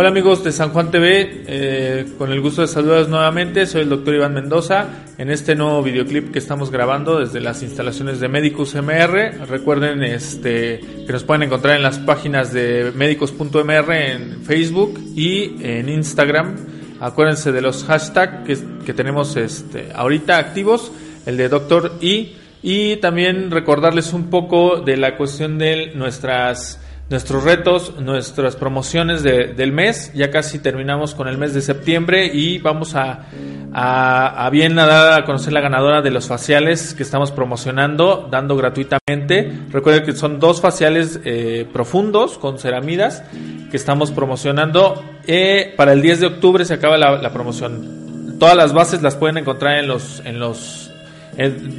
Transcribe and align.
Hola 0.00 0.08
amigos 0.08 0.42
de 0.42 0.50
San 0.50 0.70
Juan 0.70 0.90
TV, 0.90 1.44
eh, 1.46 2.06
con 2.16 2.32
el 2.32 2.40
gusto 2.40 2.62
de 2.62 2.68
saludarlos 2.68 3.10
nuevamente, 3.10 3.66
soy 3.66 3.82
el 3.82 3.90
doctor 3.90 4.14
Iván 4.14 4.32
Mendoza 4.32 4.86
en 5.18 5.30
este 5.30 5.54
nuevo 5.54 5.82
videoclip 5.82 6.32
que 6.32 6.38
estamos 6.38 6.70
grabando 6.70 7.20
desde 7.20 7.38
las 7.38 7.62
instalaciones 7.62 8.18
de 8.18 8.28
Medicus 8.28 8.74
MR. 8.74 9.44
Recuerden 9.46 10.02
este, 10.02 10.80
que 11.06 11.12
nos 11.12 11.24
pueden 11.24 11.42
encontrar 11.42 11.76
en 11.76 11.82
las 11.82 11.98
páginas 11.98 12.50
de 12.50 12.92
medicus.mr 12.96 13.92
en 13.92 14.42
Facebook 14.42 14.98
y 15.14 15.62
en 15.62 15.90
Instagram. 15.90 16.56
Acuérdense 16.98 17.52
de 17.52 17.60
los 17.60 17.84
hashtags 17.84 18.46
que, 18.46 18.56
que 18.86 18.94
tenemos 18.94 19.36
este, 19.36 19.90
ahorita 19.94 20.38
activos, 20.38 20.92
el 21.26 21.36
de 21.36 21.50
doctor 21.50 21.92
I, 22.00 22.36
y 22.62 22.96
también 22.96 23.50
recordarles 23.50 24.14
un 24.14 24.30
poco 24.30 24.80
de 24.80 24.96
la 24.96 25.18
cuestión 25.18 25.58
de 25.58 25.92
nuestras 25.94 26.80
nuestros 27.10 27.42
retos, 27.42 27.94
nuestras 27.98 28.54
promociones 28.54 29.24
del 29.24 29.72
mes. 29.72 30.12
Ya 30.14 30.30
casi 30.30 30.60
terminamos 30.60 31.14
con 31.16 31.26
el 31.26 31.36
mes 31.36 31.52
de 31.52 31.60
septiembre 31.60 32.30
y 32.32 32.58
vamos 32.58 32.94
a, 32.94 33.26
a, 33.72 34.48
bien 34.50 34.76
dar 34.76 35.20
a 35.20 35.24
conocer 35.24 35.52
la 35.52 35.60
ganadora 35.60 36.02
de 36.02 36.12
los 36.12 36.28
faciales 36.28 36.94
que 36.94 37.02
estamos 37.02 37.32
promocionando, 37.32 38.28
dando 38.30 38.56
gratuitamente. 38.56 39.52
Recuerden 39.70 40.04
que 40.04 40.12
son 40.12 40.38
dos 40.38 40.60
faciales 40.60 41.18
eh, 41.24 41.66
profundos 41.72 42.38
con 42.38 42.60
ceramidas 42.60 43.24
que 43.72 43.76
estamos 43.76 44.12
promocionando. 44.12 45.02
Eh, 45.26 45.74
para 45.76 45.92
el 45.92 46.02
10 46.02 46.20
de 46.20 46.26
octubre 46.26 46.64
se 46.64 46.74
acaba 46.74 46.96
la, 46.96 47.32
promoción. 47.32 48.38
Todas 48.38 48.56
las 48.56 48.72
bases 48.72 49.02
las 49.02 49.16
pueden 49.16 49.36
encontrar 49.38 49.78
en 49.78 49.88
los, 49.88 50.22
en 50.24 50.38
los 50.38 50.92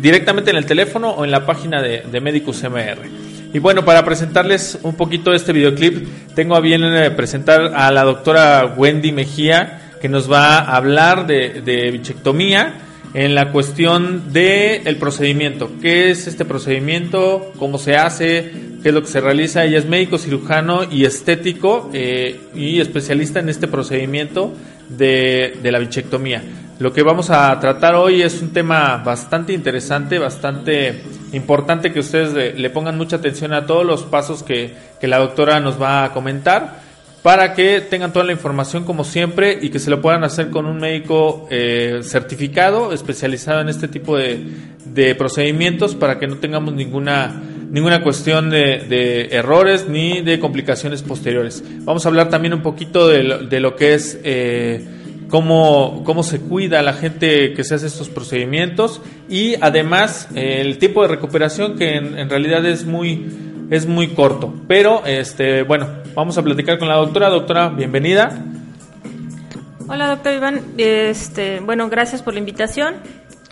directamente 0.02 0.52
en 0.52 0.58
el 0.58 0.66
teléfono 0.66 1.12
o 1.12 1.24
en 1.24 1.32
la 1.32 1.46
página 1.46 1.82
de, 1.82 2.02
de 2.02 2.20
Medicus 2.20 2.64
MR. 2.64 3.31
Y 3.54 3.60
bueno, 3.60 3.84
para 3.84 4.06
presentarles 4.06 4.80
un 4.82 4.96
poquito 4.96 5.34
este 5.34 5.52
videoclip, 5.52 6.08
tengo 6.36 6.56
a 6.56 6.62
bien 6.62 6.84
eh, 6.84 7.12
presentar 7.12 7.74
a 7.76 7.92
la 7.92 8.04
doctora 8.04 8.74
Wendy 8.78 9.12
Mejía, 9.12 9.92
que 10.02 10.08
nos 10.08 10.32
va 10.32 10.60
a 10.60 10.78
hablar 10.78 11.28
de, 11.28 11.62
de 11.62 11.92
bichectomía 11.92 12.76
en 13.14 13.36
la 13.36 13.52
cuestión 13.52 14.32
del 14.32 14.88
el 14.88 14.96
procedimiento. 14.96 15.70
¿Qué 15.82 16.12
es 16.12 16.28
este 16.28 16.46
procedimiento? 16.46 17.52
¿Cómo 17.58 17.78
se 17.78 17.98
hace? 17.98 18.52
¿Qué 18.82 18.90
es 18.90 18.94
lo 18.94 19.02
que 19.02 19.10
se 19.10 19.22
realiza? 19.22 19.66
Ella 19.66 19.80
es 19.80 19.86
médico 19.86 20.18
cirujano 20.18 20.84
y 20.90 21.06
estético 21.06 21.90
eh, 21.94 22.40
y 22.56 22.80
especialista 22.80 23.40
en 23.40 23.50
este 23.50 23.68
procedimiento 23.68 24.54
de, 24.90 25.58
de 25.62 25.72
la 25.72 25.80
bichectomía. 25.80 26.42
Lo 26.82 26.92
que 26.92 27.04
vamos 27.04 27.30
a 27.30 27.60
tratar 27.60 27.94
hoy 27.94 28.24
es 28.24 28.42
un 28.42 28.54
tema 28.54 29.04
bastante 29.06 29.54
interesante, 29.54 30.18
bastante 30.18 31.04
importante 31.32 31.94
que 31.94 32.00
ustedes 32.00 32.58
le, 32.58 32.70
pongan 32.72 32.98
mucha 32.98 33.18
atención 33.18 33.54
a 33.54 33.68
todos 33.68 33.86
los 33.86 34.02
pasos 34.02 34.42
que, 34.42 34.74
la 35.04 35.20
doctora 35.20 35.60
nos 35.60 35.80
va 35.80 36.06
a 36.06 36.12
comentar 36.12 36.82
para 37.22 37.54
que 37.54 37.82
tengan 37.82 38.12
toda 38.12 38.26
la 38.26 38.32
información 38.32 38.84
como 38.84 39.04
siempre 39.04 39.60
y 39.62 39.70
que 39.70 39.78
se 39.78 39.92
lo 39.92 40.02
puedan 40.02 40.24
hacer 40.24 40.50
con 40.50 40.66
un 40.66 40.78
médico 40.78 41.48
eh, 41.52 42.00
certificado, 42.02 42.94
especializado 42.94 43.62
en 43.62 43.70
este 43.70 43.88
tipo 43.88 44.18
de, 44.18 45.14
procedimientos 45.20 45.94
para 45.94 46.18
que 46.18 46.26
no 46.26 46.38
tengamos 46.38 46.74
ninguna, 46.74 47.44
ninguna 47.70 48.02
cuestión 48.02 48.50
de, 48.50 49.28
errores 49.32 49.88
ni 49.88 50.22
de 50.22 50.40
complicaciones 50.40 51.04
posteriores. 51.04 51.64
Vamos 51.82 52.08
a 52.08 52.10
hablar 52.10 52.30
también 52.30 52.56
un 52.56 52.64
poquito 52.64 53.08
de 53.08 53.22
lo, 53.22 53.38
de 53.38 53.60
lo 53.60 53.76
que 53.76 53.94
es... 53.94 54.20
Eh, 54.24 54.98
cómo, 55.32 56.04
cómo 56.04 56.22
se 56.22 56.40
cuida 56.40 56.84
la 56.84 56.94
gente 56.94 57.54
que 57.54 57.64
se 57.64 57.74
hace 57.74 57.88
estos 57.88 58.10
procedimientos 58.10 59.02
y 59.30 59.56
además 59.62 60.28
el 60.36 60.78
tiempo 60.78 61.02
de 61.02 61.08
recuperación 61.08 61.78
que 61.78 61.96
en, 61.96 62.30
realidad 62.30 62.64
es 62.66 62.86
muy, 62.86 63.66
es 63.72 63.88
muy 63.88 64.10
corto. 64.10 64.54
Pero 64.68 65.04
este, 65.06 65.64
bueno, 65.64 65.88
vamos 66.14 66.38
a 66.38 66.44
platicar 66.44 66.78
con 66.78 66.90
la 66.90 66.96
doctora. 66.96 67.30
Doctora, 67.30 67.70
bienvenida. 67.70 68.38
Hola, 69.88 70.08
doctor 70.10 70.34
Iván. 70.34 70.62
Este, 70.78 71.62
bueno, 71.62 71.90
gracias 71.90 72.22
por 72.22 72.34
la 72.34 72.40
invitación. 72.40 72.96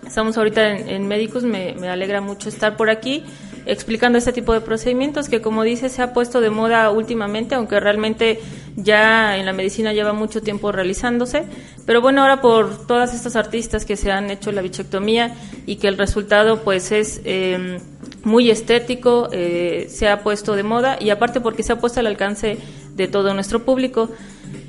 Estamos 0.05 0.37
ahorita 0.37 0.69
en, 0.69 0.89
en 0.89 1.07
Médicos, 1.07 1.43
me, 1.43 1.75
me 1.79 1.89
alegra 1.89 2.19
mucho 2.21 2.49
estar 2.49 2.75
por 2.77 2.89
aquí 2.89 3.23
explicando 3.65 4.17
este 4.17 4.33
tipo 4.33 4.53
de 4.53 4.61
procedimientos 4.61 5.29
que 5.29 5.41
como 5.41 5.63
dice 5.63 5.89
se 5.89 6.01
ha 6.01 6.13
puesto 6.13 6.41
de 6.41 6.49
moda 6.49 6.89
últimamente, 6.91 7.55
aunque 7.55 7.79
realmente 7.79 8.39
ya 8.75 9.37
en 9.37 9.45
la 9.45 9.53
medicina 9.53 9.93
lleva 9.93 10.13
mucho 10.13 10.41
tiempo 10.41 10.71
realizándose, 10.71 11.43
pero 11.85 12.01
bueno, 12.01 12.21
ahora 12.21 12.41
por 12.41 12.87
todas 12.87 13.13
estas 13.13 13.35
artistas 13.35 13.85
que 13.85 13.95
se 13.95 14.11
han 14.11 14.29
hecho 14.29 14.51
la 14.51 14.61
bichectomía 14.61 15.35
y 15.65 15.77
que 15.77 15.87
el 15.87 15.97
resultado 15.97 16.63
pues 16.63 16.91
es 16.91 17.21
em, 17.25 17.79
muy 18.23 18.49
estético, 18.49 19.29
eh, 19.31 19.87
se 19.89 20.07
ha 20.07 20.21
puesto 20.23 20.55
de 20.55 20.63
moda 20.63 20.97
y 20.99 21.09
aparte 21.09 21.41
porque 21.41 21.63
se 21.63 21.73
ha 21.73 21.79
puesto 21.79 21.99
al 21.99 22.07
alcance 22.07 22.57
de 22.95 23.07
todo 23.07 23.33
nuestro 23.33 23.63
público. 23.63 24.09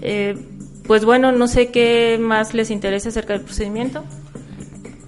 Eh, 0.03 0.37
pues 0.87 1.05
bueno, 1.05 1.31
no 1.31 1.47
sé 1.47 1.71
qué 1.71 2.19
más 2.21 2.53
les 2.55 2.71
interesa 2.71 3.11
acerca 3.11 3.35
del 3.35 3.43
procedimiento. 3.43 4.05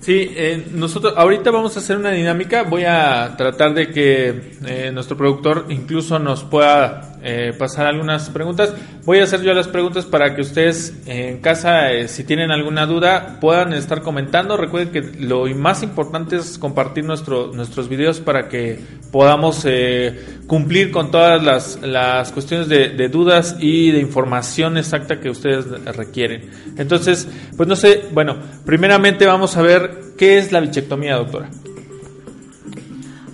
Sí, 0.02 0.32
eh, 0.34 0.66
nosotros 0.72 1.14
ahorita 1.16 1.52
vamos 1.52 1.76
a 1.76 1.78
hacer 1.78 1.96
una 1.96 2.10
dinámica. 2.10 2.64
Voy 2.64 2.82
a 2.82 3.36
tratar 3.38 3.72
de 3.72 3.90
que 3.92 4.50
eh, 4.66 4.90
nuestro 4.92 5.16
productor 5.16 5.66
incluso 5.68 6.18
nos 6.18 6.42
pueda 6.42 7.12
eh, 7.24 7.52
pasar 7.56 7.86
algunas 7.86 8.30
preguntas. 8.30 8.74
Voy 9.04 9.20
a 9.20 9.24
hacer 9.24 9.42
yo 9.42 9.54
las 9.54 9.68
preguntas 9.68 10.06
para 10.06 10.34
que 10.34 10.40
ustedes 10.40 10.92
en 11.06 11.38
casa, 11.38 11.92
eh, 11.92 12.08
si 12.08 12.24
tienen 12.24 12.50
alguna 12.50 12.84
duda, 12.84 13.38
puedan 13.40 13.72
estar 13.74 14.02
comentando. 14.02 14.56
Recuerden 14.56 14.90
que 14.90 15.20
lo 15.20 15.46
más 15.54 15.84
importante 15.84 16.34
es 16.34 16.58
compartir 16.58 17.04
nuestro, 17.04 17.52
nuestros 17.52 17.88
videos 17.88 18.18
para 18.18 18.48
que 18.48 18.80
podamos 19.12 19.62
eh, 19.66 20.40
cumplir 20.48 20.90
con 20.90 21.12
todas 21.12 21.40
las, 21.44 21.80
las 21.80 22.32
cuestiones 22.32 22.68
de, 22.68 22.88
de, 22.88 23.08
dudas 23.08 23.56
y 23.60 23.92
de 23.92 24.00
información 24.00 24.76
exacta 24.76 25.20
que 25.20 25.30
ustedes 25.30 25.66
requieren. 25.94 26.50
Entonces, 26.76 27.28
pues 27.56 27.68
no 27.68 27.76
sé, 27.76 28.06
bueno, 28.12 28.36
primeramente 28.64 29.26
vamos 29.26 29.56
a 29.56 29.62
ver 29.62 29.91
qué 30.16 30.38
es 30.38 30.52
la 30.52 30.60
bichectomía, 30.60 31.16
doctora. 31.16 31.50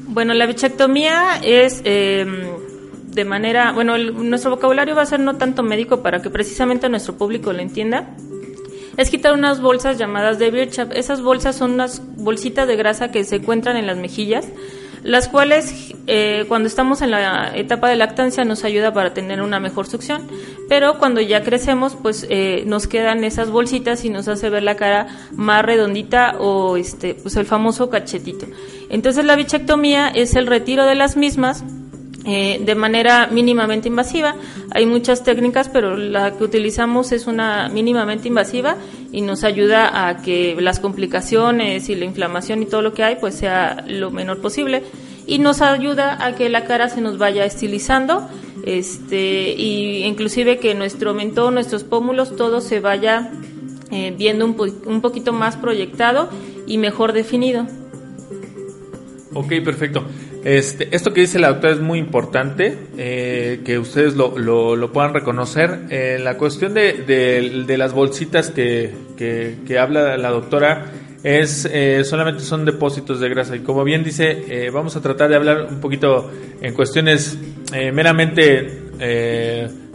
Bueno, 0.07 0.35
la 0.35 0.47
bichectomía 0.47 1.41
es 1.43 1.83
de 1.83 3.25
manera, 3.25 3.73
bueno, 3.73 3.99
nuestro 3.99 4.51
vocabulario 4.51 4.95
va 4.95 5.03
a 5.03 5.07
ser 5.07 5.21
no 5.21 5.37
tanto 5.37 5.63
médico 5.63 6.03
para 6.03 6.23
que 6.23 6.31
precisamente 6.31 6.89
nuestro 6.89 7.17
público 7.17 7.53
lo 7.53 7.61
entienda. 7.61 8.15
Es 8.97 9.11
quitar 9.11 9.33
unas 9.33 9.61
bolsas 9.61 9.97
llamadas 9.99 10.39
de 10.39 10.51
Birchap. 10.51 10.93
Esas 10.93 11.23
bolsas 11.23 11.57
son 11.57 11.73
unas 11.73 12.03
bolsitas 12.17 12.67
de 12.67 12.77
grasa 12.77 13.11
que 13.11 13.23
se 13.25 13.37
encuentran 13.37 13.77
en 13.77 13.87
las 13.87 13.97
mejillas, 13.97 14.49
las 15.03 15.29
cuales 15.29 15.95
eh, 16.07 16.45
cuando 16.49 16.69
estamos 16.69 17.03
en 17.03 17.11
la 17.11 17.57
etapa 17.57 17.89
de 17.89 17.97
lactancia 17.97 18.45
nos 18.45 18.65
ayuda 18.65 18.93
para 18.93 19.15
tener 19.15 19.43
una 19.43 19.61
mejor 19.61 19.87
succión, 19.87 20.29
pero 20.69 20.99
cuando 20.99 21.21
ya 21.21 21.43
crecemos 21.43 21.97
pues 22.01 22.27
eh, 22.29 22.65
nos 22.67 22.87
quedan 22.87 23.25
esas 23.25 23.51
bolsitas 23.51 24.05
y 24.05 24.11
nos 24.11 24.29
hace 24.29 24.51
ver 24.51 24.63
la 24.63 24.77
cara 24.77 25.09
más 25.33 25.65
redondita 25.65 26.37
o 26.39 26.77
este 26.77 27.15
pues 27.15 27.37
el 27.37 27.47
famoso 27.47 27.91
cachetito. 27.91 28.47
Entonces 28.91 29.25
la 29.25 29.37
bichectomía 29.37 30.09
es 30.09 30.35
el 30.35 30.47
retiro 30.47 30.87
de 30.87 30.95
las 30.95 31.17
mismas 31.17 31.65
eh, 32.31 32.61
de 32.63 32.75
manera 32.75 33.27
mínimamente 33.29 33.89
invasiva. 33.89 34.37
Hay 34.73 34.85
muchas 34.85 35.25
técnicas, 35.25 35.71
pero 35.71 35.97
la 35.97 36.37
que 36.37 36.45
utilizamos 36.45 37.11
es 37.13 37.27
una 37.27 37.71
mínimamente 37.71 38.29
invasiva 38.29 38.77
y 39.11 39.23
nos 39.23 39.45
ayuda 39.45 40.09
a 40.09 40.19
que 40.19 40.55
las 40.61 40.79
complicaciones 40.79 41.89
y 41.89 41.95
la 41.95 42.05
inflamación 42.05 42.63
y 42.63 42.67
todo 42.67 42.83
lo 42.83 42.93
que 42.93 43.03
hay 43.03 43.17
pues 43.17 43.35
sea 43.35 43.83
lo 43.89 44.11
menor 44.11 44.43
posible 44.43 44.83
y 45.27 45.39
nos 45.39 45.63
ayuda 45.63 46.23
a 46.23 46.35
que 46.35 46.51
la 46.51 46.65
cara 46.65 46.91
se 46.91 47.01
nos 47.01 47.17
vaya 47.17 47.47
estilizando 47.47 48.29
este 48.67 49.55
y 49.55 50.05
inclusive 50.05 50.59
que 50.59 50.75
nuestro 50.75 51.15
mentón, 51.15 51.55
nuestros 51.55 51.83
pómulos, 51.83 52.37
todo 52.37 52.61
se 52.61 52.81
vaya 52.81 53.31
eh, 53.91 54.15
viendo 54.19 54.45
un, 54.45 54.55
un 54.85 55.01
poquito 55.01 55.33
más 55.33 55.57
proyectado 55.57 56.29
y 56.67 56.77
mejor 56.77 57.15
definido. 57.15 57.67
Ok, 59.33 59.49
perfecto. 59.65 60.05
Este, 60.45 60.95
esto 60.95 61.13
que 61.13 61.23
dice 61.23 61.39
la 61.39 61.49
doctora 61.49 61.75
es 61.75 61.81
muy 61.81 61.99
importante, 61.99 62.79
eh, 62.97 63.61
que 63.65 63.79
ustedes 63.79 64.15
lo, 64.15 64.39
lo, 64.39 64.93
puedan 64.93 65.13
reconocer. 65.13 65.81
Eh, 65.91 66.19
la 66.23 66.37
cuestión 66.37 66.75
de, 66.75 66.93
de, 67.67 67.77
las 67.77 67.93
bolsitas 67.93 68.51
que, 68.51 68.95
que, 69.17 69.79
habla 69.79 70.17
la 70.17 70.31
doctora 70.31 70.87
es 71.25 71.69
eh, 71.71 72.05
solamente 72.05 72.43
son 72.43 72.65
depósitos 72.65 73.19
de 73.19 73.29
grasa 73.29 73.57
y 73.57 73.61
como 73.61 73.83
bien 73.83 74.05
dice, 74.05 74.71
vamos 74.73 74.95
a 74.95 75.01
tratar 75.03 75.29
de 75.29 75.37
hablar 75.37 75.67
un 75.69 75.81
poquito 75.81 76.31
en 76.61 76.73
cuestiones 76.75 77.37
meramente 77.93 78.89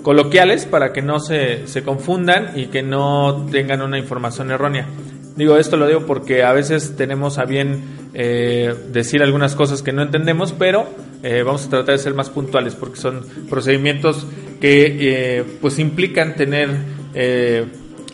coloquiales 0.04 0.66
para 0.66 0.92
que 0.92 1.01
no 1.01 1.19
se, 1.19 1.68
se 1.68 1.84
confundan 1.84 2.51
y 2.56 2.66
que 2.66 2.84
no 2.84 3.48
tengan 3.50 3.81
una 3.81 3.98
información 3.98 4.51
errónea. 4.51 4.88
Digo, 5.36 5.57
esto 5.57 5.78
lo 5.78 5.88
digo 5.88 6.06
porque 6.06 6.44
a 6.44 6.54
veces 6.54 6.95
tenemos 6.95 7.40
a 7.40 7.45
bien 7.45 8.03
eh, 8.13 8.74
decir 8.92 9.21
algunas 9.24 9.56
cosas 9.56 9.81
que 9.81 9.92
no 9.92 10.04
entendemos, 10.04 10.54
pero 10.54 10.88
eh, 11.24 11.44
vamos 11.44 11.65
a 11.65 11.69
tratar 11.69 11.95
de 11.95 12.00
ser 12.00 12.13
más 12.13 12.30
puntuales 12.30 12.75
porque 12.75 12.98
son 12.98 13.21
procedimientos 13.50 14.27
que 14.60 14.98
eh, 15.00 15.44
pues 15.62 15.80
implican 15.80 16.36
tener 16.36 16.69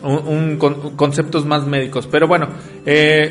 un, 0.02 0.56
conceptos 0.96 1.44
más 1.46 1.66
médicos. 1.66 2.06
Pero 2.06 2.26
bueno, 2.28 2.48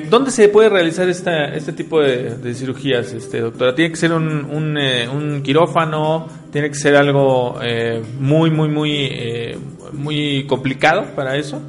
¿dónde 0.09 0.31
se 0.31 0.49
puede 0.49 0.69
realizar 0.69 1.09
esta, 1.09 1.45
este 1.53 1.73
tipo 1.73 2.01
de, 2.01 2.53
cirugías, 2.53 3.13
este 3.13 3.41
doctora? 3.41 3.75
¿Tiene 3.75 3.91
que 3.91 3.97
ser 3.97 4.13
un, 4.13 4.45
un, 4.45 5.41
quirófano? 5.41 6.27
tiene 6.51 6.69
que 6.69 6.75
ser 6.75 6.95
algo 6.95 7.59
eh, 7.61 8.01
muy, 8.19 8.49
muy, 8.49 8.69
muy, 8.69 8.91
eh, 9.11 9.57
muy 9.93 10.45
complicado 10.47 11.05
para 11.15 11.37
eso. 11.37 11.61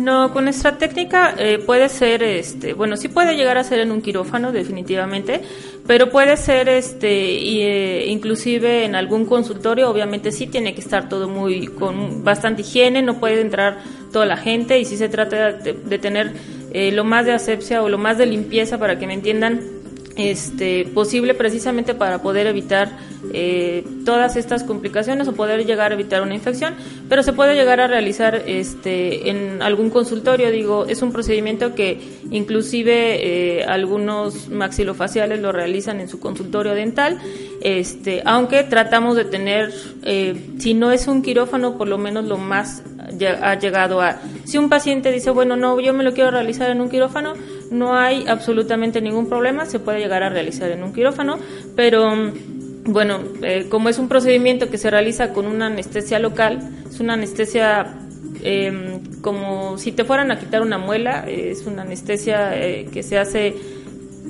No, 0.00 0.32
con 0.32 0.44
nuestra 0.44 0.78
técnica 0.78 1.34
eh, 1.36 1.58
puede 1.58 1.90
ser, 1.90 2.22
este, 2.22 2.72
bueno, 2.72 2.96
sí 2.96 3.08
puede 3.08 3.36
llegar 3.36 3.58
a 3.58 3.64
ser 3.64 3.80
en 3.80 3.90
un 3.90 4.00
quirófano 4.00 4.50
definitivamente, 4.50 5.42
pero 5.86 6.08
puede 6.08 6.38
ser, 6.38 6.70
este, 6.70 7.34
y, 7.34 7.60
eh, 7.60 8.06
inclusive 8.06 8.86
en 8.86 8.94
algún 8.94 9.26
consultorio, 9.26 9.90
obviamente 9.90 10.32
sí 10.32 10.46
tiene 10.46 10.72
que 10.72 10.80
estar 10.80 11.10
todo 11.10 11.28
muy 11.28 11.66
con 11.66 12.24
bastante 12.24 12.62
higiene, 12.62 13.02
no 13.02 13.20
puede 13.20 13.42
entrar 13.42 13.76
toda 14.10 14.24
la 14.24 14.38
gente 14.38 14.78
y 14.80 14.86
si 14.86 14.96
se 14.96 15.10
trata 15.10 15.52
de, 15.52 15.74
de 15.74 15.98
tener 15.98 16.32
eh, 16.72 16.92
lo 16.92 17.04
más 17.04 17.26
de 17.26 17.32
asepsia 17.32 17.82
o 17.82 17.90
lo 17.90 17.98
más 17.98 18.16
de 18.16 18.24
limpieza 18.24 18.78
para 18.78 18.98
que 18.98 19.06
me 19.06 19.12
entiendan 19.12 19.60
este, 20.20 20.84
posible 20.86 21.34
precisamente 21.34 21.94
para 21.94 22.22
poder 22.22 22.46
evitar 22.46 22.98
eh, 23.32 23.84
todas 24.04 24.36
estas 24.36 24.64
complicaciones 24.64 25.28
o 25.28 25.34
poder 25.34 25.64
llegar 25.66 25.92
a 25.92 25.94
evitar 25.94 26.22
una 26.22 26.34
infección, 26.34 26.74
pero 27.08 27.22
se 27.22 27.32
puede 27.32 27.54
llegar 27.54 27.80
a 27.80 27.86
realizar 27.86 28.42
este, 28.46 29.30
en 29.30 29.62
algún 29.62 29.90
consultorio, 29.90 30.50
digo, 30.50 30.86
es 30.86 31.02
un 31.02 31.12
procedimiento 31.12 31.74
que 31.74 32.00
inclusive 32.30 33.58
eh, 33.60 33.64
algunos 33.64 34.48
maxilofaciales 34.48 35.40
lo 35.40 35.52
realizan 35.52 36.00
en 36.00 36.08
su 36.08 36.18
consultorio 36.20 36.74
dental, 36.74 37.18
este, 37.60 38.22
aunque 38.24 38.64
tratamos 38.64 39.16
de 39.16 39.24
tener, 39.24 39.72
eh, 40.02 40.54
si 40.58 40.74
no 40.74 40.92
es 40.92 41.08
un 41.08 41.22
quirófano, 41.22 41.76
por 41.76 41.88
lo 41.88 41.98
menos 41.98 42.24
lo 42.24 42.38
más 42.38 42.82
ha 43.42 43.58
llegado 43.58 44.00
a, 44.00 44.20
si 44.44 44.58
un 44.58 44.68
paciente 44.68 45.10
dice, 45.12 45.30
bueno, 45.30 45.56
no, 45.56 45.78
yo 45.80 45.92
me 45.92 46.04
lo 46.04 46.12
quiero 46.12 46.30
realizar 46.30 46.70
en 46.70 46.80
un 46.80 46.88
quirófano, 46.88 47.34
no 47.70 47.96
hay 47.96 48.26
absolutamente 48.26 49.00
ningún 49.00 49.28
problema, 49.28 49.64
se 49.64 49.78
puede 49.78 50.00
llegar 50.00 50.22
a 50.22 50.28
realizar 50.28 50.70
en 50.70 50.82
un 50.82 50.92
quirófano, 50.92 51.38
pero 51.76 52.12
bueno, 52.84 53.20
eh, 53.42 53.66
como 53.68 53.88
es 53.88 53.98
un 53.98 54.08
procedimiento 54.08 54.70
que 54.70 54.78
se 54.78 54.90
realiza 54.90 55.32
con 55.32 55.46
una 55.46 55.66
anestesia 55.66 56.18
local, 56.18 56.58
es 56.88 57.00
una 57.00 57.14
anestesia 57.14 57.94
em, 58.42 59.00
como 59.20 59.78
si 59.78 59.92
te 59.92 60.04
fueran 60.04 60.30
a 60.30 60.38
quitar 60.38 60.62
una 60.62 60.78
muela, 60.78 61.24
es 61.28 61.66
una 61.66 61.82
anestesia 61.82 62.60
eh, 62.60 62.88
que 62.92 63.02
se 63.02 63.18
hace 63.18 63.54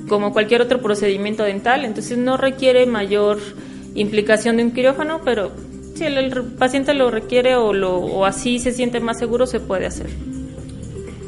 como 0.07 0.33
cualquier 0.33 0.61
otro 0.61 0.81
procedimiento 0.81 1.43
dental, 1.43 1.85
entonces 1.85 2.17
no 2.17 2.37
requiere 2.37 2.85
mayor 2.85 3.39
implicación 3.95 4.57
de 4.57 4.63
un 4.63 4.71
quirófano, 4.71 5.21
pero 5.23 5.51
si 5.95 6.05
el, 6.05 6.31
paciente 6.57 6.93
lo 6.93 7.11
requiere 7.11 7.55
o, 7.55 7.73
lo, 7.73 7.97
o 7.97 8.25
así 8.25 8.59
se 8.59 8.71
siente 8.71 8.99
más 8.99 9.19
seguro, 9.19 9.45
se 9.47 9.59
puede 9.59 9.85
hacer. 9.85 10.07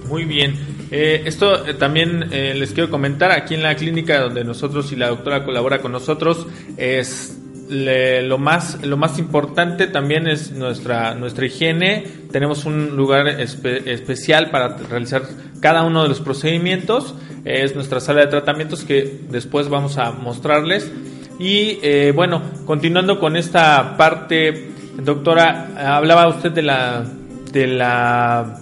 Muy 0.09 0.25
bien. 0.25 0.72
Eh, 0.91 1.23
esto 1.25 1.65
eh, 1.65 1.73
también 1.73 2.29
eh, 2.31 2.53
les 2.55 2.71
quiero 2.73 2.89
comentar 2.89 3.31
aquí 3.31 3.55
en 3.55 3.63
la 3.63 3.75
clínica 3.75 4.19
donde 4.19 4.43
nosotros 4.43 4.91
y 4.91 4.95
la 4.95 5.09
doctora 5.09 5.43
colabora 5.43 5.81
con 5.81 5.91
nosotros 5.91 6.47
es 6.77 7.39
lo 7.69 8.37
más 8.37 8.83
lo 8.83 8.97
más 8.97 9.17
importante 9.17 9.87
también 9.87 10.27
es 10.27 10.51
nuestra 10.51 11.15
nuestra 11.15 11.45
higiene. 11.45 12.05
Tenemos 12.31 12.65
un 12.65 12.95
lugar 12.95 13.27
especial 13.27 14.51
para 14.51 14.77
realizar 14.77 15.23
cada 15.59 15.83
uno 15.83 16.03
de 16.03 16.09
los 16.09 16.19
procedimientos. 16.19 17.15
Es 17.45 17.73
nuestra 17.73 17.99
sala 17.99 18.21
de 18.21 18.27
tratamientos 18.27 18.83
que 18.83 19.21
después 19.29 19.69
vamos 19.69 19.97
a 19.97 20.11
mostrarles. 20.11 20.91
Y 21.39 22.11
bueno 22.11 22.43
continuando 22.65 23.19
con 23.19 23.37
esta 23.37 23.97
parte 23.97 24.69
doctora 25.01 25.95
hablaba 25.95 26.27
usted 26.27 26.51
de 26.51 26.61
la 26.61 27.05
de 27.51 27.67
la 27.67 28.59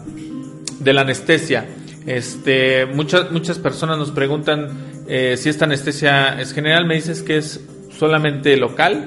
de 0.80 0.94
la 0.94 1.02
anestesia 1.02 1.66
este, 2.06 2.86
muchas, 2.88 3.32
muchas 3.32 3.60
personas 3.60 3.98
nos 3.98 4.12
preguntan 4.12 4.70
eh, 5.08 5.36
si 5.38 5.50
esta 5.50 5.66
anestesia 5.66 6.40
es 6.40 6.54
general. 6.54 6.86
Me 6.86 6.96
dices 6.96 7.22
que 7.22 7.38
es 7.38 7.62
solamente 7.98 8.58
local. 8.58 9.06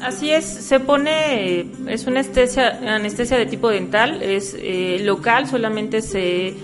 Así 0.00 0.30
es, 0.30 0.44
se 0.44 0.78
pone, 0.78 1.66
es 1.88 2.06
una 2.06 2.20
anestesia, 2.20 2.94
anestesia 2.94 3.38
de 3.38 3.46
tipo 3.46 3.70
dental, 3.70 4.22
es 4.22 4.54
eh, 4.56 5.00
local, 5.02 5.48
solamente 5.48 6.00
se 6.00 6.54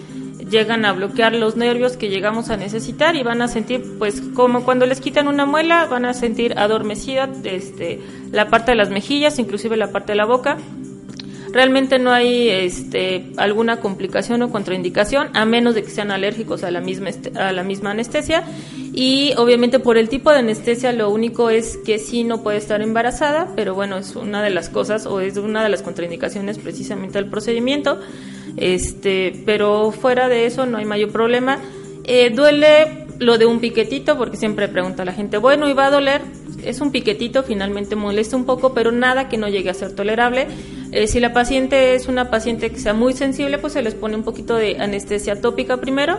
llegan 0.48 0.84
a 0.84 0.92
bloquear 0.92 1.34
los 1.34 1.56
nervios 1.56 1.96
que 1.96 2.08
llegamos 2.08 2.50
a 2.50 2.56
necesitar 2.56 3.16
y 3.16 3.22
van 3.24 3.42
a 3.42 3.48
sentir, 3.48 3.82
pues 3.98 4.20
como 4.34 4.64
cuando 4.64 4.86
les 4.86 5.00
quitan 5.00 5.26
una 5.26 5.44
muela, 5.44 5.86
van 5.86 6.04
a 6.04 6.14
sentir 6.14 6.56
adormecida 6.56 7.28
este, 7.42 8.00
la 8.30 8.48
parte 8.48 8.72
de 8.72 8.76
las 8.76 8.90
mejillas, 8.90 9.38
inclusive 9.40 9.76
la 9.76 9.90
parte 9.90 10.12
de 10.12 10.16
la 10.16 10.26
boca 10.26 10.58
Realmente 11.52 11.98
no 11.98 12.10
hay 12.10 12.48
este, 12.48 13.26
alguna 13.36 13.80
complicación 13.80 14.42
o 14.42 14.50
contraindicación, 14.50 15.28
a 15.34 15.44
menos 15.44 15.74
de 15.74 15.82
que 15.82 15.90
sean 15.90 16.10
alérgicos 16.10 16.64
a 16.64 16.70
la 16.70 16.80
misma, 16.80 17.10
a 17.36 17.52
la 17.52 17.62
misma 17.62 17.90
anestesia. 17.90 18.44
Y 18.94 19.34
obviamente 19.36 19.78
por 19.78 19.98
el 19.98 20.08
tipo 20.08 20.30
de 20.30 20.38
anestesia 20.38 20.92
lo 20.92 21.10
único 21.10 21.50
es 21.50 21.78
que 21.78 21.98
sí 21.98 22.24
no 22.24 22.42
puede 22.42 22.58
estar 22.58 22.80
embarazada, 22.82 23.48
pero 23.54 23.74
bueno, 23.74 23.98
es 23.98 24.16
una 24.16 24.42
de 24.42 24.50
las 24.50 24.68
cosas 24.68 25.06
o 25.06 25.20
es 25.20 25.36
una 25.36 25.62
de 25.62 25.68
las 25.68 25.82
contraindicaciones 25.82 26.58
precisamente 26.58 27.18
del 27.18 27.28
procedimiento. 27.28 28.00
Este, 28.56 29.42
pero 29.46 29.92
fuera 29.92 30.28
de 30.28 30.46
eso 30.46 30.66
no 30.66 30.78
hay 30.78 30.84
mayor 30.84 31.10
problema. 31.10 31.58
Eh, 32.04 32.30
duele 32.30 33.06
lo 33.18 33.38
de 33.38 33.46
un 33.46 33.60
piquetito, 33.60 34.18
porque 34.18 34.36
siempre 34.36 34.68
pregunta 34.68 35.04
la 35.04 35.12
gente, 35.12 35.38
bueno, 35.38 35.68
¿y 35.68 35.72
va 35.72 35.86
a 35.86 35.90
doler? 35.90 36.22
Es 36.64 36.80
un 36.80 36.90
piquetito, 36.92 37.42
finalmente 37.42 37.96
molesta 37.96 38.36
un 38.36 38.44
poco, 38.44 38.74
pero 38.74 38.92
nada 38.92 39.28
que 39.28 39.36
no 39.36 39.48
llegue 39.48 39.70
a 39.70 39.74
ser 39.74 39.94
tolerable. 39.94 40.46
Eh, 40.92 41.06
si 41.06 41.20
la 41.20 41.32
paciente 41.32 41.94
es 41.94 42.06
una 42.06 42.30
paciente 42.30 42.70
que 42.70 42.78
sea 42.78 42.92
muy 42.92 43.14
sensible, 43.14 43.56
pues 43.56 43.72
se 43.72 43.82
les 43.82 43.94
pone 43.94 44.14
un 44.14 44.24
poquito 44.24 44.54
de 44.56 44.76
anestesia 44.78 45.40
tópica 45.40 45.78
primero, 45.78 46.18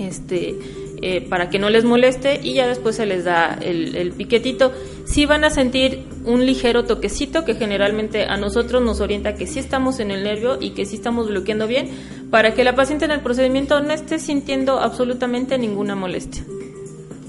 este, 0.00 0.56
eh, 1.00 1.20
para 1.20 1.48
que 1.48 1.60
no 1.60 1.70
les 1.70 1.84
moleste 1.84 2.40
y 2.42 2.54
ya 2.54 2.66
después 2.66 2.96
se 2.96 3.06
les 3.06 3.22
da 3.22 3.56
el, 3.62 4.12
piquetito. 4.16 4.72
Si 5.04 5.26
van 5.26 5.44
a 5.44 5.50
sentir 5.50 6.02
un 6.24 6.44
ligero 6.44 6.84
toquecito 6.84 7.44
que 7.44 7.54
generalmente 7.54 8.24
a 8.24 8.36
nosotros 8.36 8.82
nos 8.82 9.00
orienta 9.00 9.36
que 9.36 9.46
sí 9.46 9.60
estamos 9.60 10.00
en 10.00 10.10
el 10.10 10.24
nervio 10.24 10.58
y 10.60 10.70
que 10.70 10.86
sí 10.86 10.96
estamos 10.96 11.28
bloqueando 11.28 11.68
bien, 11.68 11.88
para 12.30 12.52
que 12.54 12.64
la 12.64 12.74
paciente 12.74 13.04
en 13.04 13.12
el 13.12 13.20
procedimiento 13.20 13.80
no 13.80 13.92
esté 13.92 14.18
sintiendo 14.18 14.80
absolutamente 14.80 15.56
ninguna 15.56 15.94
molestia. 15.94 16.44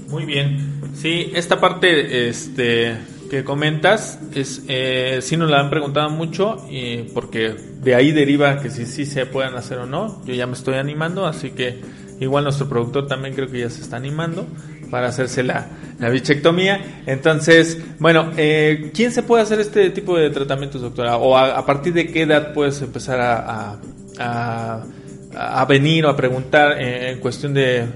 Muy 0.08 0.24
bien. 0.24 0.80
Sí, 0.94 1.30
esta 1.32 1.60
parte, 1.60 2.28
este 2.28 2.96
que 3.30 3.44
comentas 3.44 4.18
es 4.34 4.62
eh, 4.68 5.18
sí 5.22 5.36
nos 5.36 5.50
la 5.50 5.60
han 5.60 5.70
preguntado 5.70 6.10
mucho 6.10 6.66
y 6.70 7.02
porque 7.14 7.54
de 7.82 7.94
ahí 7.94 8.12
deriva 8.12 8.60
que 8.60 8.70
si 8.70 8.86
sí 8.86 9.06
se 9.06 9.26
puedan 9.26 9.54
hacer 9.54 9.78
o 9.78 9.86
no. 9.86 10.22
Yo 10.24 10.34
ya 10.34 10.46
me 10.46 10.54
estoy 10.54 10.74
animando 10.74 11.26
así 11.26 11.50
que 11.50 11.80
igual 12.20 12.44
nuestro 12.44 12.68
productor 12.68 13.06
también 13.06 13.34
creo 13.34 13.48
que 13.50 13.60
ya 13.60 13.70
se 13.70 13.82
está 13.82 13.96
animando 13.96 14.46
para 14.90 15.08
hacerse 15.08 15.42
la, 15.42 15.66
la 15.98 16.10
bichectomía. 16.10 17.02
Entonces 17.06 17.78
bueno 17.98 18.30
eh, 18.36 18.90
quién 18.94 19.12
se 19.12 19.22
puede 19.22 19.42
hacer 19.42 19.60
este 19.60 19.90
tipo 19.90 20.16
de 20.16 20.30
tratamientos 20.30 20.80
doctora 20.80 21.16
o 21.16 21.36
a, 21.36 21.64
partir 21.66 21.92
de 21.92 22.08
qué 22.08 22.22
edad 22.22 22.52
puedes 22.52 22.80
empezar 22.82 23.20
a, 23.20 23.78
a, 24.18 25.64
venir 25.66 26.06
o 26.06 26.10
a 26.10 26.16
preguntar 26.16 26.80
en, 26.80 27.18
cuestión 27.18 27.52
de, 27.54 27.86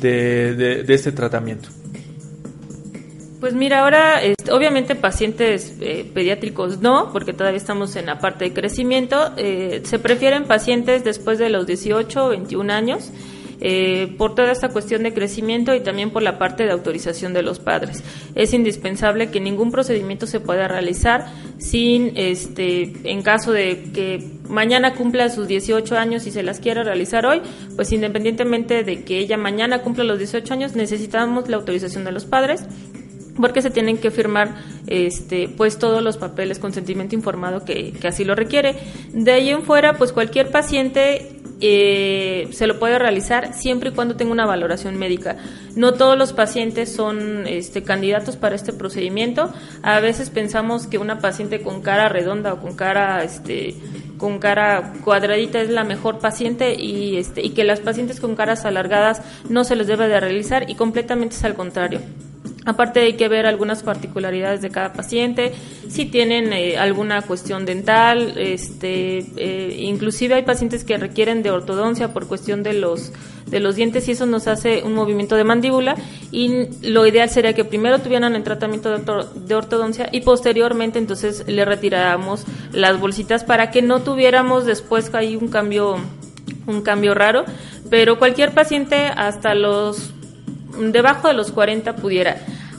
de, 0.00 0.82
de 0.84 0.94
este 0.94 1.12
tratamiento 1.12 1.68
pues 3.40 3.54
mira, 3.54 3.80
ahora 3.80 4.20
obviamente 4.52 4.94
pacientes 4.94 5.74
eh, 5.80 6.10
pediátricos 6.12 6.80
no, 6.80 7.12
porque 7.12 7.32
todavía 7.32 7.58
estamos 7.58 7.94
en 7.96 8.06
la 8.06 8.18
parte 8.18 8.46
de 8.46 8.52
crecimiento. 8.52 9.32
Eh, 9.36 9.82
se 9.84 9.98
prefieren 9.98 10.44
pacientes 10.44 11.04
después 11.04 11.38
de 11.38 11.48
los 11.48 11.66
18 11.66 12.24
o 12.24 12.28
21 12.30 12.72
años. 12.72 13.10
Eh, 13.60 14.14
por 14.16 14.36
toda 14.36 14.52
esta 14.52 14.68
cuestión 14.68 15.02
de 15.02 15.12
crecimiento 15.12 15.74
y 15.74 15.80
también 15.80 16.10
por 16.10 16.22
la 16.22 16.38
parte 16.38 16.64
de 16.64 16.70
autorización 16.70 17.32
de 17.32 17.42
los 17.42 17.58
padres. 17.58 18.04
Es 18.36 18.54
indispensable 18.54 19.30
que 19.32 19.40
ningún 19.40 19.72
procedimiento 19.72 20.28
se 20.28 20.38
pueda 20.38 20.68
realizar 20.68 21.26
sin, 21.58 22.12
este, 22.16 22.92
en 23.02 23.22
caso 23.22 23.50
de 23.50 23.90
que 23.92 24.24
mañana 24.48 24.94
cumpla 24.94 25.28
sus 25.28 25.48
18 25.48 25.98
años 25.98 26.28
y 26.28 26.30
se 26.30 26.44
las 26.44 26.60
quiera 26.60 26.84
realizar 26.84 27.26
hoy, 27.26 27.42
pues 27.74 27.90
independientemente 27.90 28.84
de 28.84 29.02
que 29.02 29.18
ella 29.18 29.36
mañana 29.36 29.82
cumpla 29.82 30.04
los 30.04 30.18
18 30.18 30.54
años, 30.54 30.76
necesitamos 30.76 31.48
la 31.48 31.56
autorización 31.56 32.04
de 32.04 32.12
los 32.12 32.26
padres 32.26 32.64
porque 33.40 33.62
se 33.62 33.70
tienen 33.70 33.98
que 33.98 34.10
firmar 34.10 34.56
este 34.86 35.48
pues 35.48 35.78
todos 35.78 36.02
los 36.02 36.16
papeles 36.16 36.58
consentimiento 36.58 37.14
informado 37.14 37.64
que, 37.64 37.94
así 38.06 38.24
lo 38.24 38.34
requiere 38.34 38.76
de 39.12 39.32
ahí 39.32 39.50
en 39.50 39.62
fuera 39.62 39.94
pues 39.94 40.12
cualquier 40.12 40.50
paciente 40.50 41.38
eh, 41.60 42.48
se 42.52 42.68
lo 42.68 42.78
puede 42.78 42.98
realizar 42.98 43.52
siempre 43.52 43.90
y 43.90 43.92
cuando 43.92 44.14
tenga 44.14 44.30
una 44.30 44.46
valoración 44.46 44.96
médica. 44.96 45.36
No 45.74 45.94
todos 45.94 46.16
los 46.16 46.32
pacientes 46.32 46.92
son 46.92 47.48
este, 47.48 47.82
candidatos 47.82 48.36
para 48.36 48.54
este 48.54 48.72
procedimiento. 48.72 49.52
A 49.82 49.98
veces 49.98 50.30
pensamos 50.30 50.86
que 50.86 50.98
una 50.98 51.18
paciente 51.18 51.60
con 51.60 51.82
cara 51.82 52.08
redonda 52.08 52.52
o 52.52 52.60
con 52.60 52.76
cara 52.76 53.24
este, 53.24 53.74
con 54.18 54.38
cara 54.38 54.92
cuadradita 55.04 55.60
es 55.60 55.70
la 55.70 55.84
mejor 55.84 56.18
paciente 56.18 56.74
y, 56.74 57.16
este, 57.16 57.44
y 57.44 57.50
que 57.50 57.64
las 57.64 57.80
pacientes 57.80 58.20
con 58.20 58.36
caras 58.36 58.64
alargadas 58.64 59.22
no 59.48 59.64
se 59.64 59.74
les 59.74 59.86
debe 59.86 60.08
de 60.08 60.20
realizar 60.20 60.70
y 60.70 60.74
completamente 60.74 61.34
es 61.34 61.44
al 61.44 61.54
contrario 61.54 62.00
Aparte 62.68 63.00
hay 63.00 63.14
que 63.14 63.28
ver 63.28 63.46
algunas 63.46 63.82
particularidades 63.82 64.60
de 64.60 64.68
cada 64.68 64.92
paciente, 64.92 65.54
si 65.88 66.04
tienen 66.04 66.52
eh, 66.52 66.76
alguna 66.76 67.22
cuestión 67.22 67.64
dental, 67.64 68.34
este, 68.36 69.24
eh, 69.36 69.76
inclusive 69.80 70.34
hay 70.34 70.42
pacientes 70.42 70.84
que 70.84 70.98
requieren 70.98 71.42
de 71.42 71.50
ortodoncia 71.50 72.12
por 72.12 72.28
cuestión 72.28 72.62
de 72.62 72.74
los 72.74 73.10
de 73.46 73.60
los 73.60 73.76
dientes 73.76 74.06
y 74.06 74.10
eso 74.10 74.26
nos 74.26 74.46
hace 74.48 74.82
un 74.82 74.92
movimiento 74.92 75.34
de 75.34 75.44
mandíbula 75.44 75.96
y 76.30 76.66
lo 76.82 77.06
ideal 77.06 77.30
sería 77.30 77.54
que 77.54 77.64
primero 77.64 78.00
tuvieran 78.00 78.34
el 78.34 78.42
tratamiento 78.42 78.98
de, 78.98 79.54
ortodoncia 79.54 80.10
y 80.12 80.20
posteriormente 80.20 80.98
entonces 80.98 81.44
le 81.46 81.64
retiráramos 81.64 82.44
las 82.72 83.00
bolsitas 83.00 83.44
para 83.44 83.70
que 83.70 83.80
no 83.80 84.02
tuviéramos 84.02 84.66
después 84.66 85.14
ahí 85.14 85.36
un 85.36 85.48
cambio 85.48 85.96
un 86.66 86.82
cambio 86.82 87.14
raro, 87.14 87.46
pero 87.88 88.18
cualquier 88.18 88.52
paciente 88.52 89.06
hasta 89.06 89.54
los 89.54 90.12
debajo 90.78 91.28
de 91.28 91.34
los 91.34 91.50
40 91.50 91.96
pudiera 91.96 92.36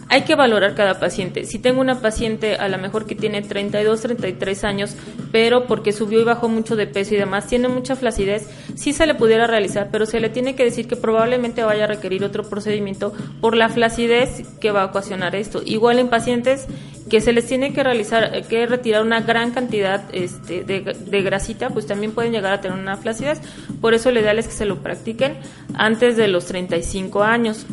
hay 0.09 0.23
que 0.23 0.35
valorar 0.35 0.73
cada 0.73 0.99
paciente. 0.99 1.45
Si 1.45 1.59
tengo 1.59 1.79
una 1.79 2.01
paciente 2.01 2.55
a 2.55 2.67
lo 2.67 2.79
mejor 2.79 3.05
que 3.05 3.15
tiene 3.15 3.43
32, 3.43 4.01
33 4.01 4.63
años, 4.63 4.95
pero 5.31 5.67
porque 5.67 5.93
subió 5.93 6.19
y 6.19 6.23
bajó 6.23 6.49
mucho 6.49 6.75
de 6.75 6.87
peso 6.87 7.13
y 7.13 7.17
demás, 7.17 7.47
tiene 7.47 7.67
mucha 7.67 7.95
flacidez, 7.95 8.49
sí 8.75 8.91
se 8.91 9.05
le 9.05 9.13
pudiera 9.13 9.45
realizar, 9.45 9.89
pero 9.91 10.07
se 10.07 10.19
le 10.19 10.29
tiene 10.29 10.55
que 10.55 10.63
decir 10.63 10.87
que 10.87 10.95
probablemente 10.95 11.63
vaya 11.63 11.83
a 11.83 11.87
requerir 11.87 12.23
otro 12.23 12.43
procedimiento 12.49 13.13
por 13.39 13.55
la 13.55 13.69
flacidez 13.69 14.47
que 14.59 14.71
va 14.71 14.81
a 14.81 14.85
ocasionar 14.85 15.35
esto. 15.35 15.61
Igual 15.63 15.99
en 15.99 16.09
pacientes 16.09 16.65
que 17.09 17.21
se 17.21 17.31
les 17.31 17.45
tiene 17.45 17.73
que 17.73 17.83
realizar, 17.83 18.35
eh, 18.35 18.43
que 18.47 18.65
retirar 18.65 19.03
una 19.03 19.21
gran 19.21 19.51
cantidad 19.51 20.03
este, 20.11 20.63
de, 20.63 20.81
de, 20.81 21.21
grasita, 21.21 21.69
pues 21.69 21.85
también 21.85 22.13
pueden 22.13 22.31
llegar 22.31 22.53
a 22.53 22.61
tener 22.61 22.77
una 22.77 22.97
flacidez. 22.97 23.41
Por 23.79 23.93
eso 23.93 24.11
lo 24.11 24.19
ideal 24.19 24.39
es 24.39 24.47
que 24.47 24.53
se 24.53 24.65
lo 24.65 24.81
practiquen 24.81 25.37
antes 25.73 26.17
de 26.17 26.27
los 26.27 26.45
35 26.45 27.23
años 27.23 27.65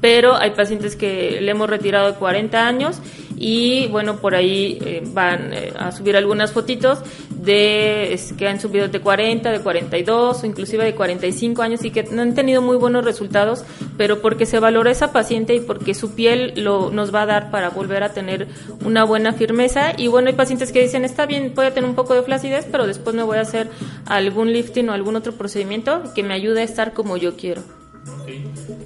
pero 0.00 0.36
hay 0.36 0.50
pacientes 0.50 0.96
que 0.96 1.40
le 1.40 1.50
hemos 1.50 1.68
retirado 1.68 2.12
de 2.12 2.18
40 2.18 2.66
años 2.66 3.00
y 3.36 3.86
bueno, 3.86 4.18
por 4.18 4.34
ahí 4.34 4.78
eh, 4.84 5.02
van 5.14 5.52
eh, 5.54 5.72
a 5.78 5.92
subir 5.92 6.14
algunas 6.14 6.52
fotitos 6.52 6.98
de 7.30 8.20
que 8.36 8.46
han 8.46 8.60
subido 8.60 8.88
de 8.88 9.00
40, 9.00 9.50
de 9.50 9.60
42 9.60 10.42
o 10.42 10.46
inclusive 10.46 10.84
de 10.84 10.94
45 10.94 11.62
años 11.62 11.82
y 11.84 11.90
que 11.90 12.02
no 12.02 12.20
han 12.20 12.34
tenido 12.34 12.60
muy 12.60 12.76
buenos 12.76 13.02
resultados, 13.02 13.64
pero 13.96 14.20
porque 14.20 14.44
se 14.44 14.58
valora 14.58 14.90
esa 14.90 15.10
paciente 15.10 15.54
y 15.54 15.60
porque 15.60 15.94
su 15.94 16.14
piel 16.14 16.52
lo, 16.56 16.90
nos 16.90 17.14
va 17.14 17.22
a 17.22 17.26
dar 17.26 17.50
para 17.50 17.70
volver 17.70 18.02
a 18.02 18.12
tener 18.12 18.46
una 18.84 19.04
buena 19.04 19.32
firmeza 19.32 19.94
y 19.96 20.08
bueno, 20.08 20.28
hay 20.28 20.34
pacientes 20.34 20.70
que 20.70 20.82
dicen, 20.82 21.06
está 21.06 21.24
bien, 21.24 21.52
puede 21.54 21.70
tener 21.70 21.88
un 21.88 21.96
poco 21.96 22.14
de 22.14 22.22
flacidez, 22.22 22.66
pero 22.70 22.86
después 22.86 23.16
me 23.16 23.22
voy 23.22 23.38
a 23.38 23.42
hacer 23.42 23.70
algún 24.04 24.52
lifting 24.52 24.90
o 24.90 24.92
algún 24.92 25.16
otro 25.16 25.32
procedimiento 25.32 26.02
que 26.14 26.22
me 26.22 26.34
ayude 26.34 26.60
a 26.60 26.64
estar 26.64 26.92
como 26.92 27.16
yo 27.16 27.36
quiero. 27.36 27.62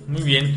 Muy 0.06 0.22
bien. 0.22 0.54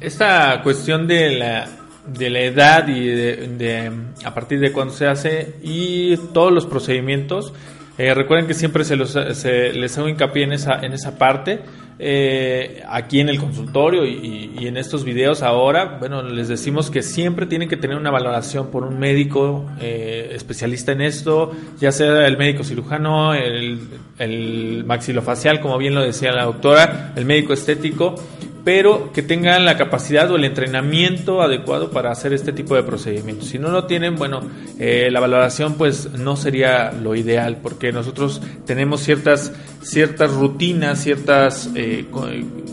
Esta 0.00 0.62
cuestión 0.62 1.06
de 1.06 1.38
la, 1.38 1.68
de 2.06 2.30
la 2.30 2.40
edad 2.40 2.88
y 2.88 3.06
de, 3.06 3.92
a 4.24 4.34
partir 4.34 4.58
de 4.58 4.72
cuándo 4.72 4.94
se 4.94 5.06
hace 5.06 5.56
y 5.62 6.16
todos 6.32 6.50
los 6.52 6.64
procedimientos, 6.64 7.52
eh, 7.98 8.14
recuerden 8.14 8.46
que 8.46 8.54
siempre 8.54 8.84
se, 8.84 8.96
los, 8.96 9.10
se 9.10 9.74
les 9.74 9.98
hago 9.98 10.08
hincapié 10.08 10.44
en 10.44 10.52
esa, 10.52 10.80
en 10.80 10.94
esa 10.94 11.18
parte. 11.18 11.60
Eh, 12.02 12.82
aquí 12.88 13.20
en 13.20 13.28
el 13.28 13.38
consultorio 13.38 14.06
y, 14.06 14.66
en 14.66 14.78
estos 14.78 15.04
videos 15.04 15.42
ahora, 15.42 15.98
bueno, 16.00 16.22
les 16.22 16.48
decimos 16.48 16.90
que 16.90 17.02
siempre 17.02 17.44
tienen 17.44 17.68
que 17.68 17.76
tener 17.76 17.98
una 17.98 18.10
valoración 18.10 18.70
por 18.70 18.84
un 18.84 18.98
médico 18.98 19.66
eh, 19.82 20.30
especialista 20.32 20.92
en 20.92 21.02
esto, 21.02 21.52
ya 21.78 21.92
sea 21.92 22.26
el 22.26 22.38
médico 22.38 22.64
cirujano, 22.64 23.34
el, 23.34 23.80
el 24.18 24.84
maxilofacial, 24.86 25.60
como 25.60 25.76
bien 25.76 25.94
lo 25.94 26.00
decía 26.00 26.32
la 26.32 26.44
doctora, 26.44 27.12
el 27.16 27.26
médico 27.26 27.52
estético 27.52 28.14
pero 28.64 29.12
que 29.12 29.22
tengan 29.22 29.64
la 29.64 29.76
capacidad 29.76 30.30
o 30.30 30.36
el 30.36 30.44
entrenamiento 30.44 31.42
adecuado 31.42 31.90
para 31.90 32.10
hacer 32.10 32.32
este 32.32 32.52
tipo 32.52 32.74
de 32.74 32.82
procedimientos. 32.82 33.48
Si 33.48 33.58
no 33.58 33.70
lo 33.70 33.86
tienen, 33.86 34.16
bueno, 34.16 34.42
eh, 34.78 35.08
la 35.10 35.20
valoración 35.20 35.74
pues 35.74 36.12
no 36.12 36.36
sería 36.36 36.92
lo 36.92 37.14
ideal, 37.14 37.58
porque 37.62 37.92
nosotros 37.92 38.42
tenemos 38.66 39.00
ciertas, 39.00 39.52
ciertas 39.82 40.32
rutinas, 40.32 41.02
ciertas 41.02 41.70
eh, 41.74 42.04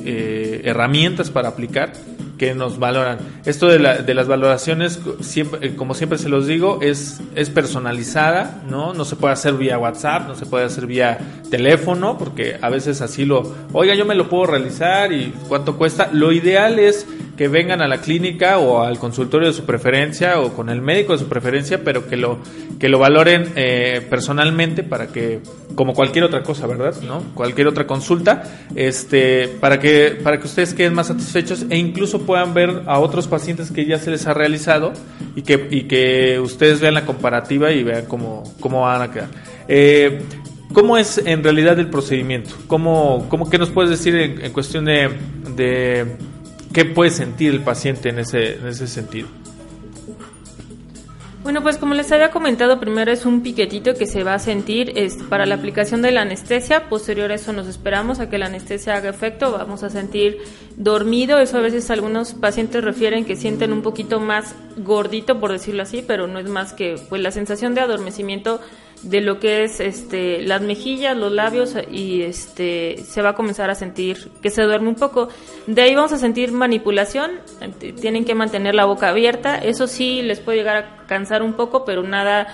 eh, 0.06 0.62
herramientas 0.66 1.30
para 1.30 1.50
aplicar 1.50 1.94
que 2.38 2.54
nos 2.54 2.80
valoran. 2.80 3.18
Esto 3.46 3.68
de, 3.68 3.80
la, 3.80 3.98
de 3.98 4.14
las 4.14 4.28
valoraciones, 4.28 5.00
siempre, 5.22 5.68
eh, 5.68 5.76
como 5.76 5.94
siempre 5.94 6.18
se 6.18 6.30
los 6.30 6.48
digo, 6.48 6.80
es, 6.82 7.22
es 7.36 7.50
personalizada, 7.50 8.64
¿no? 8.70 8.94
No 8.94 9.06
se 9.06 9.16
puede 9.16 9.34
hacer 9.34 9.54
vía 9.54 9.78
WhatsApp, 9.78 10.28
no 10.28 10.36
se 10.36 10.46
puede 10.46 10.66
hacer 10.66 10.86
vía 10.86 11.18
teléfono, 11.50 12.18
porque 12.18 12.58
a 12.62 12.70
veces 12.70 13.02
así 13.02 13.26
lo, 13.26 13.56
oiga, 13.74 13.96
yo 13.96 14.06
me 14.06 14.16
lo 14.16 14.30
puedo 14.30 14.48
realizar 14.48 15.12
y 15.12 15.34
cuánto 15.48 15.78
cuesta. 15.78 16.10
Lo 16.12 16.32
ideal 16.32 16.80
es 16.80 17.08
que 17.38 17.48
vengan 17.48 17.82
a 17.82 17.88
la 17.88 18.02
clínica 18.02 18.58
o 18.58 18.82
al 18.82 18.98
consultorio 18.98 19.48
de 19.48 19.54
su 19.54 19.64
preferencia 19.64 20.42
o 20.42 20.54
con 20.54 20.70
el 20.70 20.82
médico 20.82 21.14
de 21.14 21.20
su 21.20 21.30
preferencia, 21.30 21.84
pero 21.84 22.08
que 22.08 22.18
lo, 22.18 22.40
que 22.80 22.90
lo 22.90 23.00
valoren 23.00 23.54
eh, 23.56 24.06
personalmente 24.10 24.84
para 24.84 25.08
que, 25.08 25.42
como 25.76 25.94
cualquier 25.94 26.26
otra 26.26 26.42
cosa, 26.42 26.66
¿verdad? 26.66 26.96
¿No? 27.04 27.22
Cualquier 27.36 27.68
otra 27.68 27.86
consulta, 27.86 28.44
este, 28.76 29.48
para 29.48 29.80
que, 29.80 30.18
para 30.22 30.40
que 30.40 30.48
ustedes 30.48 30.74
queden 30.74 30.96
más 30.96 31.08
satisfechos 31.08 31.66
e 31.70 31.78
incluso 31.78 32.26
puedan 32.28 32.54
ver 32.54 32.84
a 32.86 33.00
otros 33.00 33.28
pacientes 33.28 33.72
que 33.72 33.86
ya 33.86 33.98
se 33.98 34.12
les 34.12 34.28
ha 34.28 34.36
realizado 34.36 34.94
y 35.36 35.42
que, 35.42 35.68
y 35.72 35.84
que 35.86 36.40
ustedes 36.40 36.80
vean 36.80 36.94
la 36.94 37.06
comparativa 37.06 37.72
y 37.72 37.82
vean 37.82 38.06
cómo, 38.06 38.44
cómo 38.60 38.82
van 38.82 39.02
a 39.02 39.12
quedar. 39.12 39.30
Eh, 39.68 40.22
¿Cómo 40.74 40.98
es 40.98 41.18
en 41.26 41.44
realidad 41.44 41.80
el 41.80 41.90
procedimiento? 41.90 42.54
¿Cómo, 42.68 43.26
cómo 43.30 43.50
qué 43.50 43.58
nos 43.58 43.72
puedes 43.72 43.90
decir 43.90 44.16
en, 44.16 44.52
cuestión 44.52 44.86
de, 44.86 45.10
de 45.56 46.06
¿Qué 46.74 46.86
puede 46.86 47.10
sentir 47.10 47.54
el 47.54 47.62
paciente 47.62 48.10
en 48.10 48.20
ese, 48.20 48.58
en 48.58 48.68
ese 48.68 48.86
sentido? 48.86 49.28
Bueno, 51.48 51.64
pues 51.64 51.78
como 51.78 51.94
les 51.94 52.12
había 52.12 52.30
comentado, 52.30 52.78
primero 52.78 53.10
es 53.10 53.26
un 53.26 53.42
piquetito 53.42 53.94
que 53.94 54.06
se 54.06 54.26
va 54.26 54.34
a 54.34 54.40
sentir 54.40 54.94
para 55.30 55.46
la 55.46 55.56
aplicación 55.56 56.02
de 56.02 56.12
la 56.12 56.24
anestesia. 56.24 56.90
Posterior 56.90 57.32
a 57.32 57.36
eso 57.36 57.54
nos 57.54 57.68
esperamos 57.68 58.20
a 58.20 58.30
que 58.30 58.38
la 58.38 58.48
anestesia 58.48 58.98
haga 58.98 59.10
efecto. 59.10 59.54
Vamos 59.54 59.82
a 59.82 59.90
sentir 59.90 60.40
dormido. 60.76 61.40
Eso 61.40 61.58
a 61.58 61.62
veces 61.62 61.90
algunos 61.90 62.34
pacientes 62.34 62.84
refieren 62.84 63.24
que 63.24 63.38
sienten 63.38 63.72
un 63.72 63.82
poquito 63.82 64.20
más 64.20 64.56
gordito, 64.76 65.40
por 65.40 65.54
decirlo 65.54 65.84
así, 65.84 66.04
pero 66.06 66.28
no 66.28 66.38
es 66.40 66.50
más 66.50 66.74
que 66.74 66.96
pues 67.08 67.22
la 67.22 67.32
sensación 67.32 67.74
de 67.76 67.80
adormecimiento 67.80 68.60
de 69.04 69.22
lo 69.22 69.40
que 69.40 69.64
es 69.64 69.80
este 69.80 70.42
las 70.42 70.62
mejillas, 70.62 71.16
los 71.16 71.32
labios 71.32 71.76
y 71.92 72.24
este 72.24 72.98
se 73.04 73.22
va 73.22 73.30
a 73.30 73.34
comenzar 73.34 73.70
a 73.70 73.76
sentir 73.76 74.32
que 74.42 74.50
se 74.50 74.64
duerme 74.64 74.90
un 74.90 74.96
poco. 74.96 75.30
De 75.68 75.82
ahí 75.82 75.96
vamos 75.96 76.14
a 76.14 76.18
sentir 76.18 76.52
manipulación, 76.52 77.32
tienen 78.00 78.26
que 78.26 78.36
mantener 78.36 78.76
la 78.76 78.86
boca 78.86 79.10
abierta, 79.10 79.58
eso 79.58 79.88
sí 79.88 80.22
les 80.22 80.40
puede 80.40 80.60
llegar 80.60 80.78
a 80.78 81.08
cansar 81.08 81.44
un 81.44 81.54
poco, 81.54 81.86
pero 81.86 82.04
nada 82.04 82.48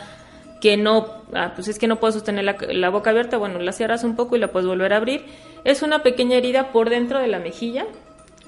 que 0.61 0.77
no, 0.77 1.07
ah, 1.33 1.51
pues 1.55 1.67
es 1.67 1.77
que 1.77 1.87
no 1.87 1.99
puedo 1.99 2.13
sostener 2.13 2.45
la, 2.45 2.55
la 2.71 2.89
boca 2.89 3.09
abierta, 3.09 3.37
bueno, 3.37 3.59
la 3.59 3.73
cierras 3.73 4.03
un 4.03 4.15
poco 4.15 4.35
y 4.35 4.39
la 4.39 4.47
puedes 4.47 4.67
volver 4.67 4.93
a 4.93 4.97
abrir. 4.97 5.25
Es 5.65 5.81
una 5.81 6.03
pequeña 6.03 6.37
herida 6.37 6.71
por 6.71 6.89
dentro 6.89 7.19
de 7.19 7.27
la 7.27 7.39
mejilla, 7.39 7.85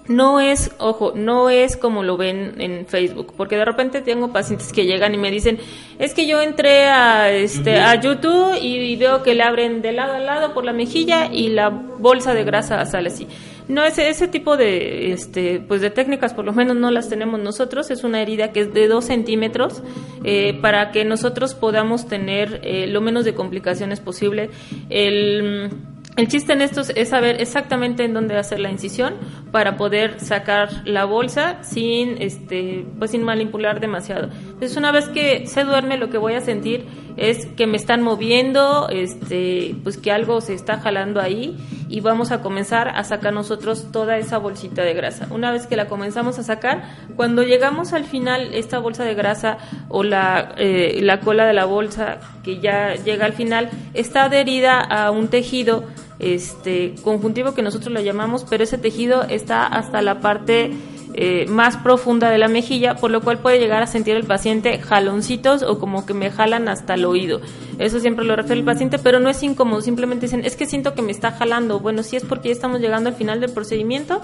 no 0.07 0.39
es, 0.39 0.71
ojo, 0.77 1.13
no 1.15 1.50
es 1.50 1.77
como 1.77 2.03
lo 2.03 2.17
ven 2.17 2.55
en 2.59 2.85
Facebook, 2.85 3.33
porque 3.35 3.57
de 3.57 3.65
repente 3.65 4.01
tengo 4.01 4.31
pacientes 4.31 4.71
que 4.71 4.85
llegan 4.85 5.13
y 5.15 5.17
me 5.17 5.31
dicen, 5.31 5.57
es 5.97 6.13
que 6.13 6.27
yo 6.27 6.41
entré 6.41 6.85
a, 6.85 7.31
este, 7.31 7.79
a 7.79 8.00
YouTube 8.00 8.57
y, 8.62 8.95
veo 8.95 9.24
que 9.24 9.33
le 9.33 9.43
abren 9.43 9.81
de 9.81 9.91
lado 9.91 10.13
a 10.13 10.19
lado 10.19 10.53
por 10.53 10.63
la 10.63 10.74
mejilla 10.74 11.27
y 11.31 11.50
la 11.50 11.69
bolsa 11.69 12.33
de 12.33 12.43
grasa 12.43 12.85
sale 12.85 13.09
así. 13.09 13.27
No, 13.67 13.83
ese, 13.83 14.09
ese 14.09 14.27
tipo 14.27 14.57
de, 14.57 15.12
este, 15.12 15.59
pues 15.59 15.81
de 15.81 15.89
técnicas 15.89 16.35
por 16.35 16.45
lo 16.45 16.53
menos 16.53 16.75
no 16.75 16.91
las 16.91 17.09
tenemos 17.09 17.39
nosotros, 17.39 17.89
es 17.89 18.03
una 18.03 18.21
herida 18.21 18.51
que 18.51 18.62
es 18.62 18.74
de 18.74 18.88
dos 18.88 19.05
centímetros 19.05 19.81
eh, 20.24 20.53
para 20.62 20.91
que 20.91 21.03
nosotros 21.03 21.55
podamos 21.55 22.07
tener 22.07 22.62
eh, 22.63 22.85
lo 22.85 23.01
menos 23.01 23.25
de 23.25 23.33
complicaciones 23.33 24.00
posible. 24.00 24.51
El 24.89 25.71
el 26.17 26.29
chiste 26.29 26.53
en 26.53 26.62
esto 26.62 26.81
es 26.95 27.10
saber 27.10 27.41
exactamente 27.41 28.05
en 28.05 28.13
dónde 28.13 28.38
hacer 28.38 28.60
la 28.60 28.72
incisión 28.72 29.15
para 29.51 29.75
poder 29.75 30.22
sacar 30.22 30.69
la 30.86 31.03
bolsa 31.03 31.62
sin, 31.62 32.22
este, 32.22 32.86
pues 32.98 33.12
sin 33.12 33.24
manipular 33.24 33.81
demasiado. 33.81 34.29
Entonces 34.31 34.77
una 34.77 34.91
vez 34.91 35.10
que 35.10 35.45
se 35.45 35.65
duerme 35.65 35.98
lo 35.98 36.10
que 36.10 36.17
voy 36.17 36.34
a 36.34 36.41
sentir 36.41 36.86
es 37.17 37.45
que 37.45 37.67
me 37.67 37.77
están 37.77 38.01
moviendo, 38.01 38.88
este, 38.89 39.75
pues 39.84 39.98
que 39.98 40.12
algo 40.12 40.41
se 40.41 40.53
está 40.53 40.79
jalando 40.79 41.22
ahí 41.22 41.57
y 41.89 42.00
vamos 42.01 42.31
a 42.31 42.41
comenzar 42.41 42.89
a 42.89 43.03
sacar 43.03 43.34
nosotros 43.34 43.91
toda 43.91 44.17
esa 44.17 44.38
bolsita 44.38 44.84
de 44.84 44.93
grasa. 44.93 45.27
Una 45.31 45.51
vez 45.51 45.67
que 45.67 45.75
la 45.75 45.88
comenzamos 45.88 46.39
a 46.39 46.43
sacar, 46.43 46.84
cuando 47.15 47.43
llegamos 47.43 47.93
al 47.93 48.05
final 48.05 48.53
esta 48.53 48.79
bolsa 48.79 49.03
de 49.03 49.15
grasa 49.15 49.57
o 49.89 50.03
la, 50.03 50.55
eh, 50.57 51.00
la 51.01 51.19
cola 51.19 51.45
de 51.45 51.53
la 51.53 51.65
bolsa 51.65 52.19
que 52.43 52.60
ya 52.60 52.95
llega 52.95 53.25
al 53.25 53.34
final 53.34 53.69
está 53.93 54.25
adherida 54.25 54.79
a 54.79 55.12
un 55.12 55.27
tejido 55.29 55.86
este 56.19 56.95
conjuntivo 57.03 57.53
que 57.53 57.62
nosotros 57.62 57.91
lo 57.91 58.01
llamamos, 58.01 58.45
pero 58.50 58.63
ese 58.63 58.77
tejido 58.77 59.24
está 59.24 59.65
hasta 59.65 60.01
la 60.01 60.19
parte 60.22 60.72
eh, 61.13 61.45
más 61.48 61.77
profunda 61.77 62.29
de 62.29 62.38
la 62.38 62.48
mejilla, 62.48 62.95
por 62.95 63.12
lo 63.12 63.22
cual 63.22 63.39
puede 63.39 63.60
llegar 63.60 63.81
a 63.81 63.88
sentir 63.88 64.15
el 64.15 64.25
paciente 64.25 64.79
jaloncitos 64.79 65.63
o 65.63 65.79
como 65.79 66.05
que 66.05 66.13
me 66.13 66.29
jalan 66.29 66.67
hasta 66.67 66.95
el 66.95 67.05
oído. 67.05 67.41
Eso 67.79 68.00
siempre 68.00 68.25
lo 68.25 68.36
refiere 68.36 68.60
el 68.60 68.65
paciente, 68.65 69.00
pero 69.00 69.19
no 69.19 69.29
es 69.29 69.41
incómodo, 69.43 69.81
simplemente 69.81 70.25
dicen, 70.25 70.43
es 70.43 70.55
que 70.55 70.65
siento 70.65 70.93
que 70.93 71.01
me 71.01 71.12
está 71.12 71.31
jalando. 71.31 71.79
Bueno, 71.79 72.03
si 72.03 72.15
es 72.15 72.24
porque 72.24 72.50
ya 72.50 72.53
estamos 72.53 72.81
llegando 72.81 73.10
al 73.10 73.15
final 73.15 73.39
del 73.39 73.51
procedimiento, 73.51 74.19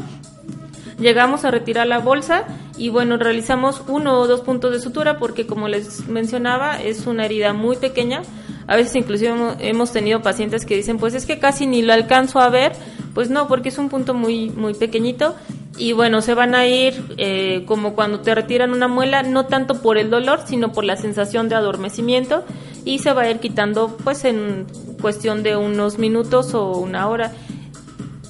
Llegamos 1.02 1.46
a 1.46 1.52
retirar 1.52 1.88
la 1.88 1.98
bolsa 1.98 2.46
y 2.78 2.90
bueno, 2.90 3.18
realizamos 3.18 3.82
uno 3.88 4.20
o 4.20 4.28
dos 4.28 4.42
puntos 4.42 4.72
de 4.72 4.80
sutura 4.80 5.18
porque 5.18 5.48
como 5.48 5.68
les 5.68 6.08
mencionaba 6.08 6.80
es 6.80 7.08
una 7.08 7.26
herida 7.26 7.54
muy 7.54 7.78
pequeña. 7.78 8.22
A 8.68 8.76
veces 8.76 8.96
inclusive 8.96 9.34
hemos 9.60 9.92
tenido 9.92 10.22
pacientes 10.22 10.66
que 10.66 10.76
dicen 10.76 10.98
pues 10.98 11.14
es 11.14 11.26
que 11.26 11.40
casi 11.40 11.68
ni 11.68 11.82
lo 11.82 11.94
alcanzo 11.94 12.40
a 12.40 12.50
ver. 12.50 12.74
Pues 13.14 13.30
no, 13.30 13.48
porque 13.48 13.70
es 13.70 13.78
un 13.78 13.90
punto 13.90 14.14
muy, 14.14 14.50
muy 14.50 14.74
pequeñito 14.74 15.36
y 15.78 15.94
bueno, 15.94 16.22
se 16.22 16.34
van 16.34 16.54
a 16.54 16.68
ir 16.68 17.04
eh, 17.18 17.64
como 17.66 17.96
cuando 17.96 18.20
te 18.20 18.36
retiran 18.36 18.72
una 18.72 18.88
muela, 18.88 19.24
no 19.24 19.48
tanto 19.48 19.82
por 19.82 19.98
el 19.98 20.10
dolor, 20.10 20.42
sino 20.46 20.72
por 20.72 20.84
la 20.84 20.96
sensación 20.96 21.50
de 21.50 21.56
adormecimiento 21.56 22.44
y 22.86 23.00
se 23.00 23.14
va 23.14 23.24
a 23.24 23.32
ir 23.32 23.40
quitando 23.40 23.98
pues 24.04 24.26
en 24.26 24.68
cuestión 25.02 25.44
de 25.44 25.56
unos 25.56 25.98
minutos 25.98 26.54
o 26.54 26.78
una 26.78 27.08
hora. 27.08 27.32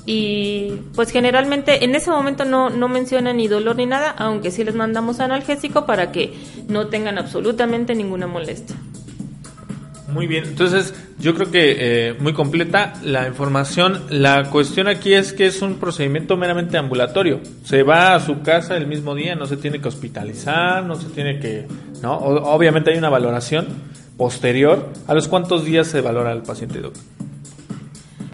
Y 0.05 0.73
pues 0.95 1.11
generalmente 1.11 1.83
en 1.83 1.95
ese 1.95 2.09
momento 2.09 2.45
no, 2.45 2.69
no 2.69 2.87
mencionan 2.87 3.37
ni 3.37 3.47
dolor 3.47 3.75
ni 3.75 3.85
nada, 3.85 4.15
aunque 4.17 4.51
sí 4.51 4.63
les 4.63 4.75
mandamos 4.75 5.19
analgésico 5.19 5.85
para 5.85 6.11
que 6.11 6.33
no 6.67 6.87
tengan 6.87 7.17
absolutamente 7.17 7.95
ninguna 7.95 8.27
molestia. 8.27 8.75
Muy 10.13 10.27
bien, 10.27 10.43
entonces 10.45 10.93
yo 11.19 11.33
creo 11.35 11.51
que 11.51 11.75
eh, 12.09 12.13
muy 12.19 12.33
completa 12.33 12.93
la 13.03 13.27
información. 13.27 14.01
La 14.09 14.49
cuestión 14.49 14.87
aquí 14.87 15.13
es 15.13 15.31
que 15.31 15.45
es 15.45 15.61
un 15.61 15.75
procedimiento 15.75 16.35
meramente 16.35 16.77
ambulatorio. 16.77 17.39
Se 17.63 17.83
va 17.83 18.15
a 18.15 18.19
su 18.19 18.41
casa 18.41 18.75
el 18.75 18.87
mismo 18.87 19.15
día, 19.15 19.35
no 19.35 19.45
se 19.45 19.57
tiene 19.57 19.79
que 19.79 19.87
hospitalizar, 19.87 20.83
no 20.83 20.95
se 20.95 21.09
tiene 21.09 21.39
que, 21.39 21.67
no, 22.01 22.17
obviamente 22.17 22.91
hay 22.91 22.97
una 22.97 23.09
valoración 23.09 23.67
posterior. 24.17 24.89
¿A 25.07 25.13
los 25.13 25.27
cuántos 25.27 25.63
días 25.63 25.87
se 25.87 26.01
valora 26.01 26.31
al 26.31 26.43
paciente, 26.43 26.81
doctor? 26.81 27.20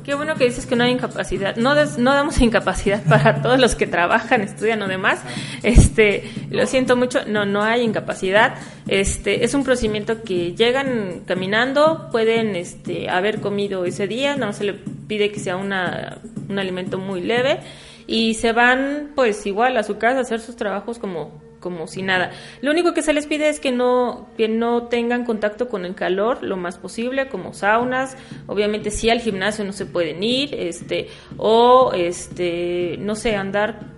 Qué 0.07 0.15
bueno 0.15 0.35
que 0.35 0.45
dices 0.45 0.65
que 0.65 0.77
no 0.77 0.85
hay 0.85 0.91
incapacidad. 0.91 1.57
No, 1.57 1.75
no 1.75 2.13
damos 2.13 2.39
incapacidad 2.41 3.03
para 3.03 3.41
todos 3.41 3.59
los 3.59 3.75
que 3.75 3.87
trabajan, 3.87 4.39
estudian 4.39 4.81
o 4.81 4.87
demás. 4.87 5.19
Este, 5.63 6.31
lo 6.49 6.65
siento 6.65 6.95
mucho, 6.95 7.25
no, 7.27 7.45
no 7.45 7.61
hay 7.61 7.81
incapacidad. 7.81 8.55
Este, 8.87 9.43
es 9.43 9.53
un 9.53 9.65
procedimiento 9.65 10.23
que 10.23 10.55
llegan 10.55 11.23
caminando, 11.25 12.07
pueden 12.09 12.55
este, 12.55 13.09
haber 13.09 13.41
comido 13.41 13.83
ese 13.83 14.07
día, 14.07 14.37
no 14.37 14.53
se 14.53 14.63
le 14.63 14.75
pide 14.75 15.29
que 15.29 15.41
sea 15.41 15.57
una, 15.57 16.19
un 16.47 16.57
alimento 16.57 16.97
muy 16.97 17.19
leve 17.19 17.59
y 18.07 18.35
se 18.35 18.53
van 18.53 19.11
pues 19.13 19.45
igual 19.45 19.75
a 19.75 19.83
su 19.83 19.97
casa 19.97 20.19
a 20.19 20.21
hacer 20.21 20.39
sus 20.39 20.55
trabajos 20.55 20.99
como 20.99 21.46
como 21.59 21.87
si 21.87 22.01
nada. 22.01 22.31
Lo 22.61 22.71
único 22.71 22.93
que 22.93 23.01
se 23.01 23.13
les 23.13 23.27
pide 23.27 23.49
es 23.49 23.59
que 23.59 23.71
no, 23.71 24.29
que 24.37 24.47
no 24.47 24.83
tengan 24.83 25.25
contacto 25.25 25.67
con 25.69 25.85
el 25.85 25.95
calor 25.95 26.43
lo 26.43 26.57
más 26.57 26.77
posible, 26.77 27.27
como 27.27 27.53
saunas, 27.53 28.17
obviamente 28.47 28.91
si 28.91 29.09
al 29.09 29.19
gimnasio 29.19 29.65
no 29.65 29.73
se 29.73 29.85
pueden 29.85 30.23
ir, 30.23 30.53
este, 30.53 31.07
o 31.37 31.91
este, 31.93 32.97
no 32.99 33.15
sé, 33.15 33.35
andar 33.35 33.97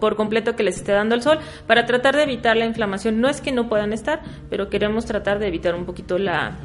por 0.00 0.16
completo 0.16 0.56
que 0.56 0.62
les 0.62 0.76
esté 0.76 0.92
dando 0.92 1.14
el 1.14 1.22
sol 1.22 1.38
para 1.66 1.86
tratar 1.86 2.16
de 2.16 2.24
evitar 2.24 2.56
la 2.56 2.64
inflamación. 2.64 3.20
No 3.20 3.28
es 3.28 3.40
que 3.40 3.52
no 3.52 3.68
puedan 3.68 3.92
estar, 3.92 4.22
pero 4.50 4.68
queremos 4.68 5.04
tratar 5.04 5.38
de 5.38 5.48
evitar 5.48 5.74
un 5.74 5.84
poquito 5.84 6.18
la, 6.18 6.58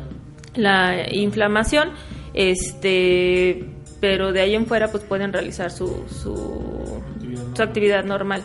la 0.56 1.06
inflamación. 1.12 1.91
Este, 2.34 3.65
pero 4.00 4.32
de 4.32 4.41
ahí 4.41 4.56
en 4.56 4.65
fuera 4.65 4.89
pues 4.91 5.03
pueden 5.03 5.34
realizar 5.34 5.72
su, 5.72 6.06
su, 6.08 7.01
su 7.56 7.62
actividad 7.63 8.03
normal. 8.03 8.44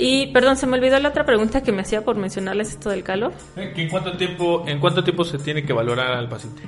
Y 0.00 0.28
perdón, 0.28 0.56
se 0.56 0.66
me 0.66 0.78
olvidó 0.78 0.98
la 0.98 1.10
otra 1.10 1.26
pregunta 1.26 1.62
que 1.62 1.72
me 1.72 1.82
hacía 1.82 2.02
por 2.02 2.16
mencionarles 2.16 2.70
esto 2.70 2.88
del 2.88 3.02
calor. 3.02 3.32
Eh, 3.56 3.74
¿En 3.76 3.90
cuánto 3.90 4.16
tiempo, 4.16 4.64
en 4.66 4.80
cuánto 4.80 5.04
tiempo 5.04 5.24
se 5.24 5.38
tiene 5.38 5.62
que 5.62 5.74
valorar 5.74 6.12
al 6.12 6.26
paciente? 6.26 6.62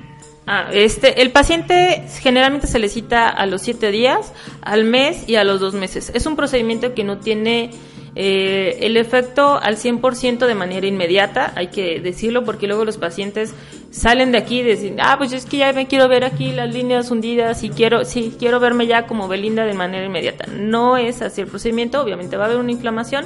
Ah, 0.45 0.69
este, 0.71 1.19
el 1.19 1.31
paciente 1.31 2.05
generalmente 2.21 2.67
se 2.67 2.77
le 2.77 2.89
cita 2.89 3.29
a 3.29 3.47
los 3.47 3.63
siete 3.63 3.89
días, 3.89 4.33
al 4.61 4.83
mes 4.83 5.27
y 5.27 5.37
a 5.37 5.43
los 5.43 5.59
dos 5.59 5.73
meses. 5.73 6.11
Es 6.13 6.27
un 6.27 6.35
procedimiento 6.35 6.93
que 6.93 7.03
no 7.03 7.17
tiene 7.17 7.71
eh, 8.15 8.77
el 8.81 8.97
efecto 8.97 9.59
al 9.59 9.77
100% 9.77 10.45
de 10.45 10.55
manera 10.55 10.85
inmediata, 10.85 11.51
hay 11.55 11.67
que 11.67 11.99
decirlo, 11.99 12.43
porque 12.43 12.67
luego 12.67 12.85
los 12.85 12.97
pacientes 12.97 13.55
salen 13.89 14.31
de 14.31 14.37
aquí 14.37 14.59
y 14.59 14.63
dicen, 14.63 14.97
ah, 15.01 15.15
pues 15.17 15.33
es 15.33 15.45
que 15.45 15.57
ya 15.57 15.73
me 15.73 15.87
quiero 15.87 16.07
ver 16.07 16.23
aquí 16.23 16.51
las 16.51 16.71
líneas 16.71 17.09
hundidas 17.09 17.63
y 17.63 17.69
quiero, 17.69 18.05
sí, 18.05 18.35
quiero 18.37 18.59
verme 18.59 18.87
ya 18.87 19.07
como 19.07 19.27
Belinda 19.27 19.65
de 19.65 19.73
manera 19.73 20.05
inmediata. 20.05 20.45
No 20.47 20.97
es 20.97 21.21
así 21.21 21.41
el 21.41 21.47
procedimiento, 21.47 22.01
obviamente 22.01 22.37
va 22.37 22.43
a 22.43 22.47
haber 22.47 22.59
una 22.59 22.71
inflamación. 22.71 23.25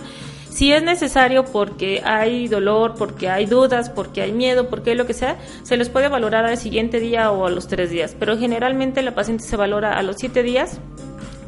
Si 0.50 0.72
es 0.72 0.82
necesario 0.82 1.46
porque 1.46 2.02
hay 2.04 2.48
dolor, 2.48 2.96
porque 2.98 3.30
hay 3.30 3.46
dudas, 3.46 3.90
porque 3.90 4.22
hay 4.22 4.32
miedo, 4.32 4.70
porque 4.70 4.92
hay 4.92 4.96
lo 4.96 5.06
que 5.06 5.14
sea, 5.14 5.38
se 5.64 5.78
les 5.78 5.90
puede 5.90 6.08
valorar 6.08 6.46
al 6.46 6.58
siguiente 6.58 7.00
día 7.00 7.30
o 7.32 7.46
a 7.46 7.52
los 7.52 7.68
tres 7.68 7.92
días. 7.92 8.16
Pero 8.18 8.38
generalmente 8.38 9.04
la 9.04 9.14
paciente 9.14 9.44
se 9.44 9.56
valora 9.56 9.98
a 9.98 10.02
los 10.02 10.16
siete 10.16 10.42
días 10.42 10.80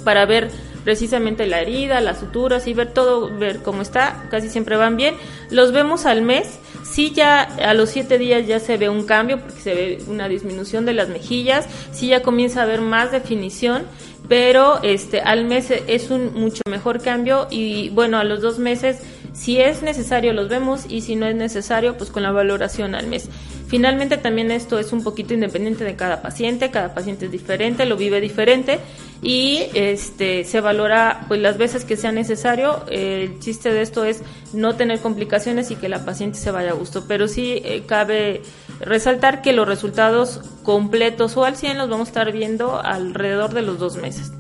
para 0.04 0.26
ver 0.26 0.50
precisamente 0.84 1.46
la 1.46 1.62
herida, 1.62 2.02
las 2.02 2.20
suturas 2.20 2.68
y 2.68 2.74
ver 2.74 2.94
todo, 2.94 3.30
ver 3.38 3.62
cómo 3.62 3.82
está, 3.82 4.26
casi 4.30 4.50
siempre 4.50 4.76
van 4.76 4.98
bien. 4.98 5.16
Los 5.50 5.72
vemos 5.72 6.06
al 6.06 6.22
mes, 6.22 6.60
sí 6.84 7.12
ya 7.12 7.42
a 7.42 7.74
los 7.74 7.90
siete 7.90 8.18
días 8.18 8.48
ya 8.48 8.60
se 8.60 8.78
ve 8.78 8.90
un 8.90 9.06
cambio 9.06 9.40
porque 9.40 9.62
se 9.62 9.74
ve 9.74 10.00
una 10.08 10.28
disminución 10.28 10.86
de 10.86 10.94
las 10.94 11.10
mejillas, 11.10 11.68
sí 11.92 12.08
ya 12.08 12.22
comienza 12.22 12.62
a 12.62 12.64
haber 12.64 12.82
más 12.82 13.12
definición, 13.12 13.84
pero 14.28 14.82
este 14.84 15.22
al 15.22 15.46
mes 15.46 15.72
es 15.72 16.10
un 16.12 16.34
mucho 16.34 16.62
mejor 16.70 17.02
cambio 17.02 17.48
y 17.50 17.90
bueno, 17.90 18.18
a 18.18 18.24
los 18.24 18.42
dos 18.42 18.60
meses 18.60 19.02
si 19.34 19.60
es 19.60 19.84
necesario 19.84 20.34
los 20.34 20.50
vemos 20.50 20.86
y 20.90 21.02
si 21.02 21.16
no 21.16 21.28
es 21.28 21.36
necesario 21.36 21.98
pues 21.98 22.10
con 22.10 22.24
la 22.24 22.32
valoración 22.32 22.96
al 22.96 23.08
mes. 23.08 23.30
Finalmente 23.68 24.18
también 24.18 24.50
esto 24.50 24.80
es 24.80 24.92
un 24.92 25.04
poquito 25.04 25.36
independiente 25.36 25.84
de 25.84 25.96
cada 25.96 26.24
paciente, 26.24 26.72
cada 26.72 26.96
paciente 26.96 27.26
es 27.26 27.32
diferente, 27.32 27.86
lo 27.86 27.98
vive 27.98 28.20
diferente 28.20 28.80
y 29.22 29.66
este 29.74 30.44
se 30.46 30.62
valora 30.62 31.26
pues 31.28 31.42
las 31.42 31.58
veces 31.58 31.86
que 31.86 31.98
sea 31.98 32.12
necesario. 32.12 32.84
El 32.90 33.40
chiste 33.40 33.72
de 33.74 33.82
esto 33.82 34.06
es 34.06 34.22
no 34.54 34.76
tener 34.76 35.00
complicaciones 35.00 35.72
y 35.72 35.76
que 35.76 35.90
la 35.90 36.06
paciente 36.06 36.38
se 36.38 36.52
vaya 36.52 36.72
a 36.72 36.74
gusto, 36.74 37.06
pero 37.08 37.28
sí 37.28 37.62
eh, 37.64 37.84
cabe 37.86 38.42
resaltar 38.80 39.42
que 39.42 39.54
los 39.54 39.68
resultados 39.68 40.42
completos 40.64 41.36
o 41.38 41.46
al 41.46 41.56
100 41.56 41.78
los 41.78 41.90
vamos 41.90 42.08
a 42.08 42.12
estar 42.12 42.32
viendo 42.32 42.80
alrededor 42.82 43.54
de 43.54 43.62
los 43.62 43.80
dos 43.80 43.98
meses. 43.98 44.32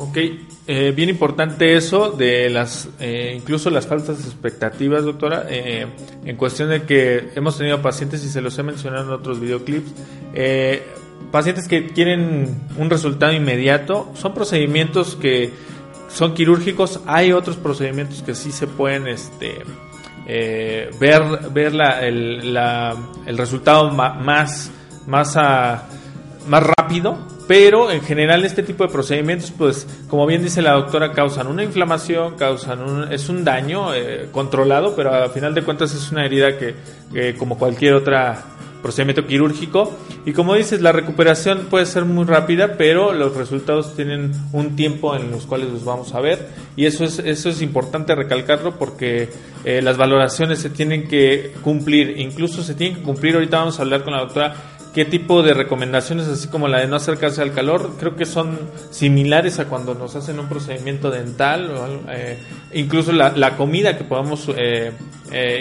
Ok, 0.00 0.16
eh, 0.68 0.92
bien 0.94 1.08
importante 1.08 1.74
eso 1.76 2.10
de 2.10 2.48
las, 2.50 2.88
eh, 3.00 3.34
incluso 3.36 3.68
las 3.68 3.86
falsas 3.86 4.24
expectativas, 4.24 5.02
doctora, 5.04 5.46
eh, 5.48 5.86
en 6.24 6.36
cuestión 6.36 6.68
de 6.68 6.82
que 6.82 7.30
hemos 7.34 7.58
tenido 7.58 7.82
pacientes 7.82 8.24
y 8.24 8.28
se 8.28 8.40
los 8.40 8.56
he 8.58 8.62
mencionado 8.62 9.06
en 9.06 9.10
otros 9.10 9.40
videoclips, 9.40 9.90
pacientes 11.30 11.68
que 11.68 11.88
quieren 11.88 12.68
un 12.76 12.90
resultado 12.90 13.32
inmediato, 13.32 14.10
son 14.14 14.34
procedimientos 14.34 15.16
que 15.16 15.52
son 16.08 16.34
quirúrgicos, 16.34 17.00
hay 17.06 17.32
otros 17.32 17.56
procedimientos 17.56 18.22
que 18.22 18.34
sí 18.34 18.50
se 18.50 18.66
pueden, 18.66 19.06
este, 19.08 19.62
ver, 20.98 21.22
ver 21.52 21.74
la, 21.74 22.00
el, 22.06 22.56
el 23.26 23.38
resultado 23.38 23.90
más, 23.90 24.70
más, 25.06 25.82
más 26.46 26.62
rápido 26.62 27.18
pero 27.48 27.90
en 27.90 28.02
general 28.02 28.44
este 28.44 28.62
tipo 28.62 28.84
de 28.84 28.92
procedimientos, 28.92 29.50
pues 29.56 29.86
como 30.06 30.26
bien 30.26 30.42
dice 30.42 30.60
la 30.60 30.72
doctora, 30.72 31.12
causan 31.12 31.46
una 31.46 31.64
inflamación, 31.64 32.36
causan 32.36 32.82
un, 32.82 33.10
es 33.10 33.30
un 33.30 33.42
daño 33.42 33.94
eh, 33.94 34.28
controlado, 34.30 34.94
pero 34.94 35.14
a 35.14 35.30
final 35.30 35.54
de 35.54 35.62
cuentas 35.62 35.94
es 35.94 36.12
una 36.12 36.26
herida 36.26 36.58
que, 36.58 37.34
como 37.38 37.58
cualquier 37.58 37.94
otra 37.94 38.44
procedimiento 38.82 39.26
quirúrgico. 39.26 39.96
Y 40.24 40.32
como 40.32 40.54
dices 40.54 40.80
la 40.80 40.92
recuperación 40.92 41.66
puede 41.70 41.86
ser 41.86 42.04
muy 42.04 42.24
rápida 42.24 42.76
pero 42.76 43.12
los 43.12 43.36
resultados 43.36 43.94
tienen 43.94 44.32
un 44.52 44.76
tiempo 44.76 45.16
en 45.16 45.30
los 45.30 45.46
cuales 45.46 45.70
los 45.70 45.84
vamos 45.84 46.14
a 46.14 46.20
ver. 46.20 46.48
Y 46.76 46.86
eso 46.86 47.04
es 47.04 47.18
eso 47.18 47.48
es 47.48 47.62
importante 47.62 48.14
recalcarlo 48.14 48.78
porque 48.78 49.28
eh, 49.64 49.82
las 49.82 49.96
valoraciones 49.96 50.58
se 50.58 50.70
tienen 50.70 51.08
que 51.08 51.52
cumplir. 51.62 52.18
Incluso 52.18 52.62
se 52.62 52.74
tienen 52.74 52.98
que 52.98 53.02
cumplir. 53.02 53.34
Ahorita 53.34 53.58
vamos 53.58 53.78
a 53.78 53.82
hablar 53.82 54.04
con 54.04 54.14
la 54.14 54.20
doctora 54.20 54.54
qué 54.94 55.04
tipo 55.04 55.42
de 55.42 55.54
recomendaciones, 55.54 56.26
así 56.26 56.48
como 56.48 56.66
la 56.66 56.80
de 56.80 56.88
no 56.88 56.96
acercarse 56.96 57.42
al 57.42 57.52
calor, 57.52 57.92
creo 57.98 58.16
que 58.16 58.26
son 58.26 58.58
similares 58.90 59.58
a 59.58 59.66
cuando 59.66 59.94
nos 59.94 60.16
hacen 60.16 60.40
un 60.40 60.48
procedimiento 60.48 61.10
dental, 61.10 61.70
o, 61.70 62.10
eh, 62.10 62.38
incluso 62.72 63.12
la, 63.12 63.56
comida 63.56 63.96
que 63.96 64.02
podamos 64.04 64.50
eh, 64.56 64.92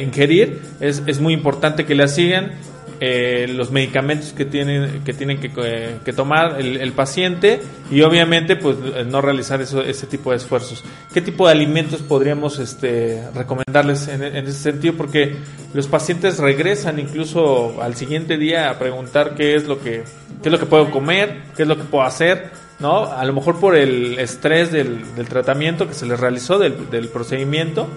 ingerir, 0.01 0.62
es, 0.80 1.03
es 1.06 1.19
muy 1.19 1.34
importante 1.34 1.86
que 1.86 1.93
la 1.93 2.08
sigan 2.08 2.53
eh, 3.00 3.48
los 3.50 3.72
medicamentos 3.72 4.34
que 4.34 4.44
tienen 4.44 5.04
que 5.04 5.14
tienen 5.14 5.40
que, 5.40 5.52
eh, 5.56 6.14
tomar 6.16 6.60
el, 6.60 6.92
paciente 6.94 7.62
y 7.92 8.02
obviamente 8.02 8.56
pues 8.56 8.76
eh, 8.96 9.06
no 9.08 9.22
realizar 9.22 9.62
eso, 9.62 9.82
ese 9.82 10.08
tipo 10.08 10.32
de 10.32 10.38
esfuerzos. 10.38 10.84
¿Qué 11.14 11.22
tipo 11.22 11.46
de 11.46 11.54
alimentos 11.54 12.02
podríamos 12.02 12.58
este, 12.58 13.24
recomendarles 13.36 14.08
en, 14.08 14.24
ese 14.24 14.54
sentido? 14.54 14.96
Porque 14.96 15.36
los 15.74 15.88
pacientes 15.88 16.40
regresan 16.40 16.98
incluso 16.98 17.82
al 17.84 17.96
siguiente 17.96 18.38
día 18.38 18.72
a 18.72 18.80
preguntar 18.80 19.36
qué 19.36 19.56
es 19.56 19.68
lo 19.68 19.80
que 19.80 20.04
qué 20.42 20.50
es 20.50 20.52
lo 20.52 20.60
que 20.60 20.66
puedo 20.66 20.90
comer, 20.90 21.44
qué 21.56 21.64
es 21.64 21.68
lo 21.68 21.78
que 21.78 21.84
puedo 21.84 22.04
hacer, 22.04 22.50
¿no? 22.80 23.06
A 23.06 23.24
lo 23.26 23.34
mejor 23.34 23.60
por 23.60 23.76
el 23.76 24.18
estrés 24.18 24.72
del, 24.72 25.04
tratamiento 25.30 25.88
que 25.88 25.94
se 25.94 26.06
les 26.08 26.20
realizó 26.20 26.58
del, 26.58 26.90
del 26.90 27.10
procedimiento, 27.10 27.88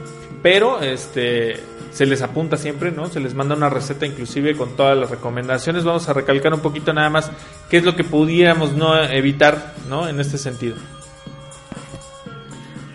pero 0.43 0.81
este 0.81 1.61
se 1.93 2.07
les 2.07 2.23
apunta 2.23 2.57
siempre, 2.57 2.91
¿no? 2.91 3.09
Se 3.09 3.21
les 3.21 3.35
manda 3.35 3.55
una 3.55 3.69
receta 3.69 4.07
inclusive 4.07 4.57
con 4.57 4.77
todas 4.77 4.97
las 4.97 5.11
recomendaciones. 5.11 5.85
Vamos 5.85 6.09
a 6.09 6.13
recalcar 6.13 6.55
un 6.55 6.61
poquito 6.61 6.93
nada 6.93 7.11
más 7.11 7.31
qué 7.69 7.79
es 7.79 7.85
lo 7.85 7.97
que 7.97 8.05
pudiéramos 8.05 8.73
no 8.73 9.03
evitar, 9.03 9.75
¿no? 9.89 10.09
En 10.09 10.21
este 10.21 10.39
sentido. 10.39 10.77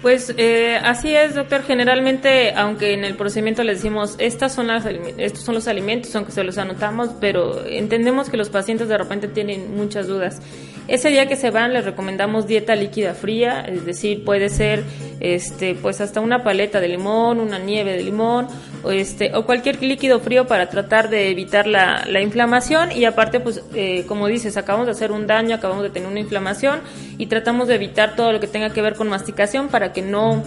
Pues 0.06 0.36
eh, 0.38 0.78
así 0.84 1.16
es, 1.16 1.34
doctor. 1.34 1.64
Generalmente, 1.64 2.54
aunque 2.54 2.94
en 2.94 3.04
el 3.04 3.16
procedimiento 3.16 3.64
les 3.64 3.78
decimos, 3.78 4.14
estas 4.20 4.54
son 4.54 4.68
las, 4.68 4.86
estos 4.86 5.42
son 5.42 5.56
los 5.56 5.68
alimentos, 5.68 6.16
aunque 6.16 6.32
se 6.32 6.44
los 6.44 6.60
anotamos, 6.60 7.10
pero 7.20 7.66
entendemos 7.66 8.30
que 8.30 8.38
los 8.38 8.50
pacientes 8.50 8.88
de 8.88 9.00
repente 9.00 9.28
tienen 9.28 9.76
muchas 9.76 10.06
dudas. 10.06 10.44
Ese 10.88 11.10
día 11.10 11.28
que 11.28 11.36
se 11.36 11.50
van 11.50 11.74
les 11.74 11.86
recomendamos 11.86 12.46
dieta 12.46 12.76
líquida 12.76 13.16
fría, 13.16 13.62
es 13.62 13.84
decir, 13.84 14.24
puede 14.24 14.50
ser 14.50 14.84
este 15.22 15.74
pues 15.74 16.00
hasta 16.00 16.22
una 16.22 16.44
paleta 16.44 16.80
de 16.80 16.90
limón, 16.90 17.40
una 17.40 17.58
nieve 17.58 17.94
de 17.94 18.04
limón 18.04 18.48
o 18.86 18.92
este 18.92 19.36
o 19.36 19.46
cualquier 19.46 19.82
líquido 19.82 20.20
frío 20.20 20.46
para 20.46 20.70
tratar 20.70 21.10
de 21.10 21.32
evitar 21.32 21.66
la, 21.68 22.06
la 22.08 22.22
inflamación 22.22 22.92
y 22.92 23.06
aparte 23.06 23.40
pues 23.40 23.64
eh, 23.74 24.06
como 24.08 24.28
dices, 24.28 24.58
acabamos 24.58 24.86
de 24.86 24.92
hacer 24.92 25.12
un 25.12 25.28
daño, 25.28 25.56
acabamos 25.56 25.84
de 25.84 25.90
tener 25.90 26.08
una 26.08 26.20
inflamación 26.20 26.82
y 27.18 27.26
tratamos 27.26 27.68
de 27.68 27.76
evitar 27.76 28.16
todo 28.16 28.32
lo 28.32 28.40
que 28.40 28.48
tenga 28.48 28.70
que 28.72 28.82
ver 28.82 28.96
con 28.96 29.10
masticación 29.10 29.70
para 29.70 29.92
que 29.92 30.02
no 30.02 30.44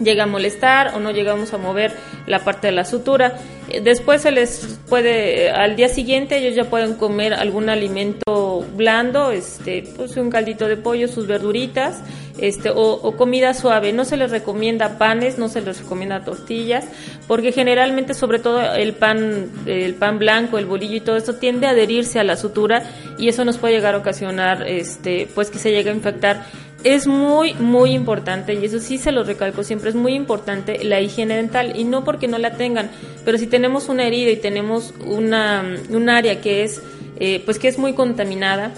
llega 0.00 0.24
a 0.24 0.26
molestar 0.26 0.94
o 0.94 1.00
no 1.00 1.10
llegamos 1.10 1.52
a 1.52 1.58
mover 1.58 1.92
la 2.26 2.40
parte 2.40 2.68
de 2.68 2.72
la 2.72 2.84
sutura. 2.84 3.34
Eh, 3.68 3.80
después 3.80 4.22
se 4.22 4.30
les 4.30 4.78
puede, 4.88 5.46
eh, 5.46 5.50
al 5.50 5.76
día 5.76 5.88
siguiente 5.88 6.38
ellos 6.38 6.54
ya 6.54 6.64
pueden 6.64 6.94
comer 6.94 7.34
algún 7.34 7.68
alimento 7.68 8.39
blando, 8.76 9.30
este, 9.30 9.84
pues 9.96 10.16
un 10.16 10.30
caldito 10.30 10.68
de 10.68 10.76
pollo, 10.76 11.08
sus 11.08 11.26
verduritas, 11.26 12.00
este, 12.38 12.70
o, 12.74 13.16
comida 13.16 13.54
suave. 13.54 13.92
No 13.92 14.04
se 14.04 14.16
les 14.16 14.30
recomienda 14.30 14.98
panes, 14.98 15.38
no 15.38 15.48
se 15.48 15.60
les 15.60 15.80
recomienda 15.80 16.24
tortillas, 16.24 16.86
porque 17.26 17.52
generalmente, 17.52 18.14
sobre 18.14 18.38
todo 18.38 18.60
el 18.74 18.94
pan, 18.94 19.50
el 19.66 19.94
pan 19.94 20.18
blanco, 20.18 20.58
el 20.58 20.66
bolillo 20.66 20.96
y 20.96 21.00
todo 21.00 21.16
eso 21.16 21.34
tiende 21.34 21.66
a 21.66 21.70
adherirse 21.70 22.18
a 22.18 22.24
la 22.24 22.36
sutura 22.36 22.84
y 23.18 23.28
eso 23.28 23.44
nos 23.44 23.58
puede 23.58 23.74
llegar 23.74 23.94
a 23.94 23.98
ocasionar, 23.98 24.66
este, 24.66 25.28
pues 25.34 25.50
que 25.50 25.58
se 25.58 25.70
llegue 25.70 25.90
a 25.90 25.94
infectar 25.94 26.46
es 26.84 27.06
muy, 27.06 27.54
muy 27.54 27.92
importante, 27.92 28.54
y 28.54 28.64
eso 28.64 28.78
sí 28.78 28.98
se 28.98 29.12
lo 29.12 29.24
recalco 29.24 29.62
siempre, 29.62 29.90
es 29.90 29.96
muy 29.96 30.14
importante 30.14 30.82
la 30.84 31.00
higiene 31.00 31.36
dental, 31.36 31.72
y 31.76 31.84
no 31.84 32.04
porque 32.04 32.28
no 32.28 32.38
la 32.38 32.52
tengan, 32.52 32.90
pero 33.24 33.38
si 33.38 33.46
tenemos 33.46 33.88
una 33.88 34.06
herida 34.06 34.30
y 34.30 34.36
tenemos 34.36 34.94
una, 35.04 35.64
un 35.90 36.08
área 36.08 36.40
que 36.40 36.64
es, 36.64 36.82
eh, 37.20 37.42
pues 37.44 37.58
que 37.58 37.68
es 37.68 37.78
muy 37.78 37.92
contaminada, 37.92 38.72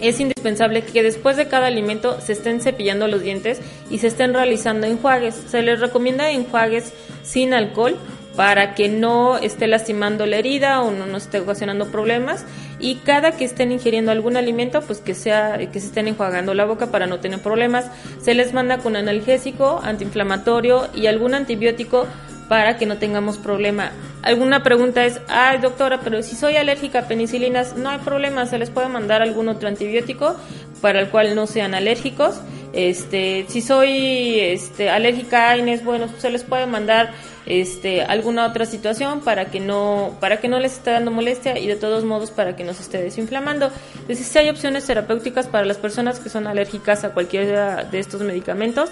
es 0.00 0.18
indispensable 0.18 0.82
que 0.82 1.02
después 1.02 1.36
de 1.36 1.46
cada 1.46 1.68
alimento 1.68 2.20
se 2.20 2.32
estén 2.32 2.60
cepillando 2.60 3.06
los 3.06 3.22
dientes 3.22 3.60
y 3.88 3.98
se 3.98 4.08
estén 4.08 4.34
realizando 4.34 4.86
enjuagues. 4.86 5.34
Se 5.46 5.62
les 5.62 5.78
recomienda 5.78 6.30
enjuagues 6.30 6.92
sin 7.22 7.54
alcohol 7.54 7.96
para 8.34 8.74
que 8.74 8.88
no 8.88 9.38
esté 9.38 9.66
lastimando 9.66 10.26
la 10.26 10.38
herida 10.38 10.82
o 10.82 10.90
no 10.90 11.06
nos 11.06 11.24
esté 11.24 11.40
ocasionando 11.40 11.90
problemas 11.92 12.44
y 12.80 12.96
cada 12.96 13.32
que 13.36 13.44
estén 13.44 13.72
ingiriendo 13.72 14.10
algún 14.10 14.36
alimento 14.36 14.80
pues 14.80 15.00
que 15.00 15.14
sea 15.14 15.58
que 15.70 15.80
se 15.80 15.86
estén 15.86 16.08
enjuagando 16.08 16.54
la 16.54 16.64
boca 16.64 16.90
para 16.90 17.06
no 17.06 17.20
tener 17.20 17.40
problemas 17.40 17.90
se 18.22 18.34
les 18.34 18.54
manda 18.54 18.78
con 18.78 18.96
analgésico 18.96 19.80
antiinflamatorio 19.82 20.88
y 20.94 21.06
algún 21.06 21.34
antibiótico 21.34 22.06
para 22.48 22.76
que 22.76 22.86
no 22.86 22.98
tengamos 22.98 23.38
problema. 23.38 23.92
Alguna 24.22 24.62
pregunta 24.62 25.04
es, 25.04 25.20
ay 25.28 25.58
doctora, 25.58 26.00
pero 26.00 26.22
si 26.22 26.36
soy 26.36 26.56
alérgica 26.56 27.00
a 27.00 27.08
penicilinas, 27.08 27.76
no 27.76 27.90
hay 27.90 27.98
problema, 27.98 28.46
se 28.46 28.58
les 28.58 28.70
puede 28.70 28.88
mandar 28.88 29.22
algún 29.22 29.48
otro 29.48 29.68
antibiótico 29.68 30.36
para 30.80 31.00
el 31.00 31.08
cual 31.08 31.34
no 31.34 31.46
sean 31.46 31.74
alérgicos. 31.74 32.40
Este, 32.72 33.44
si 33.48 33.60
soy 33.60 34.40
este, 34.40 34.90
alérgica 34.90 35.48
a 35.48 35.50
AINES, 35.50 35.84
bueno, 35.84 36.06
se 36.18 36.30
les 36.30 36.42
puede 36.42 36.66
mandar 36.66 37.12
este, 37.44 38.02
alguna 38.02 38.46
otra 38.46 38.64
situación 38.66 39.20
para 39.20 39.46
que 39.46 39.60
no 39.60 40.16
para 40.20 40.38
que 40.38 40.48
no 40.48 40.58
les 40.60 40.74
esté 40.74 40.92
dando 40.92 41.10
molestia 41.10 41.58
y 41.58 41.66
de 41.66 41.76
todos 41.76 42.04
modos 42.04 42.30
para 42.30 42.54
que 42.56 42.64
no 42.64 42.72
se 42.72 42.82
esté 42.82 43.02
desinflamando. 43.02 43.70
Entonces, 44.00 44.26
sí 44.26 44.38
hay 44.38 44.48
opciones 44.48 44.86
terapéuticas 44.86 45.48
para 45.48 45.66
las 45.66 45.78
personas 45.78 46.20
que 46.20 46.28
son 46.28 46.46
alérgicas 46.46 47.04
a 47.04 47.10
cualquiera 47.10 47.84
de 47.84 47.98
estos 47.98 48.22
medicamentos, 48.22 48.90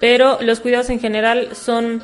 pero 0.00 0.38
los 0.40 0.60
cuidados 0.60 0.90
en 0.90 1.00
general 1.00 1.54
son 1.54 2.02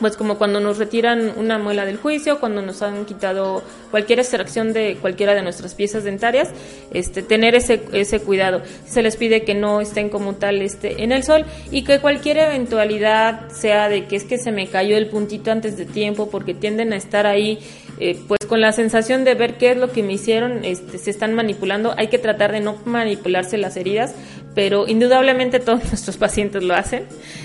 pues 0.00 0.16
como 0.16 0.38
cuando 0.38 0.60
nos 0.60 0.78
retiran 0.78 1.32
una 1.36 1.58
muela 1.58 1.84
del 1.84 1.96
juicio, 1.96 2.40
cuando 2.40 2.62
nos 2.62 2.82
han 2.82 3.04
quitado 3.04 3.62
cualquier 3.90 4.20
extracción 4.20 4.72
de 4.72 4.96
cualquiera 5.00 5.34
de 5.34 5.42
nuestras 5.42 5.74
piezas 5.74 6.04
dentarias, 6.04 6.50
este, 6.92 7.22
tener 7.22 7.54
ese, 7.54 7.82
ese 7.92 8.20
cuidado. 8.20 8.62
Se 8.86 9.02
les 9.02 9.16
pide 9.16 9.42
que 9.42 9.54
no 9.54 9.80
estén 9.80 10.08
como 10.08 10.34
tal 10.34 10.62
este, 10.62 11.02
en 11.02 11.12
el 11.12 11.22
sol 11.22 11.44
y 11.70 11.84
que 11.84 12.00
cualquier 12.00 12.38
eventualidad 12.38 13.48
sea 13.50 13.88
de 13.88 14.06
que 14.06 14.16
es 14.16 14.24
que 14.24 14.38
se 14.38 14.52
me 14.52 14.68
cayó 14.68 14.96
el 14.96 15.08
puntito 15.08 15.50
antes 15.50 15.76
de 15.76 15.86
tiempo 15.86 16.30
porque 16.30 16.54
tienden 16.54 16.92
a 16.92 16.96
estar 16.96 17.26
ahí 17.26 17.58
eh, 17.98 18.18
pues 18.28 18.40
con 18.46 18.60
la 18.60 18.72
sensación 18.72 19.24
de 19.24 19.34
ver 19.34 19.56
qué 19.56 19.70
es 19.70 19.76
lo 19.78 19.90
que 19.90 20.02
me 20.02 20.12
hicieron, 20.12 20.64
este, 20.64 20.98
se 20.98 21.10
están 21.10 21.34
manipulando, 21.34 21.94
hay 21.96 22.08
que 22.08 22.18
tratar 22.18 22.52
de 22.52 22.60
no 22.60 22.76
manipularse 22.84 23.56
las 23.56 23.76
heridas, 23.76 24.14
pero 24.56 24.88
indudablemente 24.88 25.60
todos 25.60 25.84
nuestros 25.92 26.16
pacientes 26.16 26.64
lo 26.64 26.74
hacen. 26.74 27.04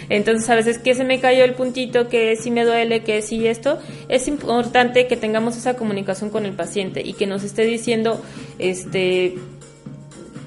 Entonces 0.10 0.50
a 0.50 0.56
veces 0.56 0.80
que 0.80 0.95
se 0.95 1.04
me 1.04 1.19
cayó 1.19 1.43
el 1.43 1.54
puntito, 1.54 2.08
que 2.08 2.38
si 2.38 2.50
me 2.50 2.63
duele, 2.63 3.04
que 3.04 3.21
si 3.21 3.45
esto, 3.45 3.78
es 4.08 4.30
importante 4.30 5.06
que 5.08 5.17
tengamos 5.17 5.58
esa 5.58 5.76
comunicación 5.76 6.30
con 6.30 6.45
el 6.45 6.54
paciente 6.54 7.02
y 7.06 7.13
que 7.13 7.28
nos 7.28 7.43
esté 7.43 7.63
diciendo, 7.63 8.24
este, 8.60 9.36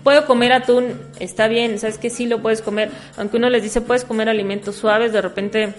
puedo 0.02 0.26
comer 0.26 0.52
atún, 0.52 0.98
está 1.20 1.48
bien, 1.48 1.78
sabes 1.78 1.98
que 1.98 2.08
sí 2.08 2.24
lo 2.24 2.40
puedes 2.40 2.62
comer, 2.62 2.90
aunque 3.18 3.36
uno 3.36 3.50
les 3.50 3.62
dice 3.62 3.82
puedes 3.82 4.04
comer 4.04 4.30
alimentos 4.30 4.76
suaves, 4.76 5.12
de 5.12 5.20
repente 5.20 5.74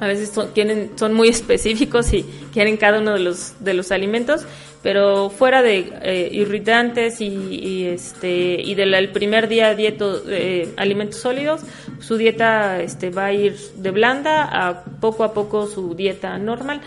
a 0.00 0.06
veces 0.06 0.28
son, 0.28 0.50
son 0.96 1.14
muy 1.14 1.28
específicos 1.30 2.12
y 2.12 2.26
quieren 2.52 2.76
cada 2.76 3.00
uno 3.00 3.14
de 3.14 3.20
los, 3.20 3.54
de 3.64 3.72
los 3.72 3.90
alimentos, 3.90 4.44
pero 4.82 5.30
fuera 5.30 5.62
de 5.62 5.92
eh, 6.02 6.28
irritantes 6.32 7.20
y, 7.20 7.86
este 7.86 8.60
y 8.60 8.74
del 8.74 9.10
primer 9.10 9.48
día 9.48 9.74
dieto 9.74 10.22
eh, 10.28 10.72
alimentos 10.76 11.20
sólidos 11.20 11.62
su 11.98 12.16
dieta 12.16 12.80
este 12.80 13.10
va 13.10 13.26
a 13.26 13.32
ir 13.32 13.56
de 13.76 13.90
blanda 13.90 14.44
a 14.44 14.84
poco 14.84 15.24
a 15.24 15.34
poco 15.34 15.66
su 15.66 15.94
dieta 15.94 16.38
normal 16.38 16.80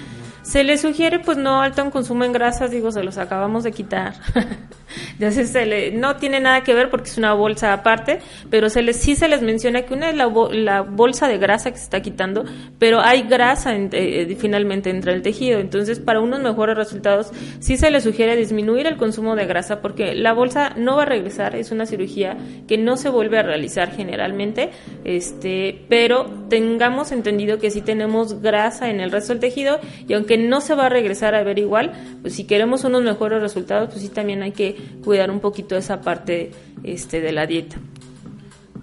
se 0.44 0.64
le 0.64 0.78
sugiere 0.78 1.20
pues 1.20 1.38
no 1.38 1.62
alto 1.62 1.82
en 1.82 1.90
consumo 1.90 2.26
en 2.26 2.34
grasas, 2.34 2.70
digo, 2.70 2.92
se 2.92 3.02
los 3.02 3.18
acabamos 3.18 3.64
de 3.64 3.72
quitar. 3.72 4.16
Se 5.20 5.66
le, 5.66 5.92
no 5.92 6.18
tiene 6.18 6.40
nada 6.40 6.62
que 6.62 6.74
ver 6.74 6.90
porque 6.90 7.10
es 7.10 7.18
una 7.18 7.34
bolsa 7.34 7.74
aparte, 7.74 8.20
pero 8.50 8.70
se 8.70 8.82
les, 8.82 8.98
sí 8.98 9.16
se 9.16 9.28
les 9.28 9.42
menciona 9.42 9.84
que 9.84 9.94
una 9.94 10.10
es 10.10 10.16
la, 10.16 10.32
la 10.52 10.82
bolsa 10.82 11.28
de 11.28 11.38
grasa 11.38 11.72
que 11.72 11.78
se 11.78 11.84
está 11.84 12.02
quitando, 12.02 12.46
pero 12.80 13.00
hay 13.00 13.24
grasa 13.24 13.76
en, 13.76 13.86
eh, 13.94 14.22
eh, 14.22 14.36
finalmente 14.40 14.90
entre 14.90 15.14
el 15.14 15.22
tejido. 15.22 15.60
Entonces 15.60 16.00
para 16.00 16.20
unos 16.20 16.42
mejores 16.42 16.78
resultados 16.78 17.32
sí 17.60 17.78
se 17.78 17.92
les 17.92 18.04
sugiere 18.04 18.36
disminuir 18.36 18.88
el 18.88 18.98
consumo 18.98 19.36
de 19.36 19.46
grasa 19.46 19.82
porque 19.82 20.16
la 20.16 20.34
bolsa 20.34 20.74
no 20.78 20.96
va 20.96 21.04
a 21.04 21.06
regresar, 21.06 21.56
es 21.56 21.72
una 21.72 21.86
cirugía 21.86 22.38
que 22.68 22.78
no 22.78 22.98
se 22.98 23.10
vuelve 23.10 23.40
a 23.40 23.44
realizar 23.44 23.92
generalmente, 23.92 24.70
este, 25.04 25.86
pero 25.90 26.26
tengamos 26.50 27.12
entendido 27.12 27.60
que 27.60 27.72
sí 27.72 27.82
tenemos 27.82 28.42
grasa 28.42 28.90
en 28.90 29.00
el 29.00 29.12
resto 29.12 29.34
del 29.34 29.40
tejido 29.40 29.80
y 30.08 30.14
aunque 30.14 30.38
no 30.38 30.62
se 30.62 30.76
va 30.76 30.88
a 30.88 30.90
regresar 30.90 31.36
a 31.36 31.44
ver 31.44 31.60
igual, 31.60 31.92
pues 32.22 32.36
si 32.36 32.46
queremos 32.46 32.84
unos 32.84 33.04
mejores 33.04 33.42
resultados, 33.42 33.90
pues 33.90 34.02
sí 34.02 34.10
también 34.10 34.44
hay 34.44 34.52
que 34.52 34.76
cuidar 35.04 35.32
un 35.32 35.40
poquito 35.40 35.76
esa 35.76 36.02
parte 36.02 36.52
este, 36.84 37.22
de 37.22 37.32
la 37.32 37.46
dieta. 37.46 37.78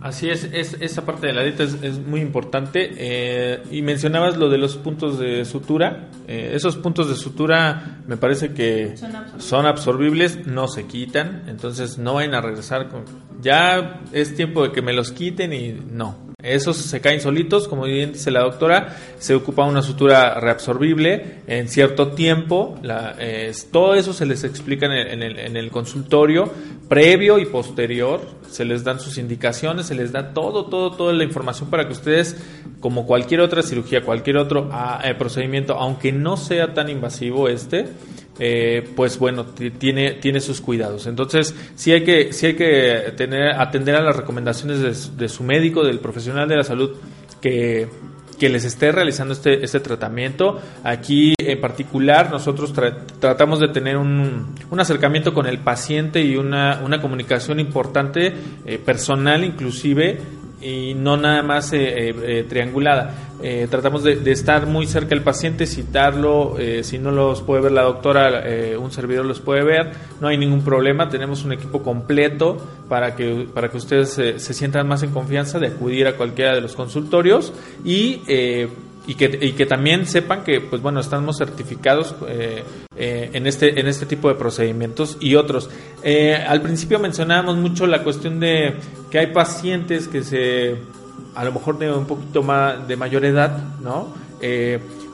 Así 0.00 0.30
es, 0.30 0.44
esa 0.44 1.04
parte 1.04 1.26
de 1.26 1.34
la 1.34 1.42
dieta 1.42 1.62
es, 1.62 1.98
muy 1.98 2.20
importante. 2.20 2.90
Eh, 2.96 3.62
y 3.70 3.82
mencionabas 3.82 4.38
lo 4.38 4.48
de 4.48 4.56
los 4.56 4.76
puntos 4.76 5.18
de 5.18 5.44
sutura. 5.44 6.08
Eh, 6.26 6.52
esos 6.54 6.76
puntos 6.78 7.08
de 7.08 7.16
sutura 7.16 8.00
me 8.06 8.16
parece 8.16 8.54
que 8.54 8.94
son 9.38 9.66
absorbibles. 9.66 10.46
no 10.46 10.68
se 10.68 10.86
quitan, 10.86 11.44
entonces 11.48 11.98
no 11.98 12.14
vayan 12.14 12.34
a 12.34 12.40
regresar 12.40 12.88
con... 12.88 13.04
Ya 13.42 14.00
es 14.12 14.34
tiempo 14.34 14.62
de 14.62 14.72
que 14.72 14.80
me 14.80 14.94
los 14.94 15.12
quiten 15.12 15.52
y 15.52 15.72
no. 15.72 16.29
Esos 16.42 16.76
se 16.76 17.00
caen 17.00 17.20
solitos, 17.20 17.68
como 17.68 17.84
bien 17.84 18.12
dice 18.12 18.30
la 18.30 18.40
doctora, 18.40 18.96
se 19.18 19.34
ocupa 19.34 19.64
una 19.64 19.82
sutura 19.82 20.40
reabsorbible 20.40 21.40
en 21.46 21.68
cierto 21.68 22.12
tiempo. 22.12 22.78
todo 23.70 23.94
eso 23.94 24.12
se 24.12 24.26
les 24.26 24.44
explica 24.44 24.86
en 24.86 24.92
el, 25.22 25.38
en, 25.38 25.56
el, 25.56 25.70
consultorio, 25.70 26.52
previo 26.88 27.38
y 27.38 27.46
posterior. 27.46 28.20
Se 28.50 28.64
les 28.64 28.84
dan 28.84 29.00
sus 29.00 29.18
indicaciones, 29.18 29.86
se 29.86 29.94
les 29.94 30.12
da 30.12 30.32
todo, 30.32 30.66
todo, 30.66 30.92
toda 30.92 31.12
la 31.12 31.24
información 31.24 31.70
para 31.70 31.86
que 31.86 31.92
ustedes, 31.92 32.36
como 32.80 33.06
cualquier 33.06 33.40
otra 33.40 33.62
cirugía, 33.62 34.02
cualquier 34.02 34.36
otro 34.36 34.68
ah, 34.72 35.00
eh, 35.04 35.14
procedimiento, 35.14 35.74
aunque 35.74 36.12
no 36.12 36.36
sea 36.36 36.74
tan 36.74 36.88
invasivo 36.88 37.48
este, 37.48 37.88
eh, 38.42 38.88
pues 38.96 39.18
bueno, 39.18 39.44
tiene, 39.78 40.12
tiene 40.14 40.40
sus 40.40 40.62
cuidados. 40.62 41.06
Entonces, 41.06 41.54
sí 41.74 41.92
hay 41.92 42.04
que, 42.04 42.32
sí 42.32 42.46
hay 42.46 42.54
que 42.54 43.12
tener, 43.16 43.52
atender 43.60 43.94
a 43.96 44.00
las 44.00 44.16
recomendaciones 44.16 45.16
de, 45.16 45.28
su 45.28 45.44
médico, 45.44 45.84
del 45.84 45.98
profesional 45.98 46.48
de 46.48 46.56
la 46.56 46.64
salud 46.64 46.96
que, 47.42 47.86
que 48.40 48.48
les 48.48 48.64
esté 48.64 48.90
realizando 48.90 49.34
este, 49.34 49.62
este 49.62 49.80
tratamiento. 49.80 50.58
Aquí 50.82 51.34
en 51.38 51.60
particular 51.60 52.30
nosotros 52.30 52.72
tratamos 53.20 53.60
de 53.60 53.68
tener 53.68 53.98
un, 53.98 54.54
un, 54.70 54.80
acercamiento 54.80 55.34
con 55.34 55.46
el 55.46 55.58
paciente 55.58 56.22
y 56.22 56.36
una, 56.36 56.80
una 56.82 57.02
comunicación 57.02 57.60
importante, 57.60 58.32
eh, 58.64 58.78
personal 58.78 59.44
inclusive, 59.44 60.18
y 60.60 60.94
no 60.94 61.16
nada 61.16 61.42
más 61.42 61.70
triangulada. 62.48 63.14
tratamos 63.70 64.02
de, 64.04 64.30
estar 64.30 64.66
muy 64.66 64.86
cerca 64.86 65.10
del 65.10 65.22
paciente, 65.22 65.66
citarlo, 65.66 66.56
si 66.82 66.98
no 66.98 67.10
los 67.10 67.42
puede 67.42 67.62
ver 67.62 67.72
la 67.72 67.82
doctora, 67.82 68.44
un 68.78 68.90
servidor 68.90 69.24
los 69.24 69.40
puede 69.40 69.64
ver, 69.64 69.92
no 70.20 70.28
hay 70.28 70.36
ningún 70.36 70.62
problema, 70.62 71.08
tenemos 71.08 71.44
un 71.44 71.52
equipo 71.52 71.82
completo 71.82 72.58
para 72.88 73.16
que, 73.16 73.46
para 73.52 73.70
que 73.70 73.78
ustedes 73.78 74.10
se 74.12 74.54
sientan 74.54 74.86
más 74.86 75.02
en 75.02 75.10
confianza 75.10 75.58
de 75.58 75.68
acudir 75.68 76.06
a 76.06 76.16
cualquiera 76.16 76.54
de 76.54 76.60
los 76.60 76.74
consultorios 76.76 77.52
y 77.84 78.20
y 79.06 79.14
que, 79.14 79.38
y 79.40 79.52
que 79.52 79.66
también 79.66 80.06
sepan 80.06 80.44
que 80.44 80.60
pues 80.60 80.82
bueno 80.82 81.00
estamos 81.00 81.38
certificados 81.38 82.14
eh, 82.28 82.62
eh, 82.96 83.30
en 83.32 83.46
este 83.46 83.80
en 83.80 83.86
este 83.88 84.06
tipo 84.06 84.28
de 84.28 84.34
procedimientos 84.34 85.16
y 85.20 85.34
otros. 85.34 85.70
Eh, 86.02 86.34
al 86.34 86.62
principio 86.62 86.98
mencionábamos 86.98 87.56
mucho 87.56 87.86
la 87.86 88.02
cuestión 88.02 88.40
de 88.40 88.76
que 89.10 89.18
hay 89.18 89.28
pacientes 89.28 90.08
que 90.08 90.22
se 90.22 90.76
a 91.34 91.44
lo 91.44 91.52
mejor 91.52 91.78
de 91.78 91.92
un 91.92 92.06
poquito 92.06 92.42
más 92.42 92.86
de 92.86 92.96
mayor 92.96 93.24
edad 93.24 93.56
no 93.80 94.08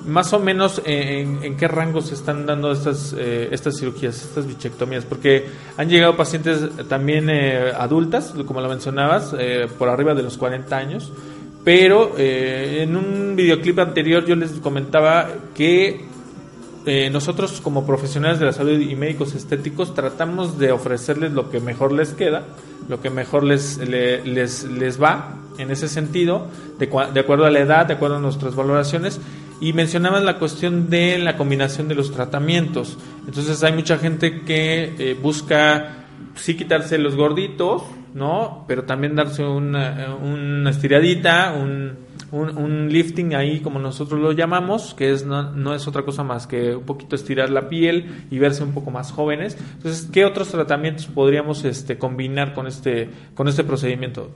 más 0.07 0.33
o 0.33 0.38
menos 0.38 0.81
en, 0.85 1.57
qué 1.57 1.66
rango 1.66 2.01
se 2.01 2.14
están 2.14 2.46
dando 2.46 2.70
estas 2.70 3.12
estas 3.12 3.77
cirugías 3.77 4.22
estas 4.22 4.46
bichectomías 4.46 5.05
porque 5.05 5.46
han 5.77 5.88
llegado 5.88 6.16
pacientes 6.16 6.61
también 6.88 7.29
adultas 7.29 8.33
como 8.46 8.61
lo 8.61 8.68
mencionabas 8.68 9.35
por 9.79 9.88
arriba 9.88 10.14
de 10.14 10.22
los 10.22 10.38
40 10.38 10.77
años 10.77 11.12
pero 11.66 12.14
eh, 12.16 12.85
en 12.85 12.96
un 12.96 13.35
videoclip 13.35 13.81
anterior 13.81 14.24
yo 14.24 14.37
les 14.37 14.52
comentaba 14.52 15.29
que 15.52 16.05
eh, 16.87 17.11
nosotros 17.11 17.61
como 17.61 17.85
profesionales 17.85 18.38
de 18.38 18.46
la 18.46 18.52
salud 18.52 18.79
y 18.79 18.94
médicos 18.94 19.35
estéticos 19.35 19.92
tratamos 19.92 20.61
de 20.61 20.70
ofrecerles 20.70 21.33
lo 21.33 21.50
que 21.50 21.59
mejor 21.59 21.90
les 21.90 22.12
queda, 22.12 22.44
lo 22.88 23.00
que 23.00 23.11
mejor 23.11 23.42
les, 23.42 23.79
les, 23.79 24.62
les 24.62 25.02
va 25.02 25.38
en 25.59 25.72
ese 25.72 25.88
sentido, 25.88 26.46
de, 26.79 26.87
acuerdo 27.18 27.46
a 27.46 27.50
la 27.50 27.59
edad, 27.59 27.87
de 27.87 27.94
acuerdo 27.94 28.18
a 28.18 28.20
nuestras 28.20 28.55
valoraciones. 28.55 29.20
Y 29.61 29.72
mencionaban 29.72 30.24
la 30.24 30.38
cuestión 30.38 30.88
de 30.88 31.18
la 31.18 31.37
combinación 31.37 31.88
de 31.88 31.96
los 31.96 32.12
tratamientos. 32.12 32.96
Entonces 33.26 33.64
hay 33.64 33.72
mucha 33.72 33.98
gente 33.98 34.42
que 34.42 34.94
eh, 35.00 35.18
busca 35.20 36.05
sí 36.37 36.57
quitarse 36.57 36.96
los 36.96 37.16
gorditos, 37.16 37.83
¿no? 38.16 38.64
Pero 38.66 38.85
también 38.85 39.14
darse 39.14 39.44
una, 39.44 40.16
una 40.16 40.70
estiradita, 40.70 41.52
un, 41.52 41.98
un, 42.33 42.88
lifting 42.90 43.35
ahí 43.35 43.61
como 43.61 43.79
nosotros 43.79 44.18
lo 44.18 44.33
llamamos, 44.33 44.94
que 44.94 45.12
es 45.12 45.26
no, 45.26 45.52
no, 45.52 45.74
es 45.74 45.87
otra 45.87 46.02
cosa 46.02 46.24
más 46.24 46.46
que 46.46 46.74
un 46.74 46.85
poquito 46.85 47.14
estirar 47.14 47.50
la 47.50 47.68
piel 47.68 48.24
y 48.31 48.38
verse 48.38 48.64
un 48.64 48.72
poco 48.72 48.90
más 48.90 49.12
jóvenes. 49.12 49.59
Entonces, 49.74 50.09
¿qué 50.11 50.24
otros 50.24 50.48
tratamientos 50.48 51.07
podríamos 51.07 51.64
este, 51.64 51.98
combinar 51.98 52.55
con 52.55 52.66
este, 52.66 53.11
con 53.35 53.48
este 53.48 53.64
procedimiento? 53.64 54.31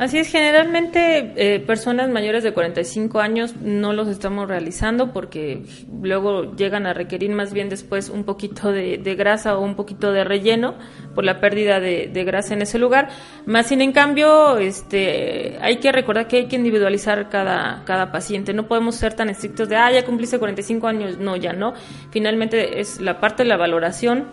Así 0.00 0.16
es, 0.16 0.32
generalmente 0.32 1.34
eh, 1.36 1.60
personas 1.60 2.08
mayores 2.08 2.42
de 2.42 2.54
45 2.54 3.20
años 3.20 3.56
no 3.56 3.92
los 3.92 4.08
estamos 4.08 4.48
realizando 4.48 5.12
porque 5.12 5.62
luego 6.00 6.56
llegan 6.56 6.86
a 6.86 6.94
requerir 6.94 7.32
más 7.32 7.52
bien 7.52 7.68
después 7.68 8.08
un 8.08 8.24
poquito 8.24 8.72
de, 8.72 8.96
grasa 9.14 9.58
o 9.58 9.60
un 9.60 9.74
poquito 9.74 10.10
de 10.10 10.24
relleno 10.24 10.74
por 11.14 11.24
la 11.24 11.38
pérdida 11.38 11.80
de, 11.80 12.24
grasa 12.24 12.54
en 12.54 12.62
ese 12.62 12.78
lugar. 12.78 13.10
Más 13.44 13.66
sin 13.66 13.82
en 13.82 13.92
cambio, 13.92 14.56
este, 14.56 15.58
hay 15.60 15.76
que 15.80 15.92
recordar 15.92 16.28
que 16.28 16.38
hay 16.38 16.46
que 16.46 16.56
individualizar 16.56 17.28
cada, 17.28 17.84
cada 17.84 18.10
paciente. 18.10 18.54
No 18.54 18.68
podemos 18.68 18.94
ser 18.94 19.12
tan 19.12 19.28
estrictos 19.28 19.68
de, 19.68 19.76
ah, 19.76 19.92
ya 19.92 20.06
cumpliste 20.06 20.38
45 20.38 20.86
años. 20.86 21.18
No, 21.18 21.36
ya 21.36 21.52
no. 21.52 21.74
Finalmente 22.10 22.80
es 22.80 23.02
la 23.02 23.20
parte 23.20 23.42
de 23.42 23.50
la 23.50 23.58
valoración 23.58 24.28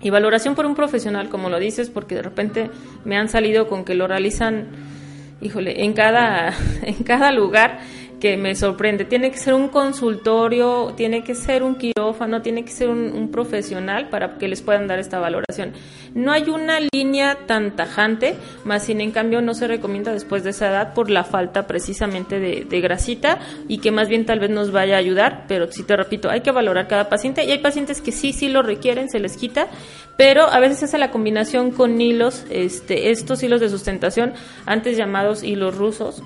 y 0.00 0.10
valoración 0.10 0.54
por 0.54 0.66
un 0.66 0.76
profesional, 0.76 1.28
como 1.28 1.50
lo 1.50 1.58
dices, 1.58 1.90
porque 1.90 2.14
de 2.14 2.22
repente 2.22 2.70
me 3.04 3.16
han 3.16 3.28
salido 3.28 3.66
con 3.66 3.84
que 3.84 3.96
lo 3.96 4.06
realizan 4.06 4.68
híjole, 5.40 5.84
en 5.84 5.92
cada, 5.92 6.54
en 6.82 7.02
cada 7.04 7.32
lugar 7.32 7.80
que 8.20 8.36
me 8.36 8.54
sorprende. 8.54 9.04
Tiene 9.04 9.30
que 9.30 9.38
ser 9.38 9.54
un 9.54 9.68
consultorio, 9.68 10.92
tiene 10.96 11.24
que 11.24 11.34
ser 11.34 11.62
un 11.62 11.74
quirófano, 11.74 12.42
tiene 12.42 12.64
que 12.64 12.70
ser 12.70 12.88
un, 12.88 13.30
profesional 13.30 14.08
para 14.08 14.38
que 14.38 14.48
les 14.48 14.62
puedan 14.62 14.86
dar 14.86 14.98
esta 14.98 15.18
valoración. 15.18 15.72
No 16.14 16.32
hay 16.32 16.50
una 16.50 16.78
línea 16.92 17.38
tan 17.46 17.76
tajante, 17.76 18.36
más 18.64 18.84
sin 18.84 19.00
en 19.00 19.12
cambio 19.12 19.40
no 19.40 19.54
se 19.54 19.66
recomienda 19.66 20.12
después 20.12 20.44
de 20.44 20.50
esa 20.50 20.68
edad 20.68 20.94
por 20.94 21.10
la 21.10 21.24
falta 21.24 21.66
precisamente 21.66 22.38
de, 22.38 22.80
grasita 22.80 23.38
y 23.68 23.78
que 23.78 23.90
más 23.90 24.08
bien 24.08 24.26
tal 24.26 24.40
vez 24.40 24.50
nos 24.50 24.72
vaya 24.72 24.96
a 24.96 24.98
ayudar, 24.98 25.44
pero 25.48 25.70
si 25.70 25.82
te 25.82 25.96
repito, 25.96 26.30
hay 26.30 26.40
que 26.40 26.50
valorar 26.50 26.88
cada 26.88 27.08
paciente 27.08 27.44
y 27.44 27.50
hay 27.50 27.58
pacientes 27.58 28.00
que 28.00 28.12
sí, 28.12 28.32
sí 28.32 28.48
lo 28.48 28.62
requieren, 28.62 29.08
se 29.08 29.20
les 29.20 29.36
quita, 29.36 29.68
pero 30.16 30.44
a 30.44 30.58
veces 30.60 30.82
hace 30.82 30.98
la 30.98 31.10
combinación 31.10 31.70
con 31.70 32.00
hilos, 32.00 32.44
este, 32.50 33.10
estos 33.10 33.42
hilos 33.42 33.60
de 33.60 33.68
sustentación, 33.68 34.32
antes 34.66 34.96
llamados 34.96 35.42
hilos 35.42 35.76
rusos, 35.76 36.22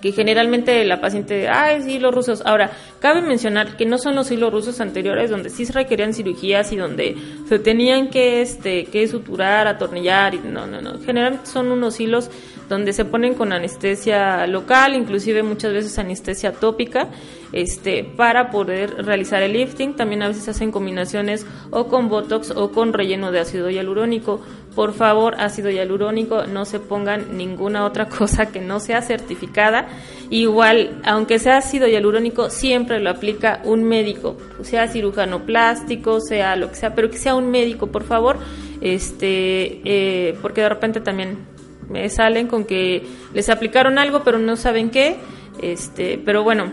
que 0.00 0.12
generalmente 0.12 0.84
la 0.84 1.00
paciente, 1.00 1.48
ay, 1.48 1.82
sí, 1.82 1.92
hilos 1.92 2.14
rusos. 2.14 2.42
Ahora, 2.44 2.70
cabe 3.00 3.22
mencionar 3.22 3.76
que 3.76 3.86
no 3.86 3.98
son 3.98 4.14
los 4.14 4.30
hilos 4.30 4.52
rusos 4.52 4.80
anteriores 4.80 5.30
donde 5.30 5.50
sí 5.50 5.64
se 5.66 5.72
requerían 5.72 6.14
cirugías 6.14 6.72
y 6.72 6.76
donde 6.76 7.16
se 7.48 7.58
tenían 7.58 8.08
que, 8.08 8.42
este, 8.42 8.84
que 8.84 9.06
suturar, 9.08 9.66
atornillar, 9.66 10.34
y 10.34 10.38
no, 10.38 10.66
no, 10.66 10.80
no. 10.80 10.98
Generalmente 11.00 11.46
son 11.46 11.72
unos 11.72 11.98
hilos 12.00 12.30
donde 12.68 12.92
se 12.92 13.04
ponen 13.04 13.34
con 13.34 13.52
anestesia 13.52 14.46
local, 14.46 14.94
inclusive 14.94 15.42
muchas 15.42 15.72
veces 15.72 15.98
anestesia 15.98 16.52
tópica, 16.52 17.08
este, 17.52 18.04
para 18.04 18.50
poder 18.50 19.04
realizar 19.04 19.42
el 19.42 19.54
lifting. 19.54 19.96
También 19.96 20.22
a 20.22 20.28
veces 20.28 20.48
hacen 20.48 20.70
combinaciones 20.70 21.44
o 21.70 21.88
con 21.88 22.08
botox 22.08 22.52
o 22.52 22.70
con 22.70 22.92
relleno 22.92 23.32
de 23.32 23.40
ácido 23.40 23.70
hialurónico. 23.70 24.40
Por 24.74 24.94
favor, 24.94 25.34
ácido 25.38 25.68
hialurónico, 25.70 26.46
no 26.46 26.64
se 26.64 26.78
pongan 26.78 27.36
ninguna 27.36 27.84
otra 27.84 28.08
cosa 28.18 28.46
que 28.46 28.60
no 28.60 28.80
sea 28.80 29.02
certificada. 29.02 29.88
Igual, 30.30 31.00
aunque 31.04 31.38
sea 31.38 31.58
ácido 31.58 31.88
hialurónico, 31.88 32.50
siempre 32.50 33.00
lo 33.00 33.10
aplica 33.10 33.60
un 33.64 33.84
médico, 33.84 34.36
sea 34.62 34.88
cirujano 34.88 35.44
plástico, 35.44 36.20
sea 36.20 36.54
lo 36.56 36.68
que 36.68 36.76
sea, 36.76 36.94
pero 36.94 37.10
que 37.10 37.18
sea 37.18 37.34
un 37.34 37.50
médico, 37.50 37.88
por 37.88 38.04
favor, 38.04 38.38
este, 38.80 39.80
eh, 39.84 40.38
porque 40.40 40.60
de 40.60 40.68
repente 40.68 41.00
también 41.00 41.38
me 41.88 42.08
salen 42.08 42.46
con 42.46 42.64
que 42.64 43.04
les 43.34 43.48
aplicaron 43.48 43.98
algo 43.98 44.22
pero 44.22 44.38
no 44.38 44.56
saben 44.56 44.90
qué, 44.90 45.16
este, 45.60 46.20
pero 46.24 46.44
bueno, 46.44 46.72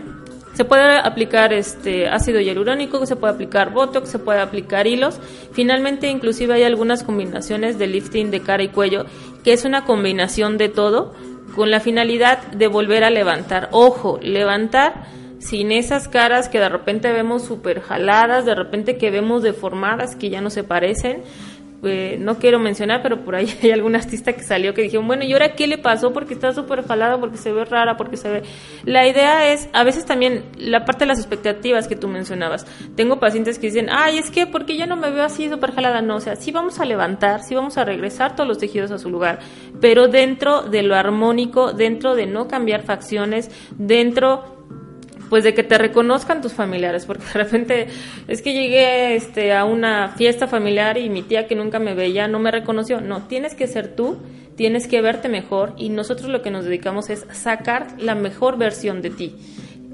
se 0.58 0.64
puede 0.64 0.98
aplicar 0.98 1.52
este 1.52 2.08
ácido 2.08 2.40
hialurónico, 2.40 3.06
se 3.06 3.14
puede 3.14 3.32
aplicar 3.32 3.72
botox, 3.72 4.08
se 4.08 4.18
puede 4.18 4.40
aplicar 4.40 4.88
hilos. 4.88 5.20
Finalmente, 5.52 6.08
inclusive 6.08 6.52
hay 6.52 6.64
algunas 6.64 7.04
combinaciones 7.04 7.78
de 7.78 7.86
lifting 7.86 8.32
de 8.32 8.40
cara 8.40 8.64
y 8.64 8.68
cuello, 8.70 9.04
que 9.44 9.52
es 9.52 9.64
una 9.64 9.84
combinación 9.84 10.58
de 10.58 10.68
todo 10.68 11.14
con 11.54 11.70
la 11.70 11.78
finalidad 11.78 12.42
de 12.48 12.66
volver 12.66 13.04
a 13.04 13.10
levantar. 13.10 13.68
Ojo, 13.70 14.18
levantar 14.20 15.04
sin 15.38 15.70
esas 15.70 16.08
caras 16.08 16.48
que 16.48 16.58
de 16.58 16.68
repente 16.68 17.12
vemos 17.12 17.44
súper 17.44 17.80
jaladas, 17.80 18.44
de 18.44 18.56
repente 18.56 18.98
que 18.98 19.12
vemos 19.12 19.44
deformadas, 19.44 20.16
que 20.16 20.28
ya 20.28 20.40
no 20.40 20.50
se 20.50 20.64
parecen. 20.64 21.22
Eh, 21.84 22.16
no 22.20 22.38
quiero 22.38 22.58
mencionar, 22.58 23.02
pero 23.02 23.24
por 23.24 23.36
ahí 23.36 23.48
hay 23.62 23.70
algún 23.70 23.94
artista 23.94 24.32
que 24.32 24.42
salió 24.42 24.74
que 24.74 24.82
dijeron, 24.82 25.06
bueno, 25.06 25.24
¿y 25.24 25.32
ahora 25.32 25.54
qué 25.54 25.66
le 25.66 25.78
pasó? 25.78 26.12
Porque 26.12 26.34
está 26.34 26.52
súper 26.52 26.84
jalada, 26.84 27.18
porque 27.20 27.36
se 27.36 27.52
ve 27.52 27.64
rara, 27.64 27.96
porque 27.96 28.16
se 28.16 28.28
ve... 28.28 28.42
La 28.84 29.06
idea 29.06 29.52
es, 29.52 29.68
a 29.72 29.84
veces 29.84 30.04
también, 30.04 30.44
la 30.56 30.84
parte 30.84 31.04
de 31.04 31.08
las 31.08 31.18
expectativas 31.18 31.86
que 31.86 31.94
tú 31.94 32.08
mencionabas. 32.08 32.66
Tengo 32.96 33.20
pacientes 33.20 33.58
que 33.58 33.68
dicen, 33.68 33.88
ay, 33.90 34.18
es 34.18 34.30
que 34.30 34.46
porque 34.46 34.76
ya 34.76 34.86
no 34.86 34.96
me 34.96 35.10
veo 35.10 35.24
así 35.24 35.48
súper 35.48 35.72
jalada. 35.72 36.02
No, 36.02 36.16
o 36.16 36.20
sea, 36.20 36.36
sí 36.36 36.50
vamos 36.50 36.80
a 36.80 36.84
levantar, 36.84 37.42
sí 37.42 37.54
vamos 37.54 37.78
a 37.78 37.84
regresar 37.84 38.34
todos 38.34 38.48
los 38.48 38.58
tejidos 38.58 38.90
a 38.90 38.98
su 38.98 39.08
lugar, 39.08 39.38
pero 39.80 40.08
dentro 40.08 40.62
de 40.62 40.82
lo 40.82 40.96
armónico, 40.96 41.72
dentro 41.72 42.14
de 42.14 42.26
no 42.26 42.48
cambiar 42.48 42.82
facciones, 42.82 43.50
dentro 43.76 44.57
pues 45.28 45.44
de 45.44 45.54
que 45.54 45.62
te 45.62 45.78
reconozcan 45.78 46.40
tus 46.40 46.52
familiares, 46.52 47.06
porque 47.06 47.24
de 47.24 47.44
repente 47.44 47.86
es 48.26 48.42
que 48.42 48.52
llegué 48.52 49.14
este, 49.14 49.52
a 49.52 49.64
una 49.64 50.10
fiesta 50.16 50.46
familiar 50.46 50.98
y 50.98 51.08
mi 51.08 51.22
tía 51.22 51.46
que 51.46 51.54
nunca 51.54 51.78
me 51.78 51.94
veía 51.94 52.28
no 52.28 52.38
me 52.38 52.50
reconoció. 52.50 53.00
No, 53.00 53.26
tienes 53.26 53.54
que 53.54 53.66
ser 53.66 53.94
tú, 53.94 54.18
tienes 54.56 54.86
que 54.86 55.00
verte 55.00 55.28
mejor 55.28 55.74
y 55.76 55.90
nosotros 55.90 56.28
lo 56.28 56.42
que 56.42 56.50
nos 56.50 56.64
dedicamos 56.64 57.10
es 57.10 57.26
sacar 57.32 57.88
la 57.98 58.14
mejor 58.14 58.58
versión 58.58 59.02
de 59.02 59.10
ti 59.10 59.36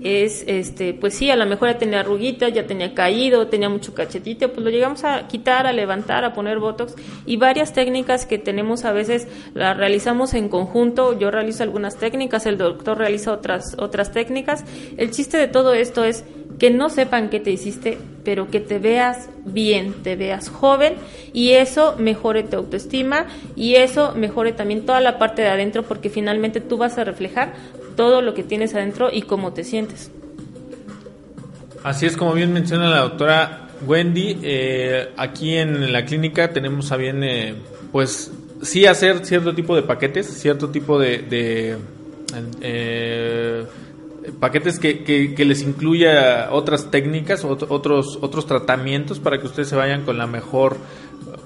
es, 0.04 0.44
este, 0.46 0.92
pues 0.92 1.14
sí, 1.14 1.30
a 1.30 1.36
lo 1.36 1.46
mejor 1.46 1.70
ya 1.70 1.78
tenía 1.78 2.00
arruguitas, 2.00 2.52
ya 2.52 2.66
tenía 2.66 2.94
caído, 2.94 3.46
tenía 3.46 3.70
mucho 3.70 3.94
cachetito, 3.94 4.52
pues 4.52 4.62
lo 4.62 4.70
llegamos 4.70 5.02
a 5.02 5.26
quitar, 5.28 5.66
a 5.66 5.72
levantar, 5.72 6.24
a 6.24 6.34
poner 6.34 6.58
botox 6.58 6.94
y 7.24 7.38
varias 7.38 7.72
técnicas 7.72 8.26
que 8.26 8.36
tenemos 8.36 8.84
a 8.84 8.92
veces 8.92 9.26
las 9.54 9.76
realizamos 9.76 10.34
en 10.34 10.50
conjunto, 10.50 11.18
yo 11.18 11.30
realizo 11.30 11.62
algunas 11.62 11.96
técnicas, 11.96 12.44
el 12.44 12.58
doctor 12.58 12.98
realiza 12.98 13.32
otras, 13.32 13.76
otras 13.78 14.12
técnicas. 14.12 14.64
El 14.98 15.10
chiste 15.10 15.38
de 15.38 15.48
todo 15.48 15.72
esto 15.72 16.04
es 16.04 16.24
que 16.58 16.70
no 16.70 16.88
sepan 16.88 17.30
qué 17.30 17.40
te 17.40 17.50
hiciste, 17.50 17.98
pero 18.24 18.48
que 18.50 18.60
te 18.60 18.78
veas 18.78 19.28
bien, 19.44 19.94
te 20.02 20.16
veas 20.16 20.48
joven 20.48 20.94
y 21.32 21.52
eso 21.52 21.96
mejore 21.98 22.42
tu 22.42 22.56
autoestima 22.56 23.26
y 23.56 23.76
eso 23.76 24.14
mejore 24.14 24.52
también 24.52 24.86
toda 24.86 25.00
la 25.00 25.18
parte 25.18 25.42
de 25.42 25.48
adentro 25.48 25.82
porque 25.82 26.10
finalmente 26.10 26.60
tú 26.60 26.76
vas 26.76 26.98
a 26.98 27.04
reflejar 27.04 27.54
todo 27.96 28.22
lo 28.22 28.34
que 28.34 28.42
tienes 28.42 28.74
adentro 28.74 29.10
y 29.12 29.22
cómo 29.22 29.52
te 29.52 29.64
sientes. 29.64 30.10
Así 31.82 32.06
es 32.06 32.16
como 32.16 32.32
bien 32.32 32.52
menciona 32.52 32.88
la 32.88 33.00
doctora 33.00 33.68
Wendy, 33.86 34.38
eh, 34.42 35.10
aquí 35.16 35.56
en 35.56 35.92
la 35.92 36.04
clínica 36.04 36.50
tenemos 36.50 36.90
a 36.92 36.96
bien 36.96 37.22
eh, 37.22 37.54
pues 37.92 38.32
sí 38.62 38.86
hacer 38.86 39.24
cierto 39.26 39.54
tipo 39.54 39.76
de 39.76 39.82
paquetes, 39.82 40.26
cierto 40.26 40.70
tipo 40.70 40.98
de, 40.98 41.76
eh, 42.62 43.64
paquetes 44.40 44.78
que, 44.78 45.04
que, 45.04 45.44
les 45.44 45.62
incluya 45.62 46.48
otras 46.52 46.90
técnicas, 46.90 47.44
otros 47.44 48.18
otros 48.20 48.46
tratamientos 48.46 49.20
para 49.20 49.38
que 49.38 49.46
ustedes 49.46 49.68
se 49.68 49.76
vayan 49.76 50.04
con 50.04 50.16
la 50.16 50.26
mejor, 50.26 50.78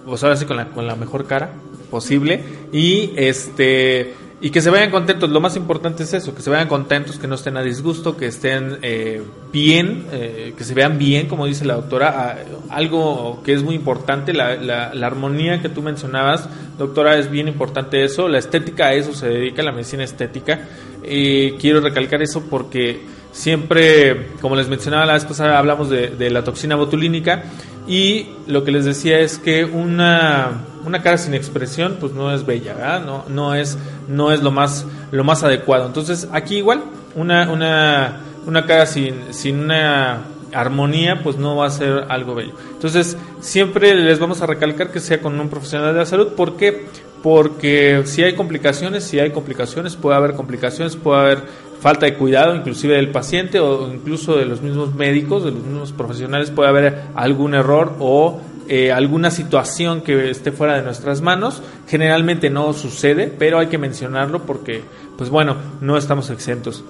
pues 0.07 0.23
ahora 0.23 0.37
sí 0.37 0.45
con 0.45 0.57
la, 0.57 0.69
con 0.69 0.87
la 0.87 0.95
mejor 0.95 1.27
cara 1.27 1.51
posible 1.91 2.43
y 2.73 3.13
este 3.17 4.15
y 4.41 4.51
que 4.51 4.61
se 4.61 4.71
vayan 4.71 4.91
contentos. 4.91 5.31
Lo 5.31 5.41
más 5.41 5.57
importante 5.57 6.05
es 6.05 6.15
eso, 6.15 6.35
que 6.35 6.43
se 6.43 6.51
vayan 6.51 6.69
contentos, 6.69 7.19
que 7.19 7.27
no 7.27 7.35
estén 7.35 7.57
a 7.57 7.63
disgusto, 7.63 8.17
que 8.17 8.27
estén 8.27 8.79
eh, 8.83 9.23
bien, 9.53 10.07
eh, 10.13 10.55
que 10.57 10.65
se 10.65 10.75
vean 10.75 10.99
bien, 10.99 11.27
como 11.27 11.47
dice 11.47 11.65
la 11.65 11.75
doctora. 11.75 12.15
Ah, 12.17 12.37
algo 12.71 13.43
que 13.45 13.53
es 13.53 13.63
muy 13.63 13.75
importante, 13.75 14.33
la, 14.33 14.57
la, 14.57 15.07
armonía 15.07 15.61
que 15.61 15.69
tú 15.69 15.83
mencionabas, 15.83 16.49
doctora, 16.79 17.19
es 17.19 17.31
bien 17.31 17.49
importante 17.49 18.05
eso. 18.05 18.29
La 18.29 18.39
estética 18.39 18.87
a 18.87 18.95
eso 18.95 19.13
se 19.13 19.29
dedica, 19.29 19.63
la 19.63 19.73
medicina 19.73 20.05
estética. 20.05 20.61
y 21.05 21.53
quiero 21.53 21.81
recalcar 21.81 22.23
eso 22.23 22.45
porque 22.49 23.01
siempre, 23.33 24.29
como 24.41 24.55
les 24.57 24.69
mencionaba 24.69 25.05
la 25.07 25.15
vez 25.15 25.25
pasada, 25.25 25.59
hablamos 25.59 25.91
de 25.91 26.31
la 26.31 26.45
toxina 26.45 26.77
botulínica 26.77 27.45
y 27.89 28.27
lo 28.47 28.65
que 28.65 28.71
les 28.71 28.85
decía 28.85 29.19
es 29.19 29.39
que 29.39 29.65
una, 29.65 30.65
una 30.89 31.03
cara 31.03 31.19
sin 31.19 31.35
expresión 31.35 31.99
pues 32.01 32.13
no 32.13 32.35
es 32.35 32.45
bella, 32.45 33.01
No, 33.05 33.25
no, 33.29 33.55
es, 33.55 33.79
no 34.09 34.33
es 34.33 34.43
lo 34.43 34.51
más, 34.51 34.87
lo 35.13 35.23
más 35.23 35.45
adecuado. 35.45 35.87
Entonces 35.87 36.29
aquí 36.33 36.57
igual, 36.57 36.83
una, 37.15 37.51
una, 37.51 38.21
una 38.47 38.67
cara 38.67 38.87
sin, 38.87 39.33
sin 39.33 39.61
una 39.61 40.25
armonía 40.53 41.23
pues 41.23 41.37
no 41.37 41.57
va 41.57 41.67
a 41.67 41.71
ser 41.71 42.07
algo 42.09 42.35
bello. 42.35 42.55
Entonces 42.73 43.17
siempre 43.41 43.95
les 43.95 44.19
vamos 44.19 44.41
a 44.43 44.47
recalcar 44.47 44.91
que 44.91 45.01
sea 45.01 45.21
con 45.21 45.39
un 45.39 45.49
profesional 45.49 45.93
de 45.93 46.01
la 46.01 46.07
salud. 46.07 46.29
¿Por 46.29 46.57
qué? 46.57 46.87
Porque 47.23 48.03
si 48.07 48.23
hay 48.23 48.35
complicaciones, 48.35 49.05
si 49.05 49.19
hay 49.19 49.31
complicaciones, 49.31 49.97
puede 49.97 50.17
haber 50.17 50.35
complicaciones, 50.35 50.97
puede 50.97 51.21
haber 51.21 51.43
falta 51.81 52.07
de 52.07 52.15
cuidado, 52.15 52.55
inclusive 52.57 52.97
del 52.97 53.11
paciente 53.11 53.61
o 53.61 53.93
incluso 53.93 54.37
de 54.37 54.45
los 54.47 54.63
mismos 54.63 54.95
médicos, 54.95 55.45
de 55.45 55.51
los 55.51 55.63
mismos 55.63 55.93
profesionales, 55.93 56.51
puede 56.51 56.69
haber 56.69 57.03
algún 57.15 57.55
error 57.55 57.95
o 57.99 58.41
eh, 58.69 58.93
alguna 58.93 59.31
situación 59.31 60.03
que 60.03 60.31
esté 60.31 60.53
fuera 60.53 60.77
de 60.77 60.83
nuestras 60.83 61.21
manos. 61.21 61.63
Generalmente 61.89 62.51
no 62.51 62.73
sucede, 62.73 63.33
pero 63.39 63.59
hay 63.59 63.69
que 63.69 63.79
mencionarlo 63.79 64.43
porque, 64.43 64.83
pues 65.17 65.31
bueno, 65.31 65.57
no 65.81 65.97
estamos 65.97 66.31
exentos. 66.31 66.85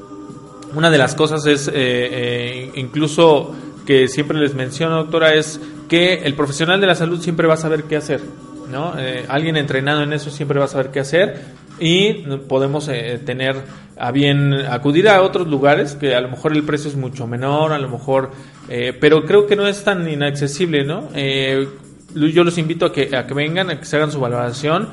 Una 0.75 0.91
de 0.91 0.99
las 0.99 1.15
cosas 1.15 1.47
es, 1.47 1.69
eh, 1.69 1.73
eh, 1.75 2.73
incluso 2.75 3.55
que 3.87 4.09
siempre 4.09 4.39
les 4.39 4.55
menciono, 4.55 4.97
doctora, 4.97 5.35
es 5.35 5.61
que 5.89 6.15
el 6.25 6.35
profesional 6.35 6.81
de 6.81 6.87
la 6.89 6.95
salud 6.95 7.21
siempre 7.21 7.47
va 7.47 7.55
a 7.55 7.59
saber 7.59 7.85
qué 7.85 7.97
hacer. 7.97 8.21
¿no? 8.69 8.93
alguien 9.29 9.57
entrenado 9.57 10.03
en 10.03 10.13
eso 10.13 10.29
siempre 10.29 10.59
va 10.59 10.67
a 10.67 10.69
saber 10.69 10.91
qué 10.91 11.01
hacer 11.01 11.41
y 11.81 12.13
podemos 12.49 12.89
eh, 12.89 13.21
tener 13.25 13.57
a 13.99 14.11
bien 14.13 14.53
acudir 14.53 15.09
a 15.09 15.23
otros 15.23 15.47
lugares 15.47 15.95
que 15.95 16.15
a 16.15 16.21
lo 16.21 16.29
mejor 16.29 16.53
el 16.53 16.65
precio 16.65 16.91
es 16.91 16.97
mucho 16.97 17.27
menor, 17.27 17.73
a 17.73 17.79
lo 17.79 17.89
mejor, 17.89 18.31
eh, 18.69 18.97
pero 18.99 19.25
creo 19.25 19.47
que 19.47 19.57
no 19.57 19.67
es 19.67 19.83
tan 19.85 20.09
inaccesible, 20.09 20.85
¿no? 20.85 21.09
Eh, 21.15 21.67
yo 22.15 22.45
los 22.45 22.59
invito 22.59 22.87
a 22.87 22.93
que, 22.93 23.15
a 23.17 23.27
que 23.27 23.35
vengan, 23.35 23.71
a 23.71 23.79
que 23.79 23.85
se 23.85 23.97
hagan 23.97 24.11
su 24.11 24.21
valoración, 24.21 24.89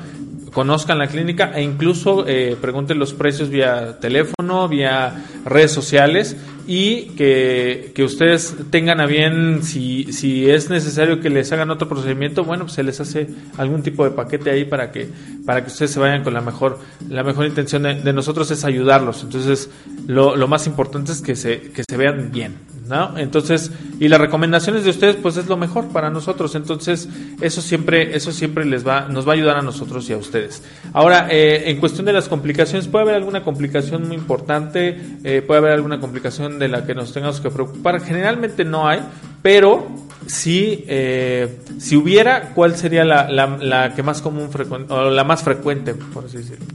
conozcan 0.56 0.98
la 0.98 1.06
clínica 1.08 1.52
e 1.54 1.62
incluso 1.62 2.26
eh, 2.26 2.56
pregunten 2.58 2.98
los 2.98 3.12
precios 3.12 3.50
vía 3.50 3.98
teléfono, 4.00 4.68
vía 4.68 5.26
redes 5.44 5.70
sociales 5.70 6.36
y 6.66 7.08
que, 7.10 7.92
que, 7.94 8.02
ustedes 8.02 8.56
tengan 8.70 9.00
a 9.00 9.06
bien 9.06 9.62
si, 9.62 10.12
si 10.12 10.50
es 10.50 10.70
necesario 10.70 11.20
que 11.20 11.28
les 11.28 11.52
hagan 11.52 11.70
otro 11.70 11.88
procedimiento, 11.88 12.42
bueno, 12.42 12.64
pues 12.64 12.74
se 12.74 12.82
les 12.82 12.98
hace 13.00 13.28
algún 13.58 13.82
tipo 13.82 14.02
de 14.04 14.12
paquete 14.12 14.50
ahí 14.50 14.64
para 14.64 14.90
que, 14.90 15.08
para 15.44 15.62
que 15.62 15.68
ustedes 15.68 15.90
se 15.90 16.00
vayan 16.00 16.24
con 16.24 16.32
la 16.32 16.40
mejor, 16.40 16.78
la 17.08 17.22
mejor 17.22 17.44
intención 17.44 17.82
de, 17.82 18.12
nosotros 18.14 18.50
es 18.50 18.64
ayudarlos. 18.64 19.22
Entonces, 19.22 19.70
lo, 20.06 20.36
lo 20.36 20.48
más 20.48 20.66
importante 20.66 21.12
es 21.12 21.20
que 21.20 21.36
se, 21.36 21.60
que 21.60 21.84
se 21.88 21.96
vean 21.96 22.32
bien. 22.32 22.54
¿No? 22.88 23.16
Entonces, 23.18 23.70
y 23.98 24.08
las 24.08 24.20
recomendaciones 24.20 24.84
de 24.84 24.90
ustedes, 24.90 25.16
pues 25.16 25.36
es 25.36 25.46
lo 25.46 25.56
mejor 25.56 25.88
para 25.88 26.10
nosotros. 26.10 26.54
Entonces, 26.54 27.08
eso 27.40 27.60
siempre, 27.60 28.16
eso 28.16 28.32
siempre 28.32 28.64
les 28.64 28.86
va, 28.86 29.08
nos 29.08 29.26
va 29.26 29.32
a 29.32 29.34
ayudar 29.34 29.56
a 29.56 29.62
nosotros 29.62 30.08
y 30.08 30.12
a 30.12 30.16
ustedes. 30.16 30.62
Ahora, 30.92 31.28
eh, 31.30 31.70
en 31.70 31.78
cuestión 31.78 32.06
de 32.06 32.12
las 32.12 32.28
complicaciones, 32.28 32.88
puede 32.88 33.02
haber 33.02 33.14
alguna 33.16 33.42
complicación 33.42 34.06
muy 34.08 34.16
importante, 34.16 34.98
eh, 35.24 35.42
puede 35.42 35.58
haber 35.58 35.72
alguna 35.72 36.00
complicación 36.00 36.58
de 36.58 36.68
la 36.68 36.84
que 36.84 36.94
nos 36.94 37.12
tengamos 37.12 37.40
que 37.40 37.50
preocupar. 37.50 38.00
Generalmente 38.00 38.64
no 38.64 38.88
hay, 38.88 39.00
pero 39.42 39.86
si, 40.26 40.84
eh, 40.88 41.60
si 41.78 41.96
hubiera, 41.96 42.52
¿cuál 42.54 42.76
sería 42.76 43.04
la, 43.04 43.30
la, 43.30 43.58
la 43.60 43.94
que 43.94 44.02
más 44.02 44.20
común 44.22 44.48
o 44.88 45.10
la 45.10 45.24
más 45.24 45.42
frecuente, 45.42 45.94
por 45.94 46.24
así 46.24 46.38
decirlo? 46.38 46.66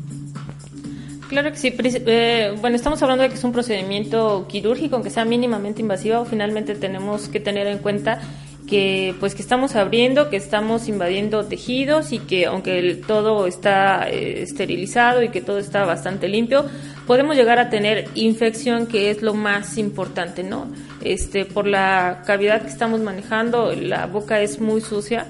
Claro 1.31 1.49
que 1.49 1.57
sí. 1.57 1.73
Eh, 1.79 2.53
bueno, 2.59 2.75
estamos 2.75 3.01
hablando 3.01 3.23
de 3.23 3.29
que 3.29 3.35
es 3.35 3.43
un 3.45 3.53
procedimiento 3.53 4.45
quirúrgico, 4.49 4.95
aunque 4.95 5.09
sea 5.09 5.23
mínimamente 5.23 5.81
invasivo. 5.81 6.25
Finalmente 6.25 6.75
tenemos 6.75 7.29
que 7.29 7.39
tener 7.39 7.67
en 7.67 7.77
cuenta 7.77 8.19
que 8.67 9.15
pues 9.17 9.33
que 9.33 9.41
estamos 9.41 9.77
abriendo, 9.77 10.29
que 10.29 10.35
estamos 10.35 10.89
invadiendo 10.89 11.45
tejidos 11.45 12.11
y 12.11 12.19
que 12.19 12.47
aunque 12.47 13.01
todo 13.07 13.47
está 13.47 14.09
eh, 14.09 14.41
esterilizado 14.41 15.23
y 15.23 15.29
que 15.29 15.39
todo 15.39 15.57
está 15.57 15.85
bastante 15.85 16.27
limpio, 16.27 16.65
podemos 17.07 17.37
llegar 17.37 17.59
a 17.59 17.69
tener 17.69 18.09
infección 18.13 18.85
que 18.85 19.09
es 19.09 19.21
lo 19.21 19.33
más 19.33 19.77
importante, 19.77 20.43
¿no? 20.43 20.67
Este 21.01 21.45
por 21.45 21.65
la 21.65 22.23
cavidad 22.27 22.63
que 22.63 22.67
estamos 22.67 22.99
manejando, 22.99 23.73
la 23.73 24.05
boca 24.05 24.41
es 24.41 24.59
muy 24.59 24.81
sucia 24.81 25.27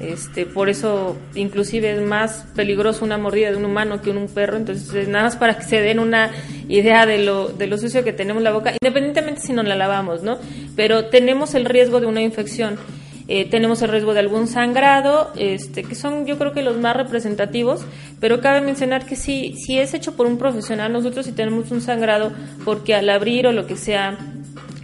este, 0.00 0.46
por 0.46 0.68
eso, 0.68 1.16
inclusive 1.34 1.90
es 1.90 2.00
más 2.00 2.46
peligroso 2.54 3.04
una 3.04 3.18
mordida 3.18 3.50
de 3.50 3.56
un 3.56 3.64
humano 3.64 4.00
que 4.00 4.10
un 4.10 4.28
perro. 4.28 4.56
Entonces, 4.56 5.08
nada 5.08 5.24
más 5.24 5.36
para 5.36 5.56
que 5.56 5.64
se 5.64 5.80
den 5.80 5.98
una 5.98 6.30
idea 6.68 7.04
de 7.06 7.18
lo, 7.18 7.48
de 7.48 7.66
lo 7.66 7.78
sucio 7.78 8.04
que 8.04 8.12
tenemos 8.12 8.42
la 8.42 8.52
boca, 8.52 8.72
independientemente 8.80 9.40
si 9.40 9.52
nos 9.52 9.66
la 9.66 9.74
lavamos, 9.74 10.22
¿no? 10.22 10.38
Pero 10.76 11.06
tenemos 11.06 11.54
el 11.54 11.64
riesgo 11.64 12.00
de 12.00 12.06
una 12.06 12.22
infección. 12.22 12.78
Eh, 13.30 13.44
tenemos 13.44 13.82
el 13.82 13.90
riesgo 13.90 14.14
de 14.14 14.20
algún 14.20 14.46
sangrado, 14.46 15.32
este, 15.36 15.82
que 15.84 15.94
son 15.94 16.24
yo 16.24 16.38
creo 16.38 16.52
que 16.52 16.62
los 16.62 16.78
más 16.78 16.96
representativos, 16.96 17.84
pero 18.20 18.40
cabe 18.40 18.62
mencionar 18.62 19.04
que 19.04 19.16
si, 19.16 19.52
si 19.52 19.78
es 19.78 19.92
hecho 19.92 20.16
por 20.16 20.26
un 20.26 20.38
profesional, 20.38 20.90
nosotros 20.90 21.26
si 21.26 21.32
tenemos 21.32 21.70
un 21.70 21.82
sangrado 21.82 22.32
porque 22.64 22.94
al 22.94 23.10
abrir 23.10 23.46
o 23.46 23.52
lo 23.52 23.66
que 23.66 23.76
sea 23.76 24.16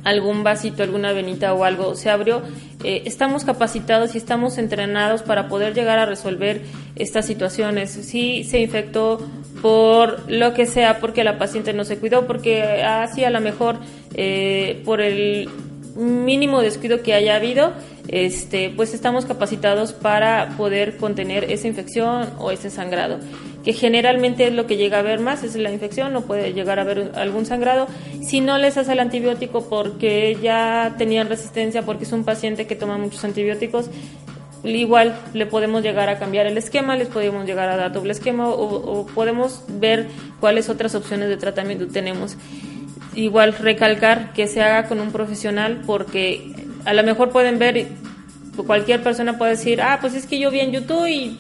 algún 0.05 0.44
vasito, 0.44 0.83
alguna 0.83 1.12
venita 1.12 1.55
o 1.55 1.64
algo 1.64 1.94
se 1.94 2.11
abrió, 2.11 2.42
eh, 2.85 3.03
estamos 3.07 3.44
capacitados 3.44 4.14
y 4.14 4.18
estamos 4.18 4.59
entrenados 4.59 5.23
para 5.23 5.49
poder 5.49 5.75
llegar 5.75 5.99
a 5.99 6.07
resolver 6.07 6.61
estas 6.97 7.27
situaciones. 7.27 7.90
Si 7.90 8.44
se 8.44 8.61
infectó 8.61 9.20
por 9.62 10.31
lo 10.31 10.53
que 10.53 10.66
sea, 10.66 11.01
porque 11.01 11.25
la 11.25 11.38
paciente 11.38 11.73
no 11.73 11.85
se 11.85 11.99
cuidó, 11.99 12.27
porque 12.27 12.83
así 12.83 13.25
a 13.25 13.31
lo 13.31 13.40
mejor 13.40 13.77
eh, 14.14 14.83
por 14.85 15.01
el 15.01 15.49
mínimo 15.97 16.61
descuido 16.61 17.03
que 17.03 17.14
haya 17.14 17.37
habido, 17.37 17.73
este, 18.09 18.71
pues 18.71 18.95
estamos 18.95 19.25
capacitados 19.25 19.93
para 19.93 20.51
poder 20.57 20.97
contener 20.97 21.51
esa 21.51 21.69
infección 21.69 22.31
o 22.38 22.51
ese 22.51 22.71
sangrado 22.71 23.19
que 23.64 23.73
generalmente 23.73 24.47
es 24.47 24.53
lo 24.53 24.67
que 24.67 24.77
llega 24.77 24.99
a 24.99 25.03
ver 25.03 25.21
más, 25.21 25.43
es 25.43 25.57
la 25.57 25.73
infección, 25.73 26.12
no 26.12 26.21
puede 26.21 26.53
llegar 26.53 26.79
a 26.79 26.83
haber 26.83 27.12
algún 27.14 27.47
sangrado. 27.47 27.88
Si 28.23 28.40
no 28.43 28.59
les 28.59 28.77
hace 28.77 28.93
el 28.93 29.01
antibiótico 29.01 29.69
porque 29.69 30.37
ya 30.43 30.95
tenían 30.99 31.29
resistencia, 31.29 31.83
porque 31.83 32.05
es 32.05 32.12
un 32.12 32.25
paciente 32.25 32.67
que 32.67 32.77
toma 32.77 32.99
muchos 32.99 33.25
antibióticos, 33.25 33.88
igual 34.64 35.19
le 35.33 35.47
podemos 35.47 35.83
llegar 35.83 36.11
a 36.11 36.19
cambiar 36.19 36.47
el 36.47 36.59
esquema, 36.59 36.97
les 36.97 37.09
podemos 37.09 37.47
llegar 37.47 37.71
a 37.71 37.77
dar 37.77 37.93
doble 37.93 38.12
esquema 38.12 38.49
o, 38.51 39.07
podemos 39.14 39.64
ver 39.69 40.09
cuáles 40.40 40.69
otras 40.69 40.95
opciones 40.95 41.31
de 41.31 41.38
tratamiento 41.38 41.88
tenemos. 41.88 42.37
Igual 43.14 43.55
recalcar 43.55 44.33
que 44.35 44.47
se 44.47 44.61
haga 44.61 44.88
con 44.88 45.01
un 45.01 45.11
profesional 45.11 45.83
porque 45.87 46.53
a 46.85 46.92
lo 46.92 47.03
mejor 47.03 47.31
pueden 47.31 47.59
ver, 47.59 47.88
cualquier 48.66 49.03
persona 49.03 49.38
puede 49.38 49.53
decir, 49.53 49.81
ah, 49.81 49.99
pues 50.01 50.14
es 50.14 50.27
que 50.27 50.38
yo 50.38 50.51
vi 50.51 50.61
en 50.61 50.73
YouTube 50.73 51.07
y 51.07 51.38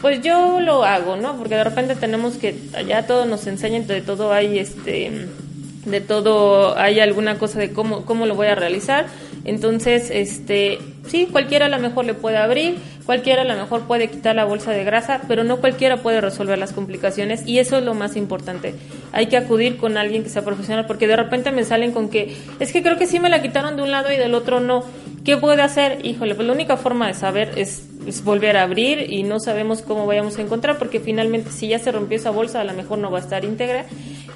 pues 0.00 0.20
yo 0.22 0.60
lo 0.60 0.84
hago, 0.84 1.16
¿no? 1.16 1.36
Porque 1.36 1.54
de 1.54 1.64
repente 1.64 1.96
tenemos 1.96 2.34
que 2.34 2.54
allá 2.76 3.06
todo 3.06 3.24
nos 3.24 3.46
enseñan, 3.46 3.86
de 3.86 4.02
todo 4.02 4.32
hay 4.32 4.58
este 4.58 5.28
de 5.86 6.00
todo 6.00 6.78
hay 6.78 7.00
alguna 7.00 7.38
cosa 7.38 7.58
de 7.58 7.72
cómo 7.72 8.04
cómo 8.04 8.26
lo 8.26 8.34
voy 8.34 8.48
a 8.48 8.54
realizar. 8.54 9.06
Entonces, 9.44 10.10
este, 10.10 10.78
sí, 11.06 11.28
cualquiera 11.30 11.66
a 11.66 11.68
lo 11.68 11.78
mejor 11.78 12.06
le 12.06 12.14
puede 12.14 12.38
abrir, 12.38 12.76
cualquiera 13.06 13.42
a 13.42 13.44
lo 13.44 13.54
mejor 13.54 13.82
puede 13.82 14.08
quitar 14.08 14.34
la 14.34 14.44
bolsa 14.44 14.70
de 14.70 14.84
grasa, 14.84 15.22
pero 15.28 15.44
no 15.44 15.58
cualquiera 15.58 15.98
puede 15.98 16.20
resolver 16.20 16.58
las 16.58 16.72
complicaciones 16.72 17.46
y 17.46 17.58
eso 17.58 17.78
es 17.78 17.84
lo 17.84 17.94
más 17.94 18.16
importante. 18.16 18.74
Hay 19.12 19.26
que 19.26 19.36
acudir 19.36 19.76
con 19.76 19.96
alguien 19.96 20.22
que 20.22 20.28
sea 20.28 20.44
profesional 20.44 20.86
porque 20.86 21.06
de 21.06 21.16
repente 21.16 21.52
me 21.52 21.64
salen 21.64 21.92
con 21.92 22.08
que 22.08 22.36
es 22.60 22.72
que 22.72 22.82
creo 22.82 22.98
que 22.98 23.06
sí 23.06 23.20
me 23.20 23.28
la 23.28 23.42
quitaron 23.42 23.76
de 23.76 23.82
un 23.82 23.90
lado 23.90 24.12
y 24.12 24.16
del 24.16 24.34
otro 24.34 24.60
no. 24.60 24.84
¿Qué 25.24 25.36
puede 25.38 25.62
hacer? 25.62 26.04
Híjole, 26.04 26.34
pues 26.34 26.46
la 26.46 26.52
única 26.52 26.76
forma 26.76 27.06
de 27.06 27.14
saber 27.14 27.52
es 27.56 27.86
volver 28.24 28.56
a 28.56 28.62
abrir 28.62 29.12
y 29.12 29.22
no 29.22 29.40
sabemos 29.40 29.82
cómo 29.82 30.06
vayamos 30.06 30.38
a 30.38 30.42
encontrar 30.42 30.78
porque 30.78 31.00
finalmente 31.00 31.50
si 31.50 31.68
ya 31.68 31.78
se 31.78 31.92
rompió 31.92 32.16
esa 32.16 32.30
bolsa 32.30 32.60
a 32.60 32.64
lo 32.64 32.72
mejor 32.72 32.98
no 32.98 33.10
va 33.10 33.18
a 33.18 33.22
estar 33.22 33.44
íntegra. 33.44 33.86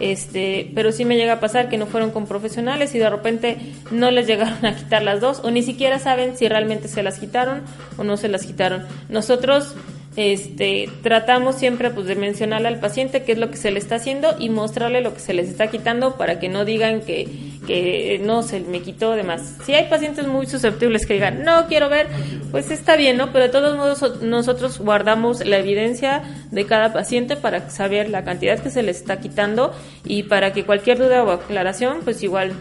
Este 0.00 0.70
pero 0.74 0.92
sí 0.92 1.04
me 1.04 1.16
llega 1.16 1.34
a 1.34 1.40
pasar 1.40 1.68
que 1.68 1.78
no 1.78 1.86
fueron 1.86 2.10
con 2.10 2.26
profesionales 2.26 2.94
y 2.94 2.98
de 2.98 3.10
repente 3.10 3.58
no 3.90 4.10
les 4.10 4.26
llegaron 4.26 4.64
a 4.64 4.76
quitar 4.76 5.02
las 5.02 5.20
dos 5.20 5.40
o 5.42 5.50
ni 5.50 5.62
siquiera 5.62 5.98
saben 5.98 6.36
si 6.36 6.48
realmente 6.48 6.88
se 6.88 7.02
las 7.02 7.18
quitaron 7.18 7.62
o 7.96 8.04
no 8.04 8.16
se 8.16 8.28
las 8.28 8.46
quitaron. 8.46 8.86
Nosotros 9.08 9.74
este, 10.18 10.90
tratamos 11.04 11.54
siempre 11.54 11.90
pues 11.90 12.08
de 12.08 12.16
mencionarle 12.16 12.66
al 12.66 12.80
paciente 12.80 13.22
qué 13.22 13.30
es 13.30 13.38
lo 13.38 13.52
que 13.52 13.56
se 13.56 13.70
le 13.70 13.78
está 13.78 13.94
haciendo 13.94 14.34
y 14.36 14.50
mostrarle 14.50 15.00
lo 15.00 15.14
que 15.14 15.20
se 15.20 15.32
les 15.32 15.48
está 15.48 15.68
quitando 15.68 16.16
para 16.16 16.40
que 16.40 16.48
no 16.48 16.64
digan 16.64 17.02
que, 17.02 17.28
que 17.68 18.20
no 18.24 18.42
se 18.42 18.58
me 18.58 18.82
quitó 18.82 19.12
de 19.12 19.22
más. 19.22 19.58
Si 19.64 19.74
hay 19.74 19.88
pacientes 19.88 20.26
muy 20.26 20.46
susceptibles 20.46 21.06
que 21.06 21.14
digan, 21.14 21.44
no 21.44 21.68
quiero 21.68 21.88
ver, 21.88 22.08
pues 22.50 22.72
está 22.72 22.96
bien, 22.96 23.16
¿no? 23.16 23.30
Pero 23.30 23.44
de 23.44 23.50
todos 23.50 23.76
modos 23.76 24.20
nosotros 24.20 24.80
guardamos 24.80 25.46
la 25.46 25.58
evidencia 25.58 26.24
de 26.50 26.66
cada 26.66 26.92
paciente 26.92 27.36
para 27.36 27.70
saber 27.70 28.08
la 28.08 28.24
cantidad 28.24 28.58
que 28.58 28.70
se 28.70 28.82
les 28.82 28.96
está 28.96 29.20
quitando 29.20 29.72
y 30.04 30.24
para 30.24 30.52
que 30.52 30.64
cualquier 30.64 30.98
duda 30.98 31.22
o 31.22 31.30
aclaración, 31.30 31.98
pues 32.02 32.24
igual 32.24 32.54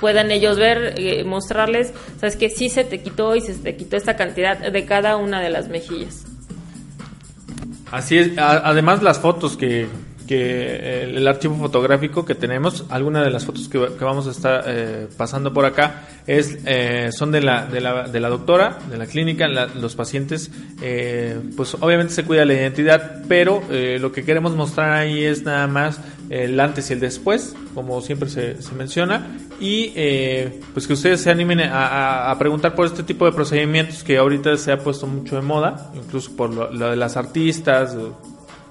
puedan 0.00 0.30
ellos 0.30 0.56
ver, 0.56 0.94
eh, 0.96 1.24
mostrarles, 1.24 1.92
sabes 2.18 2.36
que 2.36 2.48
sí 2.48 2.70
se 2.70 2.84
te 2.84 3.02
quitó 3.02 3.36
y 3.36 3.42
se 3.42 3.52
te 3.52 3.76
quitó 3.76 3.98
esta 3.98 4.16
cantidad 4.16 4.56
de 4.56 4.84
cada 4.86 5.18
una 5.18 5.42
de 5.42 5.50
las 5.50 5.68
mejillas. 5.68 6.29
Así 7.90 8.18
es, 8.18 8.38
además 8.38 9.02
las 9.02 9.18
fotos 9.18 9.56
que, 9.56 9.88
que 10.30 11.02
el, 11.02 11.26
archivo 11.26 11.56
fotográfico 11.56 12.24
que 12.24 12.36
tenemos, 12.36 12.84
algunas 12.88 13.24
de 13.24 13.30
las 13.30 13.44
fotos 13.44 13.68
que, 13.68 13.78
vamos 13.78 14.28
a 14.28 14.30
estar 14.30 14.62
eh, 14.64 15.08
pasando 15.16 15.52
por 15.52 15.64
acá 15.64 16.04
es 16.24 16.58
eh, 16.66 17.10
son 17.10 17.32
de 17.32 17.42
la, 17.42 17.66
de 17.66 17.80
la, 17.80 18.06
de 18.06 18.20
la 18.20 18.28
doctora, 18.28 18.78
de 18.88 18.96
la 18.96 19.06
clínica, 19.06 19.48
los 19.48 19.96
pacientes, 19.96 20.52
eh, 20.80 21.36
pues 21.56 21.74
obviamente 21.80 22.14
se 22.14 22.22
cuida 22.22 22.44
la 22.44 22.54
identidad, 22.54 23.24
pero 23.26 23.60
lo 23.68 24.12
que 24.12 24.24
queremos 24.24 24.54
mostrar 24.54 24.92
ahí 24.92 25.24
es 25.24 25.42
nada 25.42 25.66
más 25.66 26.00
el 26.30 26.58
antes 26.58 26.88
y 26.88 26.94
el 26.94 27.00
después, 27.00 27.54
como 27.74 28.00
siempre 28.00 28.30
se, 28.30 28.56
menciona, 28.74 29.36
y 29.60 29.92
pues 30.72 30.86
que 30.86 30.94
ustedes 30.94 31.20
se 31.20 31.30
animen 31.30 31.60
a, 31.60 32.34
preguntar 32.38 32.74
por 32.74 32.86
este 32.86 33.02
tipo 33.02 33.26
de 33.26 33.32
procedimientos 33.32 34.02
que 34.02 34.16
ahorita 34.16 34.56
se 34.56 34.72
ha 34.72 34.78
puesto 34.78 35.06
mucho 35.06 35.36
de 35.36 35.42
moda, 35.42 35.90
incluso 35.94 36.34
por 36.36 36.54
lo, 36.54 36.72
lo 36.72 36.90
de 36.90 36.96
las 36.96 37.16
artistas, 37.16 37.96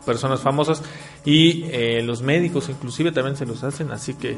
personas 0.05 0.39
famosas 0.39 0.82
y 1.24 1.66
eh, 1.66 2.01
los 2.03 2.22
médicos 2.22 2.70
inclusive 2.70 3.12
también 3.12 3.36
se 3.36 3.45
los 3.45 3.64
hacen, 3.64 3.91
así 3.91 4.16
que 4.16 4.38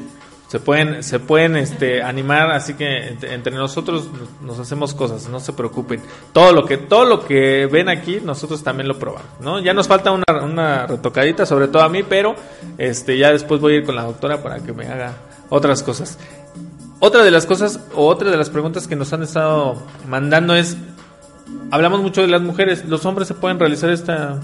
se 0.52 0.60
pueden 0.60 1.02
se 1.02 1.18
pueden 1.18 1.56
este 1.56 2.02
animar, 2.02 2.50
así 2.50 2.74
que 2.74 3.16
entre, 3.22 3.56
nosotros 3.56 4.10
nos 4.42 4.58
hacemos 4.58 4.92
cosas, 4.92 5.26
no 5.30 5.40
se 5.40 5.54
preocupen. 5.54 6.02
Todo 6.34 6.52
lo 6.52 6.66
que 6.66 6.76
todo 6.76 7.06
lo 7.06 7.24
que 7.24 7.66
ven 7.72 7.88
aquí 7.88 8.20
nosotros 8.22 8.62
también 8.62 8.86
lo 8.86 8.98
probamos, 8.98 9.30
¿no? 9.40 9.60
Ya 9.60 9.72
nos 9.72 9.88
falta 9.88 10.10
una, 10.10 10.24
una 10.44 10.86
retocadita 10.86 11.46
sobre 11.46 11.68
todo 11.68 11.80
a 11.80 11.88
mí, 11.88 12.02
pero 12.02 12.34
este 12.76 13.16
ya 13.16 13.32
después 13.32 13.62
voy 13.62 13.72
a 13.72 13.76
ir 13.78 13.86
con 13.86 13.96
la 13.96 14.02
doctora 14.02 14.42
para 14.42 14.58
que 14.58 14.74
me 14.74 14.86
haga 14.86 15.14
otras 15.48 15.82
cosas. 15.82 16.18
Otra 17.00 17.24
de 17.24 17.30
las 17.30 17.46
cosas 17.46 17.80
o 17.94 18.06
otra 18.06 18.30
de 18.30 18.36
las 18.36 18.50
preguntas 18.50 18.86
que 18.86 18.94
nos 18.94 19.10
han 19.14 19.22
estado 19.22 19.82
mandando 20.06 20.54
es 20.54 20.76
hablamos 21.70 22.02
mucho 22.02 22.20
de 22.20 22.28
las 22.28 22.42
mujeres, 22.42 22.84
los 22.84 23.06
hombres 23.06 23.26
se 23.26 23.32
pueden 23.32 23.58
realizar 23.58 23.88
esta 23.88 24.38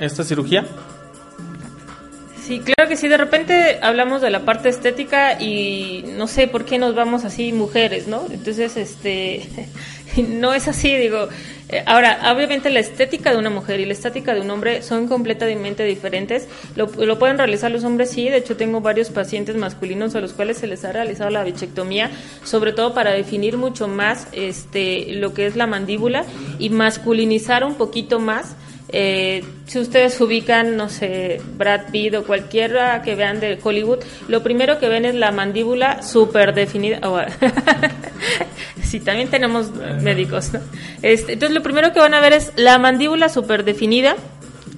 esta 0.00 0.24
cirugía? 0.24 0.64
Sí, 2.46 2.58
claro 2.58 2.88
que 2.88 2.96
sí. 2.96 3.06
De 3.06 3.16
repente 3.16 3.78
hablamos 3.82 4.20
de 4.20 4.30
la 4.30 4.40
parte 4.40 4.68
estética 4.68 5.40
y 5.40 6.04
no 6.16 6.26
sé 6.26 6.48
por 6.48 6.64
qué 6.64 6.76
nos 6.76 6.94
vamos 6.94 7.24
así 7.24 7.52
mujeres, 7.52 8.08
¿no? 8.08 8.26
Entonces, 8.32 8.76
este, 8.76 9.48
no 10.28 10.52
es 10.52 10.66
así, 10.66 10.94
digo. 10.96 11.28
Eh, 11.68 11.84
ahora, 11.86 12.32
obviamente 12.34 12.68
la 12.68 12.80
estética 12.80 13.30
de 13.30 13.38
una 13.38 13.48
mujer 13.48 13.78
y 13.78 13.86
la 13.86 13.92
estética 13.92 14.34
de 14.34 14.40
un 14.40 14.50
hombre 14.50 14.82
son 14.82 15.06
completamente 15.06 15.84
diferentes. 15.84 16.48
Lo, 16.74 16.86
lo, 16.86 17.16
pueden 17.16 17.38
realizar 17.38 17.70
los 17.70 17.84
hombres, 17.84 18.10
sí. 18.10 18.28
De 18.28 18.38
hecho, 18.38 18.56
tengo 18.56 18.80
varios 18.80 19.10
pacientes 19.10 19.54
masculinos 19.54 20.16
a 20.16 20.20
los 20.20 20.32
cuales 20.32 20.58
se 20.58 20.66
les 20.66 20.84
ha 20.84 20.90
realizado 20.90 21.30
la 21.30 21.44
bichectomía, 21.44 22.10
sobre 22.42 22.72
todo 22.72 22.92
para 22.92 23.12
definir 23.12 23.56
mucho 23.56 23.86
más 23.86 24.26
este, 24.32 25.12
lo 25.12 25.32
que 25.32 25.46
es 25.46 25.54
la 25.54 25.68
mandíbula 25.68 26.24
y 26.58 26.70
masculinizar 26.70 27.62
un 27.62 27.76
poquito 27.76 28.18
más 28.18 28.56
eh, 28.92 29.42
si 29.66 29.78
ustedes 29.78 30.20
ubican, 30.20 30.76
no 30.76 30.88
sé, 30.88 31.40
Brad 31.56 31.90
Pitt 31.90 32.14
o 32.14 32.24
cualquiera 32.24 33.00
que 33.02 33.14
vean 33.14 33.40
de 33.40 33.58
Hollywood, 33.62 34.00
lo 34.28 34.42
primero 34.42 34.78
que 34.78 34.88
ven 34.88 35.06
es 35.06 35.14
la 35.14 35.32
mandíbula 35.32 36.02
súper 36.02 36.54
definida. 36.54 37.00
Oh, 37.02 37.18
sí, 38.82 39.00
también 39.00 39.28
tenemos 39.28 39.72
médicos. 40.02 40.50
Este, 41.00 41.32
entonces, 41.32 41.54
lo 41.54 41.62
primero 41.62 41.92
que 41.92 42.00
van 42.00 42.14
a 42.14 42.20
ver 42.20 42.34
es 42.34 42.52
la 42.56 42.78
mandíbula 42.78 43.28
súper 43.28 43.64
definida. 43.64 44.16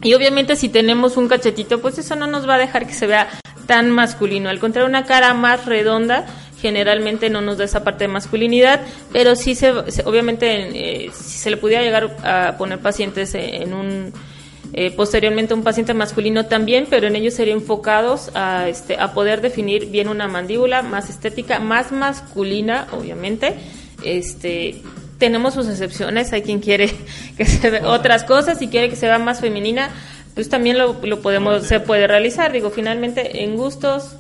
Y 0.03 0.15
obviamente 0.15 0.55
si 0.55 0.69
tenemos 0.69 1.17
un 1.17 1.29
cachetito, 1.29 1.81
pues 1.81 1.99
eso 1.99 2.15
no 2.15 2.27
nos 2.27 2.49
va 2.49 2.57
a 2.57 2.59
dejar 2.59 2.87
que 2.87 2.93
se 2.93 3.07
vea 3.07 3.29
tan 3.67 3.91
masculino. 3.91 4.51
Al 4.51 4.61
contrario, 4.61 4.89
una 4.89 5.07
cara 5.07 5.33
más 5.35 5.65
redonda 5.65 6.27
generalmente 6.65 7.29
no 7.29 7.43
nos 7.43 7.59
da 7.59 7.65
esa 7.65 7.85
parte 7.85 8.05
de 8.05 8.09
masculinidad, 8.09 8.81
pero 9.13 9.37
sí 9.37 9.55
se, 9.55 9.71
obviamente 9.71 10.47
eh, 10.49 11.11
si 11.13 11.37
se 11.39 11.51
le 11.51 11.59
pudiera 11.59 11.83
llegar 11.83 12.17
a 12.25 12.57
poner 12.57 12.79
pacientes 12.79 13.35
en 13.35 13.75
un 13.75 14.15
eh, 14.73 14.91
posteriormente 14.91 15.53
un 15.53 15.63
paciente 15.63 15.93
masculino 15.93 16.47
también, 16.47 16.87
pero 16.89 17.07
en 17.07 17.17
ellos 17.17 17.35
serían 17.35 17.59
enfocados 17.59 18.31
a, 18.35 18.67
este, 18.67 18.99
a 18.99 19.13
poder 19.13 19.43
definir 19.43 19.91
bien 19.91 20.09
una 20.09 20.27
mandíbula 20.27 20.81
más 20.81 21.11
estética, 21.11 21.59
más 21.59 21.93
masculina, 21.93 22.89
obviamente. 22.93 23.57
Este, 24.03 24.81
tenemos 25.19 25.53
sus 25.53 25.69
excepciones, 25.69 26.33
hay 26.33 26.41
quien 26.41 26.61
quiere 26.61 26.91
que 27.37 27.45
se 27.45 27.69
vea 27.69 27.87
otras 27.89 28.25
cosas 28.25 28.63
y 28.63 28.69
quiere 28.69 28.89
que 28.89 28.97
se 28.97 29.07
vea 29.07 29.19
más 29.19 29.43
femenina, 29.43 29.91
pues 30.35 30.49
también 30.49 30.79
lo, 30.79 30.97
lo 31.03 31.21
podemos, 31.21 31.65
se 31.67 31.79
puede 31.79 32.07
realizar. 32.07 32.51
Digo, 32.51 32.71
finalmente 32.71 33.45
en 33.45 33.57
gustos 33.57 34.17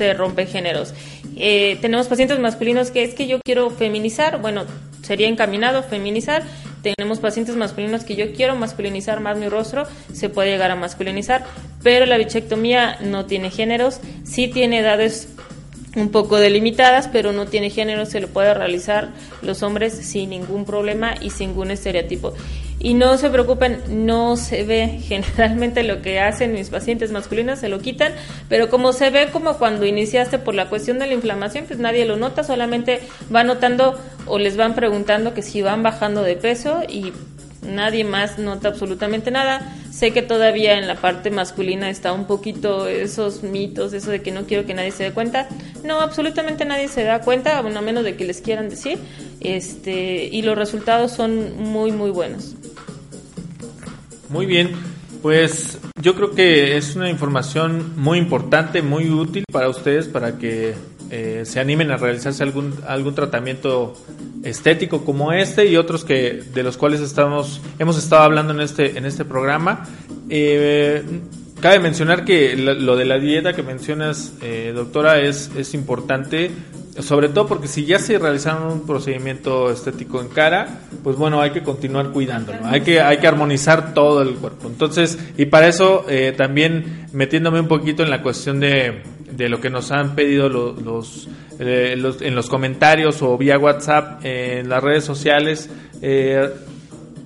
se 0.00 0.14
rompen 0.14 0.46
géneros. 0.48 0.94
Eh, 1.36 1.76
tenemos 1.82 2.08
pacientes 2.08 2.38
masculinos 2.38 2.90
que 2.90 3.04
es 3.04 3.12
que 3.12 3.26
yo 3.26 3.38
quiero 3.44 3.68
feminizar, 3.68 4.40
bueno, 4.40 4.64
sería 5.02 5.28
encaminado 5.28 5.82
feminizar. 5.82 6.42
Tenemos 6.82 7.18
pacientes 7.18 7.54
masculinos 7.54 8.04
que 8.04 8.16
yo 8.16 8.32
quiero 8.32 8.56
masculinizar 8.56 9.20
más 9.20 9.36
mi 9.36 9.50
rostro, 9.50 9.86
se 10.14 10.30
puede 10.30 10.52
llegar 10.52 10.70
a 10.70 10.76
masculinizar, 10.76 11.44
pero 11.82 12.06
la 12.06 12.16
bichectomía 12.16 12.96
no 13.02 13.26
tiene 13.26 13.50
géneros, 13.50 14.00
sí 14.24 14.48
tiene 14.48 14.78
edades 14.78 15.28
un 15.94 16.08
poco 16.08 16.38
delimitadas, 16.38 17.08
pero 17.08 17.32
no 17.32 17.44
tiene 17.44 17.68
género, 17.68 18.06
se 18.06 18.20
lo 18.20 18.28
puede 18.28 18.54
realizar 18.54 19.10
los 19.42 19.62
hombres 19.62 19.92
sin 19.92 20.30
ningún 20.30 20.64
problema 20.64 21.14
y 21.20 21.28
sin 21.28 21.48
ningún 21.48 21.72
estereotipo. 21.72 22.32
Y 22.82 22.94
no 22.94 23.18
se 23.18 23.28
preocupen, 23.28 24.06
no 24.06 24.36
se 24.38 24.64
ve 24.64 25.00
generalmente 25.02 25.82
lo 25.82 26.00
que 26.00 26.18
hacen 26.18 26.52
mis 26.52 26.70
pacientes 26.70 27.12
masculinos, 27.12 27.58
se 27.58 27.68
lo 27.68 27.78
quitan, 27.78 28.14
pero 28.48 28.70
como 28.70 28.94
se 28.94 29.10
ve 29.10 29.28
como 29.30 29.58
cuando 29.58 29.84
iniciaste 29.84 30.38
por 30.38 30.54
la 30.54 30.70
cuestión 30.70 30.98
de 30.98 31.06
la 31.06 31.12
inflamación, 31.12 31.66
pues 31.66 31.78
nadie 31.78 32.06
lo 32.06 32.16
nota, 32.16 32.42
solamente 32.42 33.00
va 33.34 33.44
notando 33.44 34.00
o 34.26 34.38
les 34.38 34.56
van 34.56 34.74
preguntando 34.74 35.34
que 35.34 35.42
si 35.42 35.60
van 35.60 35.82
bajando 35.82 36.22
de 36.22 36.36
peso 36.36 36.82
y 36.88 37.12
nadie 37.62 38.04
más 38.04 38.38
nota 38.38 38.68
absolutamente 38.68 39.30
nada. 39.30 39.74
Sé 39.90 40.12
que 40.12 40.22
todavía 40.22 40.78
en 40.78 40.86
la 40.86 40.94
parte 40.94 41.30
masculina 41.30 41.90
está 41.90 42.12
un 42.12 42.26
poquito 42.26 42.88
esos 42.88 43.42
mitos, 43.42 43.92
eso 43.92 44.10
de 44.10 44.22
que 44.22 44.30
no 44.30 44.46
quiero 44.46 44.64
que 44.64 44.72
nadie 44.72 44.92
se 44.92 45.04
dé 45.04 45.12
cuenta. 45.12 45.48
No, 45.84 46.00
absolutamente 46.00 46.64
nadie 46.64 46.88
se 46.88 47.04
da 47.04 47.20
cuenta, 47.20 47.58
a 47.58 47.62
menos 47.62 48.04
de 48.04 48.16
que 48.16 48.24
les 48.24 48.40
quieran 48.40 48.70
decir. 48.70 48.98
Este, 49.40 50.24
y 50.24 50.42
los 50.42 50.56
resultados 50.56 51.12
son 51.12 51.58
muy, 51.58 51.92
muy 51.92 52.10
buenos. 52.10 52.54
Muy 54.30 54.46
bien, 54.46 54.70
pues 55.22 55.78
yo 56.00 56.14
creo 56.14 56.30
que 56.30 56.76
es 56.76 56.94
una 56.94 57.10
información 57.10 57.94
muy 57.96 58.16
importante, 58.18 58.80
muy 58.80 59.10
útil 59.10 59.44
para 59.50 59.68
ustedes, 59.68 60.06
para 60.06 60.38
que 60.38 60.74
eh, 61.10 61.42
se 61.44 61.58
animen 61.58 61.90
a 61.90 61.96
realizarse 61.96 62.44
algún, 62.44 62.72
algún 62.86 63.16
tratamiento 63.16 63.94
estético 64.44 65.04
como 65.04 65.32
este 65.32 65.66
y 65.66 65.76
otros 65.76 66.04
que 66.04 66.44
de 66.54 66.62
los 66.62 66.76
cuales 66.76 67.00
estamos 67.00 67.60
hemos 67.80 67.98
estado 67.98 68.22
hablando 68.22 68.52
en 68.52 68.60
este 68.60 68.96
en 68.96 69.04
este 69.04 69.24
programa. 69.24 69.88
Eh, 70.28 71.02
cabe 71.60 71.78
mencionar 71.78 72.24
que 72.24 72.56
lo 72.56 72.96
de 72.96 73.04
la 73.04 73.18
dieta 73.18 73.52
que 73.52 73.62
mencionas 73.62 74.34
eh, 74.42 74.72
doctora 74.74 75.20
es 75.20 75.50
es 75.56 75.74
importante 75.74 76.50
sobre 76.98 77.28
todo 77.28 77.46
porque 77.46 77.68
si 77.68 77.84
ya 77.84 77.98
se 77.98 78.18
realizaron 78.18 78.70
un 78.70 78.86
procedimiento 78.86 79.70
estético 79.70 80.20
en 80.20 80.28
cara, 80.28 80.80
pues 81.04 81.16
bueno, 81.16 81.40
hay 81.40 81.52
que 81.52 81.62
continuar 81.62 82.10
cuidándolo, 82.10 82.58
hay 82.64 82.80
que, 82.80 83.00
hay 83.00 83.18
que 83.18 83.26
armonizar 83.28 83.94
todo 83.94 84.20
el 84.22 84.34
cuerpo. 84.34 84.66
Entonces, 84.66 85.16
y 85.38 85.46
para 85.46 85.68
eso 85.68 86.04
también 86.36 87.06
metiéndome 87.12 87.60
un 87.60 87.68
poquito 87.68 88.02
en 88.02 88.10
la 88.10 88.22
cuestión 88.22 88.58
de, 88.58 89.02
de 89.40 89.48
lo 89.48 89.60
que 89.60 89.70
nos 89.70 89.90
han 89.90 90.14
pedido 90.14 90.48
los, 90.48 91.28
eh, 91.58 91.94
los, 91.96 92.20
en 92.20 92.34
los 92.34 92.48
comentarios 92.48 93.22
o 93.22 93.36
vía 93.38 93.58
WhatsApp 93.58 94.24
en 94.24 94.68
las 94.68 94.82
redes 94.82 95.04
sociales 95.04 95.70
eh, 96.02 96.50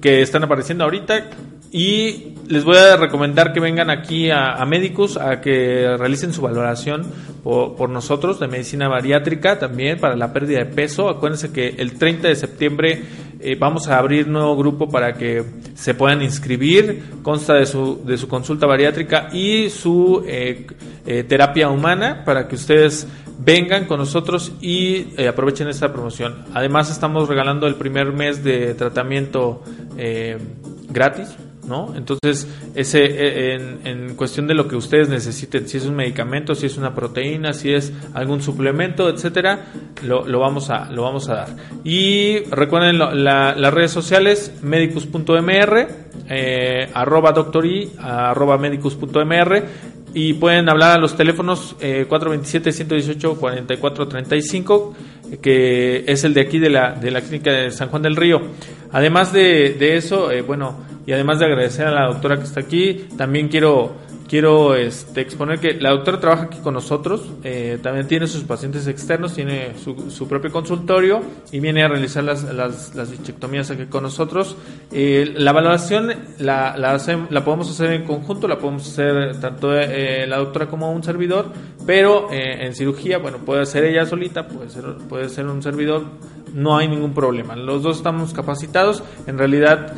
que 0.00 0.22
están 0.22 0.44
apareciendo 0.44 0.84
ahorita. 0.84 1.30
Y 1.72 2.33
les 2.48 2.64
voy 2.64 2.76
a 2.76 2.96
recomendar 2.96 3.52
que 3.52 3.60
vengan 3.60 3.90
aquí 3.90 4.30
a, 4.30 4.62
Médicos 4.66 5.16
a 5.16 5.40
que 5.40 5.96
realicen 5.98 6.32
su 6.32 6.42
valoración 6.42 7.06
por, 7.42 7.88
nosotros 7.88 8.40
de 8.40 8.48
medicina 8.48 8.88
bariátrica 8.88 9.58
también 9.58 9.98
para 9.98 10.16
la 10.16 10.32
pérdida 10.32 10.58
de 10.58 10.66
peso. 10.66 11.08
Acuérdense 11.08 11.52
que 11.52 11.74
el 11.78 11.98
30 11.98 12.28
de 12.28 12.36
septiembre 12.36 13.02
eh, 13.40 13.56
vamos 13.58 13.88
a 13.88 13.98
abrir 13.98 14.26
nuevo 14.26 14.56
grupo 14.56 14.88
para 14.88 15.14
que 15.14 15.44
se 15.74 15.94
puedan 15.94 16.22
inscribir. 16.22 17.02
Consta 17.22 17.54
de 17.54 17.66
su, 17.66 18.02
de 18.04 18.16
su 18.16 18.28
consulta 18.28 18.66
bariátrica 18.66 19.28
y 19.32 19.70
su 19.70 20.24
eh, 20.26 20.66
eh, 21.06 21.24
terapia 21.24 21.68
humana 21.68 22.24
para 22.24 22.48
que 22.48 22.56
ustedes 22.56 23.06
vengan 23.38 23.84
con 23.84 23.98
nosotros 23.98 24.52
y 24.60 25.06
aprovechen 25.26 25.68
esta 25.68 25.92
promoción. 25.92 26.44
Además 26.54 26.90
estamos 26.90 27.28
regalando 27.28 27.66
el 27.66 27.74
primer 27.74 28.12
mes 28.12 28.42
de 28.44 28.74
tratamiento 28.74 29.62
gratis 30.88 31.36
¿no? 31.66 31.94
Entonces, 31.96 32.48
ese, 32.74 33.04
e, 33.04 33.54
en, 33.54 33.86
en, 33.86 34.14
cuestión 34.14 34.46
de 34.46 34.54
lo 34.54 34.68
que 34.68 34.76
ustedes 34.76 35.08
necesiten, 35.08 35.68
si 35.68 35.78
es 35.78 35.86
un 35.86 35.96
medicamento, 35.96 36.54
si 36.54 36.66
es 36.66 36.76
una 36.76 36.94
proteína, 36.94 37.52
si 37.52 37.72
es 37.72 37.92
algún 38.14 38.42
suplemento, 38.42 39.08
etcétera, 39.08 39.66
lo, 40.02 40.26
lo 40.26 40.40
vamos, 40.40 40.70
a, 40.70 40.90
lo 40.90 41.02
vamos 41.02 41.28
a 41.28 41.34
dar. 41.34 41.48
Y 41.84 42.40
recuerden 42.50 42.98
las 42.98 43.74
redes 43.74 43.90
sociales, 43.90 44.52
medicus.mr, 44.62 45.88
eh, 46.28 46.90
arroba 46.94 47.32
doctori, 47.32 47.92
arroba 47.98 48.58
medicus.mr, 48.58 49.64
y 50.14 50.34
pueden 50.34 50.68
hablar 50.68 50.92
a 50.92 50.98
los 50.98 51.16
teléfonos 51.16 51.74
eh, 51.80 52.06
427-118-4435, 52.08 54.92
que 55.40 56.04
es 56.06 56.24
el 56.24 56.34
de 56.34 56.40
aquí 56.40 56.58
de 56.58 56.70
la, 56.70 56.92
de 56.92 57.10
la 57.10 57.20
clínica 57.20 57.52
de 57.52 57.70
San 57.70 57.88
Juan 57.88 58.02
del 58.02 58.16
Río. 58.16 58.40
Además 58.92 59.32
de, 59.32 59.96
eso, 59.96 60.30
eh, 60.30 60.42
bueno, 60.42 60.76
y 61.06 61.12
además 61.12 61.38
de 61.38 61.46
agradecer 61.46 61.86
a 61.86 61.90
la 61.90 62.06
doctora 62.06 62.36
que 62.36 62.44
está 62.44 62.60
aquí, 62.60 63.06
también 63.16 63.48
quiero 63.48 63.94
quiero 64.28 64.74
este, 64.74 65.20
exponer 65.20 65.58
que 65.60 65.74
la 65.74 65.90
doctora 65.90 66.20
trabaja 66.20 66.44
aquí 66.44 66.58
con 66.58 66.74
nosotros, 66.74 67.22
eh, 67.42 67.78
también 67.82 68.06
tiene 68.06 68.26
sus 68.26 68.42
pacientes 68.44 68.86
externos, 68.86 69.34
tiene 69.34 69.72
su, 69.82 70.28
propio 70.28 70.50
consultorio 70.50 71.20
y 71.52 71.60
viene 71.60 71.82
a 71.82 71.88
realizar 71.88 72.24
las, 72.24 72.44
las, 72.44 72.94
las 72.94 73.10
aquí 73.12 73.86
con 73.88 74.02
nosotros. 74.02 74.56
Eh, 74.92 75.34
la 75.36 75.52
valoración 75.52 76.12
la, 76.38 76.76
la, 76.76 77.00
la, 77.30 77.44
podemos 77.44 77.70
hacer 77.70 77.92
en 77.92 78.04
conjunto, 78.04 78.48
la 78.48 78.58
podemos 78.58 78.86
hacer 78.88 79.40
tanto 79.40 79.76
eh, 79.76 80.26
la 80.26 80.38
doctora 80.38 80.66
como 80.66 80.90
un 80.92 81.02
servidor, 81.02 81.52
pero 81.86 82.28
en 82.30 82.74
cirugía, 82.74 83.18
bueno, 83.18 83.38
puede 83.38 83.66
ser 83.66 83.84
ella 83.84 84.06
solita, 84.06 84.48
puede 84.48 84.70
ser, 84.70 84.84
puede 85.08 85.28
ser 85.28 85.46
un 85.46 85.62
servidor 85.62 86.04
no 86.54 86.76
hay 86.76 86.86
ningún 86.86 87.14
problema. 87.14 87.56
Los 87.56 87.82
dos 87.82 87.96
estamos 87.96 88.32
capacitados. 88.32 89.02
En 89.26 89.38
realidad, 89.38 89.92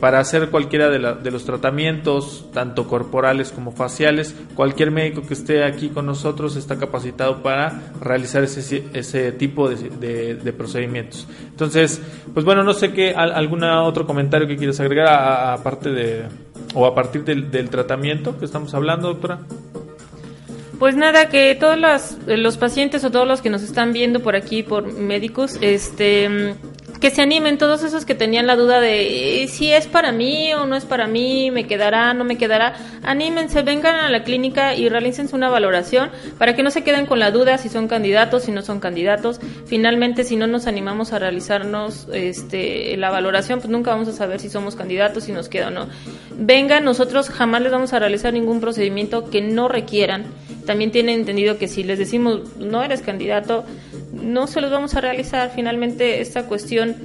para 0.00 0.20
hacer 0.20 0.50
cualquiera 0.50 0.90
de, 0.90 1.30
los 1.30 1.44
tratamientos, 1.44 2.44
tanto 2.52 2.86
como 3.54 3.72
faciales, 3.72 4.34
cualquier 4.54 4.90
médico 4.90 5.22
que 5.22 5.34
esté 5.34 5.64
aquí 5.64 5.88
con 5.88 6.06
nosotros 6.06 6.56
está 6.56 6.78
capacitado 6.78 7.42
para 7.42 7.92
realizar 8.00 8.44
ese, 8.44 8.84
ese 8.92 9.32
tipo 9.32 9.68
de, 9.68 10.54
procedimientos. 10.56 11.26
Entonces, 11.48 12.00
pues 12.34 12.44
bueno, 12.44 12.62
no 12.62 12.74
sé 12.74 12.92
qué, 12.92 13.14
algún 13.14 13.64
otro 13.64 14.06
comentario 14.06 14.46
que 14.46 14.56
quieras 14.56 14.78
agregar 14.80 15.08
aparte 15.08 15.90
de, 15.90 16.24
o 16.74 16.86
a 16.86 16.94
partir 16.94 17.24
del, 17.24 17.50
del 17.50 17.70
tratamiento 17.70 18.38
que 18.38 18.44
estamos 18.44 18.74
hablando, 18.74 19.08
doctora. 19.08 19.40
Pues 20.78 20.96
nada, 20.96 21.28
que 21.28 21.54
todos 21.54 21.78
los, 21.78 22.18
los 22.26 22.56
pacientes 22.56 23.04
o 23.04 23.10
todos 23.10 23.26
los 23.26 23.40
que 23.40 23.50
nos 23.50 23.62
están 23.62 23.92
viendo 23.92 24.20
por 24.20 24.34
aquí, 24.34 24.64
por 24.64 24.92
médicos, 24.92 25.56
este 25.60 26.56
que 27.02 27.10
se 27.10 27.20
animen 27.20 27.58
todos 27.58 27.82
esos 27.82 28.04
que 28.04 28.14
tenían 28.14 28.46
la 28.46 28.54
duda 28.54 28.80
de 28.80 29.42
eh, 29.42 29.48
si 29.48 29.72
es 29.72 29.88
para 29.88 30.12
mí 30.12 30.54
o 30.54 30.66
no 30.66 30.76
es 30.76 30.84
para 30.84 31.08
mí, 31.08 31.50
me 31.50 31.66
quedará, 31.66 32.14
no 32.14 32.22
me 32.22 32.38
quedará. 32.38 32.76
Anímense, 33.02 33.62
vengan 33.62 33.96
a 33.96 34.08
la 34.08 34.22
clínica 34.22 34.76
y 34.76 34.88
realicen 34.88 35.28
una 35.32 35.50
valoración 35.50 36.10
para 36.38 36.54
que 36.54 36.62
no 36.62 36.70
se 36.70 36.84
queden 36.84 37.06
con 37.06 37.18
la 37.18 37.32
duda 37.32 37.58
si 37.58 37.68
son 37.68 37.88
candidatos, 37.88 38.44
si 38.44 38.52
no 38.52 38.62
son 38.62 38.78
candidatos. 38.78 39.40
Finalmente, 39.66 40.22
si 40.22 40.36
no 40.36 40.46
nos 40.46 40.68
animamos 40.68 41.12
a 41.12 41.18
realizarnos 41.18 42.06
este, 42.12 42.96
la 42.96 43.10
valoración, 43.10 43.58
pues 43.58 43.68
nunca 43.68 43.90
vamos 43.90 44.06
a 44.06 44.12
saber 44.12 44.38
si 44.38 44.48
somos 44.48 44.76
candidatos, 44.76 45.24
si 45.24 45.32
nos 45.32 45.48
queda 45.48 45.68
o 45.68 45.70
no. 45.70 45.88
Vengan, 46.38 46.84
nosotros 46.84 47.30
jamás 47.30 47.62
les 47.62 47.72
vamos 47.72 47.92
a 47.92 47.98
realizar 47.98 48.32
ningún 48.32 48.60
procedimiento 48.60 49.28
que 49.28 49.40
no 49.40 49.66
requieran. 49.66 50.26
También 50.66 50.92
tienen 50.92 51.18
entendido 51.18 51.58
que 51.58 51.66
si 51.66 51.82
les 51.82 51.98
decimos 51.98 52.56
no 52.58 52.84
eres 52.84 53.02
candidato, 53.02 53.64
no 54.22 54.46
se 54.46 54.60
los 54.60 54.70
vamos 54.70 54.94
a 54.94 55.00
realizar. 55.00 55.50
Finalmente, 55.54 56.20
esta 56.20 56.46
cuestión 56.46 56.96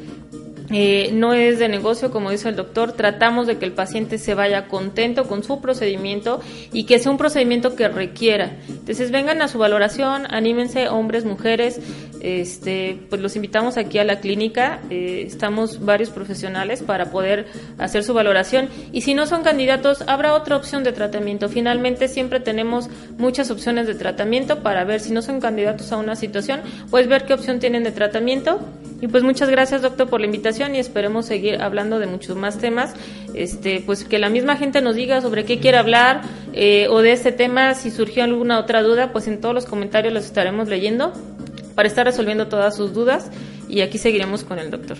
eh, 0.70 1.12
no 1.14 1.34
es 1.34 1.60
de 1.60 1.70
negocio, 1.70 2.12
como 2.12 2.30
dice 2.30 2.50
el 2.50 2.58
doctor, 2.58 2.92
tratamos 2.92 3.48
de 3.48 3.58
que 3.58 3.66
el 3.66 3.72
paciente 3.72 4.18
se 4.18 4.34
vaya 4.34 4.68
contento 4.68 5.28
con 5.28 5.44
su 5.44 5.62
procedimiento 5.62 6.42
y 6.74 6.84
que 6.84 7.00
sea 7.00 7.12
un 7.12 7.18
procedimiento 7.18 7.76
que 7.76 7.88
requiera. 7.88 8.58
Entonces 8.68 9.12
vengan 9.12 9.42
a 9.42 9.48
su 9.48 9.60
valoración, 9.60 10.26
anímense 10.30 10.90
hombres, 10.90 11.24
mujeres, 11.24 11.80
este, 12.28 13.00
pues 13.10 13.22
los 13.22 13.36
invitamos 13.36 13.78
aquí 13.78 14.00
a 14.00 14.04
la 14.04 14.20
clínica, 14.20 14.82
eh, 14.90 15.24
estamos 15.26 15.86
varios 15.86 16.10
profesionales 16.10 16.84
para 16.84 17.10
poder 17.10 17.48
hacer 17.78 18.04
su 18.04 18.14
valoración. 18.14 18.70
Y 18.92 19.02
si 19.02 19.14
no 19.14 19.26
son 19.26 19.44
candidatos 19.44 20.04
habrá 20.08 20.34
otra 20.34 20.58
opción 20.58 20.84
de 20.84 20.92
tratamiento. 20.92 21.48
Finalmente 21.48 22.08
siempre 22.08 22.40
tenemos 22.40 22.90
muchas 23.18 23.50
opciones 23.50 23.88
de 23.88 23.96
tratamiento 23.96 24.62
para 24.62 24.84
ver 24.84 25.00
si 25.00 25.14
no 25.14 25.22
son 25.22 25.40
candidatos 25.40 25.92
a 25.92 25.98
una 25.98 26.16
situación, 26.16 26.62
pues 26.90 27.08
ver 27.08 27.26
qué 27.26 27.34
opción 27.34 27.60
tienen 27.60 27.84
de 27.84 27.92
tratamiento. 27.92 28.60
Y 29.00 29.08
pues 29.08 29.24
muchas 29.24 29.50
gracias 29.50 29.82
doctor 29.82 30.10
por 30.10 30.20
la 30.20 30.26
invitación 30.26 30.76
y 30.76 30.80
esperemos 30.80 31.28
seguir 31.28 31.62
hablando 31.62 32.00
de 32.00 32.08
muchos 32.08 32.36
más 32.36 32.58
temas. 32.58 32.94
Este, 33.36 33.82
pues 33.86 34.04
que 34.04 34.18
la 34.18 34.30
misma 34.30 34.58
gente 34.58 34.82
nos 34.82 34.96
diga 34.96 35.22
sobre 35.22 35.46
qué 35.46 35.60
quiere 35.60 35.78
hablar 35.78 36.22
eh, 36.54 36.88
o 36.90 37.02
de 37.02 37.12
este 37.12 37.32
tema, 37.32 37.76
si 37.76 37.92
surgió 37.92 38.24
alguna 38.24 38.60
otra 38.60 38.82
duda, 38.82 39.12
pues 39.14 39.28
en 39.28 39.40
todos 39.40 39.54
los 39.54 39.66
comentarios 39.66 40.14
los 40.14 40.26
estaremos 40.26 40.68
leyendo 40.68 41.14
para 41.78 41.90
estar 41.90 42.08
resolviendo 42.08 42.48
todas 42.48 42.76
sus 42.76 42.92
dudas 42.92 43.30
y 43.70 43.82
aquí 43.82 44.00
seguiremos 44.00 44.44
con 44.44 44.58
el 44.58 44.72
doctor. 44.72 44.98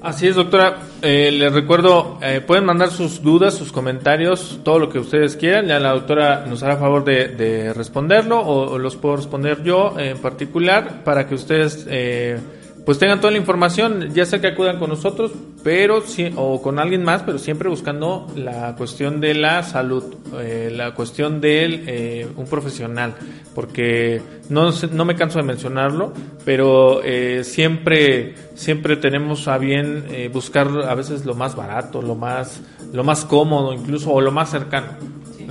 Así 0.00 0.26
es, 0.26 0.34
doctora. 0.34 0.78
Eh, 1.02 1.30
les 1.30 1.52
recuerdo, 1.52 2.18
eh, 2.22 2.40
pueden 2.40 2.64
mandar 2.64 2.90
sus 2.90 3.22
dudas, 3.22 3.52
sus 3.52 3.70
comentarios, 3.70 4.60
todo 4.64 4.78
lo 4.78 4.88
que 4.88 4.98
ustedes 4.98 5.36
quieran. 5.36 5.66
Ya 5.66 5.78
la 5.78 5.90
doctora 5.90 6.46
nos 6.46 6.62
hará 6.62 6.78
favor 6.78 7.04
de, 7.04 7.74
responderlo 7.74 8.40
o, 8.40 8.78
los 8.78 8.96
puedo 8.96 9.16
responder 9.16 9.62
yo 9.62 9.94
en 9.98 10.16
particular 10.16 11.04
para 11.04 11.26
que 11.26 11.34
ustedes 11.34 11.86
eh, 11.90 12.38
pues 12.84 12.98
tengan 12.98 13.20
toda 13.20 13.30
la 13.30 13.38
información, 13.38 14.12
ya 14.12 14.26
sea 14.26 14.40
que 14.40 14.48
acudan 14.48 14.78
con 14.78 14.90
nosotros, 14.90 15.32
pero 15.62 16.02
o 16.36 16.60
con 16.60 16.78
alguien 16.78 17.02
más, 17.02 17.22
pero 17.22 17.38
siempre 17.38 17.68
buscando 17.68 18.26
la 18.36 18.76
cuestión 18.76 19.20
de 19.20 19.34
la 19.34 19.62
salud, 19.62 20.04
eh, 20.38 20.70
la 20.70 20.94
cuestión 20.94 21.40
de 21.40 21.82
eh, 21.86 22.28
un 22.36 22.46
profesional, 22.46 23.14
porque 23.54 24.20
no, 24.50 24.70
no 24.92 25.04
me 25.06 25.16
canso 25.16 25.38
de 25.38 25.44
mencionarlo, 25.44 26.12
pero 26.44 27.02
eh, 27.02 27.42
siempre 27.44 28.34
siempre 28.54 28.96
tenemos 28.96 29.48
a 29.48 29.58
bien 29.58 30.04
buscar 30.32 30.68
a 30.86 30.94
veces 30.94 31.24
lo 31.24 31.34
más 31.34 31.56
barato, 31.56 32.02
lo 32.02 32.14
más 32.14 32.60
lo 32.92 33.02
más 33.02 33.24
cómodo, 33.24 33.72
incluso 33.72 34.12
o 34.12 34.20
lo 34.20 34.30
más 34.30 34.50
cercano. 34.50 34.88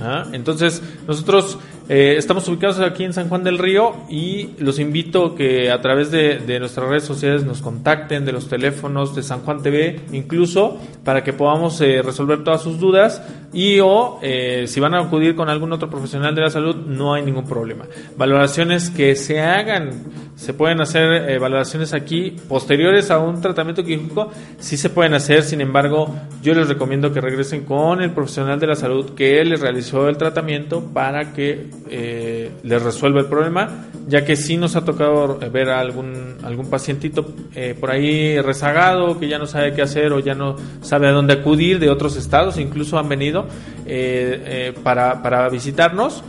¿ah? 0.00 0.24
Entonces 0.32 0.82
nosotros 1.06 1.58
eh, 1.86 2.14
estamos 2.16 2.48
ubicados 2.48 2.80
aquí 2.80 3.04
en 3.04 3.12
San 3.12 3.28
Juan 3.28 3.44
del 3.44 3.58
Río 3.58 3.94
y 4.08 4.50
los 4.58 4.78
invito 4.78 5.34
que 5.34 5.70
a 5.70 5.82
través 5.82 6.10
de, 6.10 6.58
nuestras 6.58 6.88
redes 6.88 7.04
sociales 7.04 7.44
nos 7.44 7.60
contacten, 7.60 8.24
de 8.24 8.32
los 8.32 8.48
teléfonos 8.48 9.14
de 9.14 9.22
San 9.22 9.40
Juan 9.40 9.62
TV, 9.62 10.00
incluso 10.12 10.78
para 11.04 11.22
que 11.22 11.34
podamos 11.34 11.78
eh, 11.82 12.00
resolver 12.00 12.42
todas 12.42 12.62
sus 12.62 12.80
dudas 12.80 13.22
y 13.52 13.80
o 13.80 14.18
eh, 14.22 14.64
si 14.66 14.80
van 14.80 14.94
a 14.94 15.00
acudir 15.00 15.36
con 15.36 15.50
algún 15.50 15.72
otro 15.72 15.90
profesional 15.90 16.34
de 16.34 16.40
la 16.40 16.50
salud, 16.50 16.74
no 16.74 17.12
hay 17.12 17.22
ningún 17.22 17.44
problema. 17.44 17.84
Valoraciones 18.16 18.88
que 18.88 19.14
se 19.14 19.40
hagan, 19.40 19.90
se 20.36 20.54
pueden 20.54 20.80
hacer 20.80 21.38
valoraciones 21.38 21.92
aquí 21.92 22.34
posteriores 22.48 23.10
a 23.10 23.18
un 23.18 23.42
tratamiento 23.42 23.84
quirúrgico, 23.84 24.30
sí 24.58 24.78
se 24.78 24.88
pueden 24.88 25.12
hacer, 25.12 25.42
sin 25.42 25.60
embargo, 25.60 26.14
yo 26.42 26.54
les 26.54 26.68
recomiendo 26.68 27.12
que 27.12 27.20
regresen 27.20 27.64
con 27.64 28.00
el 28.00 28.10
profesional 28.12 28.58
de 28.58 28.68
la 28.68 28.74
salud 28.74 29.10
que 29.10 29.44
les 29.44 29.60
realizó 29.60 30.08
el 30.08 30.16
tratamiento 30.16 30.82
para 30.92 31.32
que 31.32 31.73
eh, 31.88 32.50
les 32.62 32.82
resuelve 32.82 33.20
el 33.20 33.26
problema, 33.26 33.86
ya 34.08 34.24
que 34.24 34.36
sí 34.36 34.56
nos 34.56 34.76
ha 34.76 34.84
tocado 34.84 35.38
ver 35.50 35.70
a 35.70 35.80
algún, 35.80 36.36
algún 36.42 36.70
pacientito 36.70 37.26
eh, 37.54 37.76
por 37.78 37.90
ahí 37.90 38.40
rezagado, 38.40 39.18
que 39.18 39.28
ya 39.28 39.38
no 39.38 39.46
sabe 39.46 39.74
qué 39.74 39.82
hacer 39.82 40.12
o 40.12 40.20
ya 40.20 40.34
no 40.34 40.56
sabe 40.82 41.08
a 41.08 41.12
dónde 41.12 41.34
acudir 41.34 41.78
de 41.78 41.90
otros 41.90 42.16
estados, 42.16 42.58
incluso 42.58 42.98
han 42.98 43.08
venido 43.08 43.46
eh, 43.86 44.72
para, 44.82 45.22
para 45.22 45.48
visitarnos. 45.48 46.22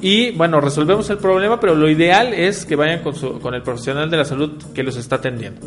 Y 0.00 0.30
bueno, 0.32 0.60
resolvemos 0.60 1.10
el 1.10 1.18
problema, 1.18 1.58
pero 1.58 1.74
lo 1.74 1.88
ideal 1.88 2.32
es 2.32 2.64
que 2.64 2.76
vayan 2.76 3.00
con, 3.02 3.14
su, 3.14 3.40
con 3.40 3.54
el 3.54 3.62
profesional 3.62 4.10
de 4.10 4.16
la 4.16 4.24
salud 4.24 4.52
que 4.74 4.82
los 4.82 4.96
está 4.96 5.16
atendiendo. 5.16 5.66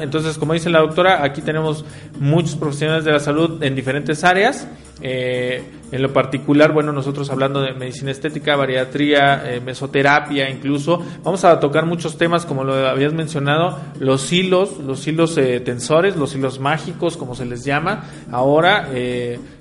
Entonces, 0.00 0.36
como 0.36 0.52
dice 0.52 0.68
la 0.68 0.80
doctora, 0.80 1.24
aquí 1.24 1.40
tenemos 1.40 1.84
muchos 2.18 2.56
profesionales 2.56 3.04
de 3.04 3.12
la 3.12 3.20
salud 3.20 3.62
en 3.62 3.74
diferentes 3.74 4.24
áreas. 4.24 4.68
Eh, 5.02 5.62
en 5.92 6.02
lo 6.02 6.12
particular, 6.12 6.72
bueno, 6.72 6.92
nosotros 6.92 7.30
hablando 7.30 7.62
de 7.62 7.72
medicina 7.72 8.10
estética, 8.10 8.54
bariatría, 8.54 9.42
eh, 9.50 9.60
mesoterapia, 9.60 10.48
incluso, 10.48 11.02
vamos 11.24 11.44
a 11.44 11.58
tocar 11.58 11.86
muchos 11.86 12.16
temas, 12.16 12.46
como 12.46 12.62
lo 12.62 12.74
habías 12.86 13.12
mencionado, 13.12 13.78
los 13.98 14.30
hilos, 14.32 14.78
los 14.78 15.04
hilos 15.06 15.36
eh, 15.38 15.58
tensores, 15.60 16.16
los 16.16 16.34
hilos 16.36 16.60
mágicos, 16.60 17.16
como 17.16 17.34
se 17.34 17.46
les 17.46 17.64
llama. 17.64 18.04
Ahora 18.30 18.88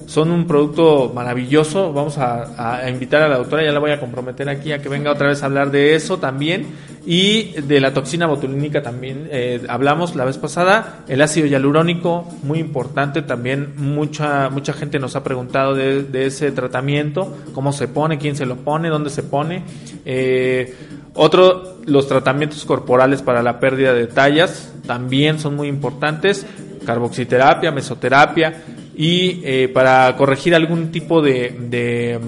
son 0.05 0.31
un 0.31 0.45
producto 0.45 1.11
maravilloso. 1.13 1.93
Vamos 1.93 2.17
a, 2.17 2.81
a, 2.83 2.89
invitar 2.89 3.21
a 3.21 3.27
la 3.27 3.37
doctora, 3.37 3.63
ya 3.63 3.71
la 3.71 3.79
voy 3.79 3.91
a 3.91 3.99
comprometer 4.09 4.49
aquí 4.49 4.71
a 4.71 4.81
que 4.81 4.89
venga 4.89 5.11
otra 5.11 5.27
vez 5.27 5.43
a 5.43 5.45
hablar 5.45 5.71
de 5.71 5.95
eso 5.95 6.17
también. 6.17 6.67
Y 7.05 7.53
de 7.61 7.79
la 7.79 7.93
toxina 7.93 8.27
botulínica 8.27 8.81
también 8.83 9.29
hablamos 9.67 10.15
la 10.15 10.25
vez 10.25 10.37
pasada. 10.37 11.05
El 11.07 11.21
ácido 11.21 11.47
hialurónico, 11.47 12.27
muy 12.43 12.59
importante 12.59 13.21
también. 13.21 13.73
Mucha, 13.77 14.49
mucha 14.49 14.73
gente 14.73 14.99
nos 14.99 15.15
ha 15.15 15.23
preguntado 15.23 15.73
de 15.73 16.25
ese 16.25 16.51
tratamiento, 16.51 17.35
cómo 17.53 17.71
se 17.71 17.87
pone, 17.87 18.17
quién 18.17 18.35
se 18.35 18.45
lo 18.45 18.57
pone, 18.57 18.89
dónde 18.89 19.09
se 19.09 19.23
pone. 19.23 19.63
Eh, 20.05 20.75
otro, 21.13 21.77
los 21.85 22.07
tratamientos 22.07 22.65
corporales 22.65 23.21
para 23.21 23.43
la 23.43 23.59
pérdida 23.59 23.93
de 23.93 24.07
tallas 24.07 24.73
también 24.85 25.39
son 25.39 25.55
muy 25.55 25.67
importantes, 25.67 26.45
carboxiterapia, 26.85 27.71
mesoterapia 27.71 28.63
y 28.95 29.41
eh, 29.43 29.69
para 29.73 30.15
corregir 30.15 30.55
algún 30.55 30.91
tipo 30.91 31.21
de, 31.21 32.19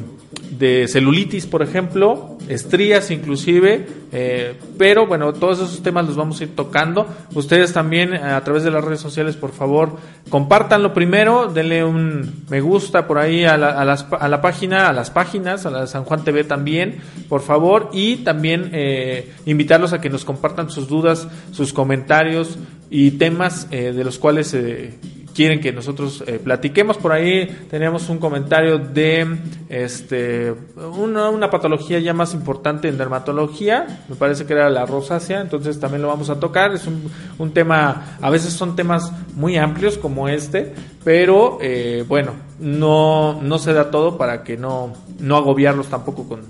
de 0.51 0.87
celulitis, 0.87 1.47
por 1.47 1.61
ejemplo, 1.61 2.37
estrías 2.49 3.09
inclusive, 3.09 3.87
eh, 4.11 4.55
pero 4.77 5.07
bueno, 5.07 5.31
todos 5.33 5.59
esos 5.59 5.81
temas 5.81 6.05
los 6.05 6.17
vamos 6.17 6.39
a 6.39 6.43
ir 6.43 6.55
tocando. 6.55 7.07
Ustedes 7.33 7.71
también 7.71 8.13
a 8.13 8.43
través 8.43 8.63
de 8.63 8.71
las 8.71 8.83
redes 8.83 8.99
sociales, 8.99 9.37
por 9.37 9.51
favor, 9.51 9.97
compartanlo 10.29 10.93
primero, 10.93 11.47
denle 11.47 11.85
un 11.85 12.43
me 12.49 12.59
gusta 12.59 13.07
por 13.07 13.17
ahí 13.17 13.45
a 13.45 13.57
la, 13.57 13.69
a, 13.69 13.85
las, 13.85 14.05
a 14.11 14.27
la 14.27 14.41
página, 14.41 14.89
a 14.89 14.93
las 14.93 15.09
páginas, 15.09 15.65
a 15.65 15.71
la 15.71 15.87
San 15.87 16.03
Juan 16.03 16.23
TV 16.23 16.43
también, 16.43 16.99
por 17.29 17.41
favor, 17.41 17.89
y 17.93 18.17
también 18.17 18.69
eh, 18.73 19.31
invitarlos 19.45 19.93
a 19.93 20.01
que 20.01 20.09
nos 20.09 20.25
compartan 20.25 20.69
sus 20.69 20.87
dudas, 20.89 21.27
sus 21.51 21.71
comentarios 21.71 22.57
y 22.89 23.11
temas 23.11 23.67
eh, 23.71 23.93
de 23.93 24.03
los 24.03 24.19
cuales 24.19 24.53
eh, 24.53 24.93
quieren 25.33 25.59
que 25.59 25.71
nosotros 25.71 26.23
eh, 26.27 26.39
platiquemos. 26.43 26.97
Por 26.97 27.11
ahí 27.11 27.47
tenemos 27.69 28.09
un 28.09 28.17
comentario 28.17 28.77
de 28.77 29.37
este 29.69 30.53
una, 30.97 31.29
una, 31.29 31.49
patología 31.49 31.99
ya 31.99 32.13
más 32.13 32.33
importante 32.33 32.87
en 32.87 32.97
dermatología, 32.97 34.03
me 34.09 34.15
parece 34.15 34.45
que 34.45 34.53
era 34.53 34.69
la 34.69 34.85
rosácea, 34.85 35.41
entonces 35.41 35.79
también 35.79 36.01
lo 36.01 36.07
vamos 36.07 36.29
a 36.29 36.39
tocar. 36.39 36.73
Es 36.73 36.87
un, 36.87 37.03
un 37.37 37.51
tema, 37.51 38.17
a 38.21 38.29
veces 38.29 38.53
son 38.53 38.75
temas 38.75 39.11
muy 39.35 39.57
amplios 39.57 39.97
como 39.97 40.29
este, 40.29 40.73
pero 41.03 41.57
eh, 41.61 42.05
bueno, 42.07 42.33
no, 42.59 43.41
no 43.41 43.57
se 43.59 43.73
da 43.73 43.91
todo 43.91 44.17
para 44.17 44.43
que 44.43 44.57
no, 44.57 44.93
no 45.19 45.37
agobiarlos 45.37 45.87
tampoco 45.87 46.27
con, 46.27 46.41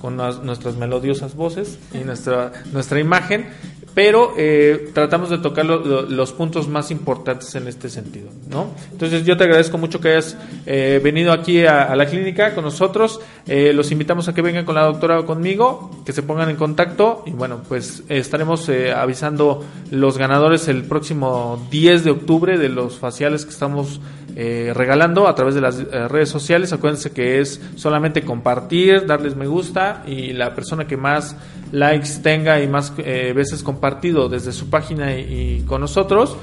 con 0.00 0.16
nuestras 0.16 0.76
melodiosas 0.76 1.34
voces 1.34 1.78
y 1.94 1.98
nuestra, 1.98 2.52
nuestra 2.72 3.00
imagen 3.00 3.48
pero 3.94 4.34
eh, 4.36 4.90
tratamos 4.92 5.30
de 5.30 5.38
tocar 5.38 5.64
lo, 5.64 5.78
lo, 5.78 6.02
los 6.02 6.32
puntos 6.32 6.68
más 6.68 6.90
importantes 6.90 7.54
en 7.54 7.68
este 7.68 7.88
sentido, 7.88 8.28
¿no? 8.50 8.66
Entonces 8.90 9.24
yo 9.24 9.36
te 9.36 9.44
agradezco 9.44 9.78
mucho 9.78 10.00
que 10.00 10.08
hayas 10.08 10.36
eh, 10.66 11.00
venido 11.02 11.32
aquí 11.32 11.64
a, 11.64 11.84
a, 11.84 11.96
la 11.96 12.06
clínica 12.06 12.54
con 12.54 12.64
nosotros, 12.64 13.20
eh, 13.46 13.72
los 13.72 13.92
invitamos 13.92 14.28
a 14.28 14.34
que 14.34 14.42
vengan 14.42 14.64
con 14.64 14.74
la 14.74 14.84
doctora 14.84 15.20
o 15.20 15.26
conmigo, 15.26 16.02
que 16.04 16.12
se 16.12 16.22
pongan 16.22 16.50
en 16.50 16.56
contacto 16.56 17.22
y 17.26 17.30
bueno, 17.30 17.62
pues 17.68 18.02
estaremos 18.08 18.68
eh, 18.68 18.92
avisando 18.92 19.64
los 19.90 20.18
ganadores 20.18 20.68
el 20.68 20.82
próximo 20.84 21.64
10 21.70 22.04
de 22.04 22.10
octubre 22.10 22.58
de 22.58 22.68
los 22.68 22.98
faciales 22.98 23.44
que 23.44 23.50
estamos 23.50 24.00
eh, 24.36 24.72
regalando 24.74 25.28
a 25.28 25.34
través 25.36 25.54
de 25.54 25.60
las 25.60 25.78
eh, 25.78 26.08
redes 26.08 26.28
sociales. 26.28 26.72
Acuérdense 26.72 27.12
que 27.12 27.40
es 27.40 27.60
solamente 27.76 28.22
compartir, 28.22 29.06
darles 29.06 29.36
me 29.36 29.46
gusta 29.46 30.02
y 30.06 30.32
la 30.32 30.54
persona 30.56 30.86
que 30.86 30.96
más 30.96 31.36
likes 31.70 32.18
tenga 32.22 32.60
y 32.60 32.66
más 32.66 32.92
eh, 32.98 33.32
veces 33.32 33.62
compartido 33.62 34.28
desde 34.28 34.50
su 34.50 34.70
página 34.70 35.16
y, 35.16 35.64
con 35.68 35.80
nosotros 35.80 36.36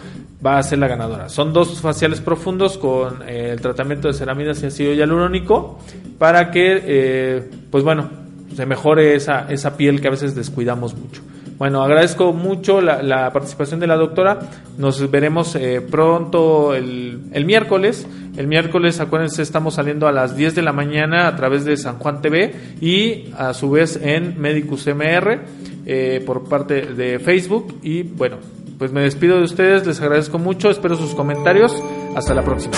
va 0.44 0.58
a 0.58 0.64
ser 0.64 0.80
la 0.80 0.88
ganadora. 0.88 1.28
Son 1.28 1.52
dos 1.52 1.82
faciales 1.82 2.22
profundos 2.22 2.78
con 2.78 3.28
el 3.28 3.60
tratamiento 3.60 4.08
de 4.08 4.14
ceramidas 4.14 4.64
y 4.64 4.68
ácido 4.68 4.94
hialurónico 4.94 5.80
para 6.18 6.50
que, 6.50 7.50
pues 7.70 7.84
bueno, 7.84 8.10
se 8.56 8.66
mejore 8.66 9.16
esa, 9.16 9.52
esa 9.52 9.78
piel 9.78 10.02
que 10.02 10.08
a 10.08 10.12
veces 10.12 10.34
descuidamos 10.34 10.96
mucho. 10.96 11.22
Bueno, 11.62 11.84
agradezco 11.84 12.34
mucho 12.34 12.82
la, 12.82 13.32
participación 13.32 13.80
de 13.80 13.86
la 13.86 13.96
doctora. 13.96 14.40
Nos 14.80 15.12
veremos 15.12 15.56
eh, 15.56 15.80
pronto 15.80 16.74
el, 16.74 17.26
el, 17.34 17.46
miércoles. 17.46 18.08
El 18.36 18.48
miércoles, 18.48 19.00
acuérdense, 19.00 19.44
estamos 19.44 19.76
saliendo 19.76 20.08
a 20.08 20.12
las 20.12 20.36
10 20.36 20.56
de 20.56 20.64
la 20.64 20.74
mañana 20.74 21.28
a 21.28 21.36
través 21.36 21.64
de 21.64 21.78
San 21.78 22.00
Juan 22.00 22.20
TV 22.20 22.52
y 22.82 23.32
a 23.38 23.54
su 23.54 23.70
vez 23.70 24.00
en 24.02 24.42
Medicus 24.42 24.88
MR 24.88 25.40
eh, 25.86 26.24
por 26.26 26.50
parte 26.50 26.82
de 26.82 27.20
Facebook. 27.20 27.78
Y 27.84 28.02
bueno, 28.02 28.38
pues 28.80 28.92
me 28.92 29.02
despido 29.02 29.38
de 29.38 29.44
ustedes, 29.44 29.86
les 29.86 30.02
agradezco 30.02 30.40
mucho, 30.40 30.72
espero 30.72 30.96
sus 30.96 31.14
comentarios. 31.14 31.72
Hasta 32.16 32.34
la 32.34 32.42
próxima. 32.42 32.74